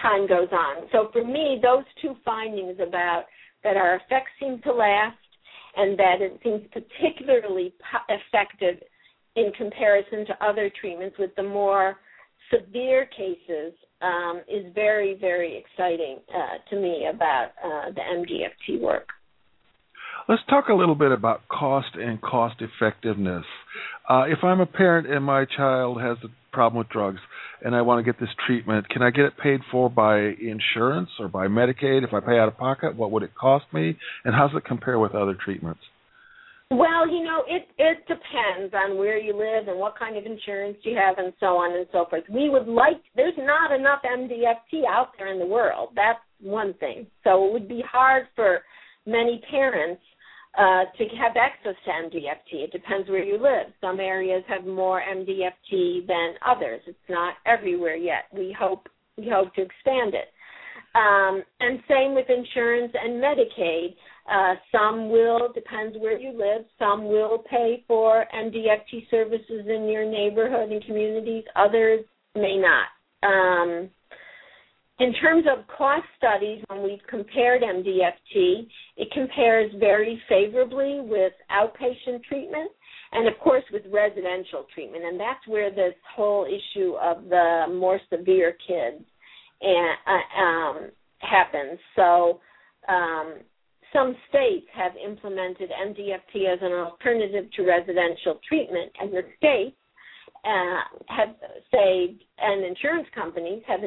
time 0.00 0.26
goes 0.28 0.48
on. 0.52 0.88
So 0.92 1.08
for 1.12 1.24
me, 1.24 1.60
those 1.62 1.84
two 2.00 2.14
findings 2.24 2.78
about 2.80 3.24
that 3.64 3.76
our 3.76 3.96
effects 3.96 4.32
seem 4.40 4.60
to 4.62 4.72
last 4.72 5.16
and 5.76 5.98
that 5.98 6.20
it 6.20 6.38
seems 6.42 6.62
particularly 6.72 7.72
effective 8.08 8.82
in 9.36 9.50
comparison 9.56 10.26
to 10.26 10.44
other 10.44 10.70
treatments 10.80 11.16
with 11.18 11.34
the 11.36 11.42
more 11.42 11.96
severe 12.52 13.06
cases 13.06 13.72
um, 14.02 14.42
is 14.48 14.66
very, 14.74 15.14
very 15.14 15.56
exciting 15.56 16.18
uh, 16.34 16.58
to 16.68 16.76
me 16.76 17.06
about 17.12 17.50
uh, 17.64 17.90
the 17.94 18.00
MDFT 18.00 18.80
work. 18.80 19.08
Let's 20.28 20.42
talk 20.48 20.68
a 20.68 20.74
little 20.74 20.94
bit 20.94 21.12
about 21.12 21.48
cost 21.48 21.94
and 21.94 22.20
cost 22.20 22.56
effectiveness. 22.60 23.44
Uh, 24.08 24.24
if 24.28 24.38
I'm 24.44 24.60
a 24.60 24.66
parent 24.66 25.10
and 25.10 25.24
my 25.24 25.46
child 25.56 26.00
has 26.00 26.16
a 26.24 26.28
problem 26.52 26.78
with 26.78 26.88
drugs 26.88 27.20
and 27.64 27.74
I 27.74 27.82
want 27.82 28.04
to 28.04 28.12
get 28.12 28.20
this 28.20 28.30
treatment, 28.46 28.88
can 28.88 29.02
I 29.02 29.10
get 29.10 29.24
it 29.24 29.34
paid 29.42 29.60
for 29.70 29.88
by 29.88 30.18
insurance 30.18 31.10
or 31.18 31.28
by 31.28 31.46
Medicaid? 31.46 32.04
If 32.04 32.12
I 32.12 32.20
pay 32.20 32.38
out 32.38 32.48
of 32.48 32.56
pocket, 32.56 32.96
what 32.96 33.10
would 33.12 33.22
it 33.22 33.34
cost 33.34 33.66
me? 33.72 33.96
And 34.24 34.34
how 34.34 34.48
does 34.48 34.56
it 34.56 34.64
compare 34.64 34.98
with 34.98 35.14
other 35.14 35.36
treatments? 35.42 35.80
Well, 36.70 37.06
you 37.06 37.22
know, 37.22 37.44
it 37.46 37.68
it 37.76 37.98
depends 38.08 38.72
on 38.72 38.96
where 38.96 39.18
you 39.18 39.34
live 39.36 39.68
and 39.68 39.78
what 39.78 39.98
kind 39.98 40.16
of 40.16 40.24
insurance 40.24 40.78
you 40.84 40.96
have 40.96 41.18
and 41.18 41.34
so 41.38 41.48
on 41.58 41.76
and 41.76 41.86
so 41.92 42.06
forth. 42.08 42.24
We 42.30 42.48
would 42.48 42.66
like 42.66 42.96
there's 43.14 43.36
not 43.36 43.72
enough 43.72 44.00
MDFT 44.02 44.86
out 44.88 45.08
there 45.18 45.30
in 45.30 45.38
the 45.38 45.46
world. 45.46 45.90
That's 45.94 46.18
one 46.40 46.72
thing. 46.80 47.06
So 47.24 47.46
it 47.46 47.52
would 47.52 47.68
be 47.68 47.84
hard 47.86 48.26
for 48.34 48.60
many 49.04 49.42
parents 49.50 50.00
uh, 50.58 50.84
to 50.98 51.04
have 51.16 51.36
access 51.36 51.74
to 51.84 51.90
MDFT. 51.90 52.64
It 52.64 52.72
depends 52.72 53.08
where 53.08 53.24
you 53.24 53.34
live. 53.34 53.72
Some 53.80 54.00
areas 54.00 54.44
have 54.48 54.66
more 54.66 55.02
MDFT 55.02 56.06
than 56.06 56.34
others. 56.46 56.82
It's 56.86 56.98
not 57.08 57.34
everywhere 57.46 57.96
yet. 57.96 58.24
We 58.32 58.54
hope 58.58 58.88
we 59.16 59.28
hope 59.28 59.54
to 59.54 59.62
expand 59.62 60.14
it. 60.14 60.28
Um, 60.94 61.42
and 61.60 61.80
same 61.88 62.14
with 62.14 62.26
insurance 62.28 62.92
and 62.94 63.22
Medicaid. 63.22 63.94
Uh, 64.30 64.54
some 64.70 65.10
will, 65.10 65.52
depends 65.52 65.96
where 65.98 66.18
you 66.18 66.32
live, 66.32 66.64
some 66.78 67.08
will 67.08 67.38
pay 67.50 67.82
for 67.88 68.24
MDFT 68.34 69.10
services 69.10 69.66
in 69.68 69.88
your 69.88 70.08
neighborhood 70.08 70.70
and 70.70 70.84
communities, 70.84 71.44
others 71.56 72.04
may 72.34 72.56
not. 72.56 72.88
Um, 73.22 73.90
in 75.02 75.12
terms 75.14 75.44
of 75.50 75.66
cost 75.66 76.06
studies, 76.16 76.62
when 76.68 76.82
we've 76.82 77.04
compared 77.08 77.62
MDFT, 77.62 78.68
it 78.96 79.08
compares 79.12 79.72
very 79.80 80.20
favorably 80.28 81.00
with 81.00 81.32
outpatient 81.50 82.22
treatment 82.22 82.70
and, 83.10 83.26
of 83.26 83.38
course, 83.40 83.64
with 83.72 83.82
residential 83.90 84.64
treatment. 84.72 85.04
And 85.04 85.18
that's 85.18 85.44
where 85.48 85.70
this 85.70 85.94
whole 86.14 86.46
issue 86.46 86.94
of 87.02 87.24
the 87.28 87.66
more 87.70 88.00
severe 88.10 88.56
kids 88.66 89.04
and, 89.60 89.96
uh, 90.06 90.40
um, 90.40 90.90
happens. 91.18 91.80
So, 91.96 92.40
um, 92.88 93.40
some 93.92 94.16
states 94.28 94.66
have 94.72 94.92
implemented 94.96 95.70
MDFT 95.70 96.46
as 96.46 96.58
an 96.62 96.72
alternative 96.72 97.50
to 97.56 97.62
residential 97.62 98.40
treatment, 98.48 98.90
and 98.98 99.12
the 99.12 99.22
states 99.36 99.76
uh, 100.44 100.80
have 101.08 101.36
saved, 101.70 102.24
and 102.38 102.64
insurance 102.64 103.06
companies 103.14 103.62
have 103.66 103.80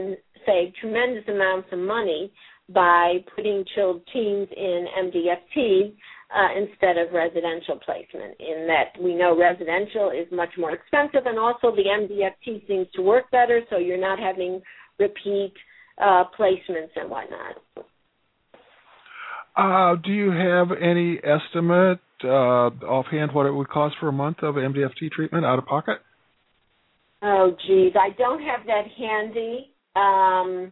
saved 0.46 0.76
tremendous 0.80 1.24
amounts 1.28 1.68
of 1.72 1.80
money 1.80 2.32
by 2.70 3.18
putting 3.36 3.64
chilled 3.76 4.02
teens 4.12 4.48
in 4.56 4.88
MDFT 4.98 5.94
uh, 6.36 6.48
instead 6.58 6.98
of 6.98 7.14
residential 7.14 7.78
placement. 7.86 8.36
In 8.40 8.68
that 8.68 9.02
we 9.02 9.16
know 9.16 9.38
residential 9.38 10.10
is 10.10 10.28
much 10.32 10.50
more 10.58 10.72
expensive, 10.72 11.26
and 11.26 11.38
also 11.38 11.76
the 11.76 11.84
MDFT 11.84 12.68
seems 12.68 12.88
to 12.96 13.02
work 13.02 13.30
better, 13.32 13.62
so 13.70 13.78
you're 13.78 14.00
not 14.00 14.18
having 14.18 14.62
repeat 14.98 15.54
uh, 16.02 16.24
placements 16.38 16.92
and 16.96 17.10
whatnot. 17.10 17.56
Uh, 19.56 19.96
do 20.04 20.12
you 20.12 20.32
have 20.32 20.68
any 20.82 21.18
estimate 21.24 22.00
uh, 22.24 22.70
offhand 22.88 23.32
what 23.34 23.46
it 23.46 23.52
would 23.52 23.70
cost 23.70 23.96
for 24.00 24.10
a 24.10 24.12
month 24.12 24.38
of 24.42 24.56
MDFT 24.56 25.12
treatment 25.12 25.46
out 25.46 25.60
of 25.60 25.66
pocket? 25.66 26.00
Oh, 27.28 27.56
geez, 27.66 27.94
I 28.00 28.10
don't 28.20 28.42
have 28.44 28.68
that 28.68 28.86
handy. 28.96 29.72
Um, 29.96 30.72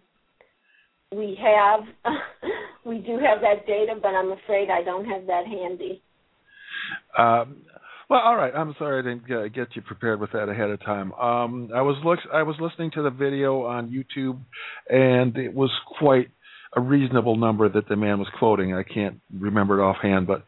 we 1.11 1.35
have, 1.41 1.81
we 2.85 2.99
do 2.99 3.13
have 3.13 3.41
that 3.41 3.65
data, 3.65 3.95
but 3.99 4.09
I'm 4.09 4.31
afraid 4.33 4.69
I 4.69 4.83
don't 4.83 5.05
have 5.05 5.25
that 5.25 5.47
handy. 5.47 6.03
Um, 7.17 7.63
well, 8.07 8.19
all 8.19 8.35
right. 8.35 8.53
I'm 8.55 8.75
sorry 8.77 8.99
I 8.99 9.01
didn't 9.01 9.55
get 9.55 9.75
you 9.75 9.81
prepared 9.81 10.19
with 10.19 10.31
that 10.33 10.47
ahead 10.47 10.69
of 10.69 10.79
time. 10.81 11.11
Um, 11.13 11.71
I 11.73 11.81
was 11.81 11.95
look, 12.05 12.19
I 12.31 12.43
was 12.43 12.55
listening 12.59 12.91
to 12.91 13.01
the 13.01 13.09
video 13.09 13.63
on 13.63 13.89
YouTube, 13.89 14.39
and 14.87 15.35
it 15.37 15.55
was 15.55 15.71
quite 15.97 16.29
a 16.75 16.81
reasonable 16.81 17.35
number 17.35 17.69
that 17.69 17.87
the 17.87 17.95
man 17.95 18.19
was 18.19 18.27
quoting. 18.37 18.75
I 18.75 18.83
can't 18.83 19.19
remember 19.39 19.79
it 19.79 19.83
offhand, 19.83 20.27
but 20.27 20.43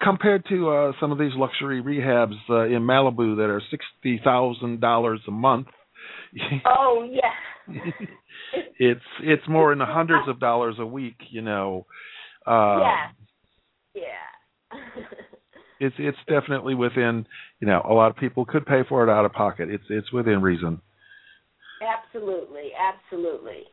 compared 0.00 0.44
to 0.48 0.70
uh, 0.70 0.92
some 1.00 1.12
of 1.12 1.18
these 1.18 1.32
luxury 1.34 1.82
rehabs 1.82 2.36
uh, 2.48 2.66
in 2.66 2.82
Malibu 2.82 3.36
that 3.36 3.50
are 3.50 3.62
sixty 3.70 4.20
thousand 4.22 4.80
dollars 4.80 5.20
a 5.28 5.32
month. 5.32 5.66
Oh 6.64 7.08
yeah. 7.10 7.74
it's 8.78 9.00
it's 9.22 9.42
more 9.48 9.72
in 9.72 9.78
the 9.78 9.86
hundreds 9.86 10.28
of 10.28 10.40
dollars 10.40 10.76
a 10.78 10.86
week, 10.86 11.16
you 11.30 11.42
know. 11.42 11.86
Uh, 12.46 12.78
yeah. 12.80 13.06
Yeah. 13.94 14.78
it's 15.80 15.96
it's 15.98 16.18
definitely 16.28 16.74
within 16.74 17.26
you 17.60 17.66
know 17.66 17.82
a 17.88 17.92
lot 17.92 18.10
of 18.10 18.16
people 18.16 18.44
could 18.44 18.66
pay 18.66 18.82
for 18.88 19.02
it 19.02 19.10
out 19.10 19.24
of 19.24 19.32
pocket. 19.32 19.70
It's 19.70 19.84
it's 19.90 20.12
within 20.12 20.40
reason. 20.42 20.80
Absolutely, 21.82 22.70
absolutely. 22.78 23.64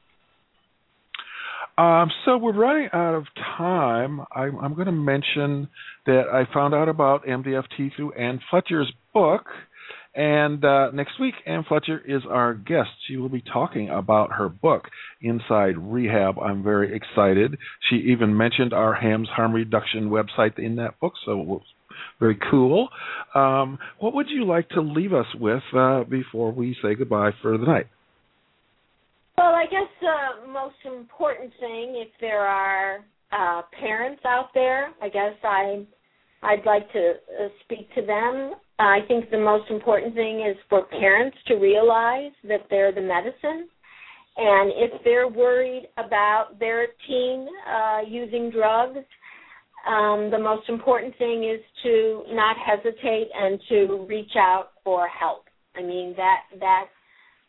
Um, 1.77 2.09
so 2.25 2.37
we're 2.37 2.53
running 2.53 2.89
out 2.91 3.13
of 3.13 3.25
time. 3.57 4.21
I'm, 4.35 4.57
I'm 4.57 4.73
going 4.73 4.87
to 4.87 4.91
mention 4.91 5.67
that 6.07 6.23
I 6.31 6.51
found 6.51 6.73
out 6.73 6.89
about 6.89 7.25
MDFT 7.25 7.95
through 7.95 8.13
Anne 8.13 8.39
Fletcher's 8.49 8.91
book. 9.13 9.45
And 10.15 10.65
uh, 10.65 10.89
next 10.91 11.19
week, 11.19 11.35
Anne 11.45 11.63
Fletcher 11.67 12.01
is 12.03 12.23
our 12.27 12.55
guest. 12.55 12.89
She 13.07 13.17
will 13.17 13.29
be 13.29 13.41
talking 13.41 13.89
about 13.89 14.31
her 14.33 14.49
book, 14.49 14.85
Inside 15.21 15.77
Rehab. 15.77 16.39
I'm 16.39 16.63
very 16.63 16.95
excited. 16.95 17.59
She 17.87 17.97
even 17.97 18.35
mentioned 18.35 18.73
our 18.73 18.95
HAMS 18.95 19.29
harm 19.29 19.53
reduction 19.53 20.09
website 20.09 20.57
in 20.57 20.77
that 20.77 20.99
book, 20.99 21.13
so 21.23 21.39
it 21.39 21.45
was 21.45 21.61
very 22.19 22.39
cool. 22.49 22.87
Um, 23.35 23.77
what 23.99 24.15
would 24.15 24.27
you 24.29 24.45
like 24.45 24.69
to 24.69 24.81
leave 24.81 25.13
us 25.13 25.27
with 25.39 25.61
uh, 25.75 26.03
before 26.05 26.51
we 26.51 26.75
say 26.81 26.95
goodbye 26.95 27.31
for 27.43 27.55
the 27.55 27.65
night? 27.65 27.85
Well, 29.37 29.53
I 29.53 29.65
guess 29.69 29.87
the 30.01 30.51
most 30.51 30.75
important 30.83 31.51
thing, 31.59 31.95
if 31.95 32.09
there 32.19 32.41
are 32.41 33.05
uh, 33.31 33.61
parents 33.79 34.21
out 34.25 34.49
there, 34.55 34.91
I 35.01 35.09
guess 35.09 35.33
I 35.43 35.85
I'd 36.41 36.65
like 36.65 36.91
to 36.93 37.11
uh, 37.11 37.47
speak 37.63 37.93
to 37.95 38.01
them. 38.01 38.53
I 38.79 38.99
think 39.07 39.29
the 39.29 39.39
most 39.39 39.69
important 39.69 40.15
thing 40.15 40.41
is 40.41 40.55
for 40.69 40.85
parents 40.85 41.37
to 41.47 41.55
realize 41.55 42.31
that 42.47 42.61
they're 42.69 42.91
the 42.91 43.01
medicine, 43.01 43.67
and 44.37 44.71
if 44.75 45.03
they're 45.03 45.27
worried 45.27 45.87
about 45.97 46.59
their 46.59 46.87
teen 47.07 47.47
uh, 47.67 48.01
using 48.07 48.49
drugs, 48.49 49.05
um, 49.87 50.29
the 50.31 50.39
most 50.39 50.67
important 50.67 51.15
thing 51.17 51.43
is 51.43 51.61
to 51.83 52.23
not 52.29 52.55
hesitate 52.57 53.29
and 53.35 53.59
to 53.69 54.05
reach 54.09 54.35
out 54.35 54.69
for 54.83 55.07
help. 55.07 55.45
I 55.75 55.81
mean 55.83 56.15
that 56.17 56.41
that 56.59 56.85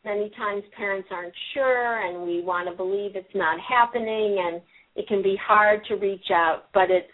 many 0.04 0.30
times 0.36 0.62
parents 0.76 1.08
aren't 1.10 1.34
sure 1.54 2.06
and 2.06 2.26
we 2.26 2.42
want 2.42 2.68
to 2.68 2.74
believe 2.74 3.12
it's 3.14 3.34
not 3.34 3.58
happening 3.60 4.38
and 4.46 4.62
it 4.96 5.06
can 5.06 5.22
be 5.22 5.36
hard 5.44 5.84
to 5.86 5.94
reach 5.94 6.30
out 6.32 6.64
but 6.72 6.90
it's 6.90 7.10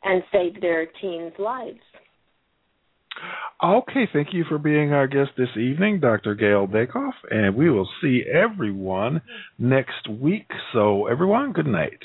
and 0.03 0.23
save 0.31 0.59
their 0.59 0.87
teens' 1.01 1.33
lives. 1.37 1.79
Okay, 3.63 4.07
thank 4.11 4.33
you 4.33 4.43
for 4.49 4.57
being 4.57 4.91
our 4.91 5.07
guest 5.07 5.31
this 5.37 5.55
evening, 5.57 5.99
Dr. 5.99 6.35
Gayle 6.35 6.67
Dakof, 6.67 7.13
and 7.31 7.55
we 7.55 7.69
will 7.69 7.87
see 8.01 8.23
everyone 8.31 9.21
next 9.57 10.09
week. 10.09 10.49
So, 10.73 11.07
everyone, 11.07 11.53
good 11.53 11.65
night. 11.67 11.99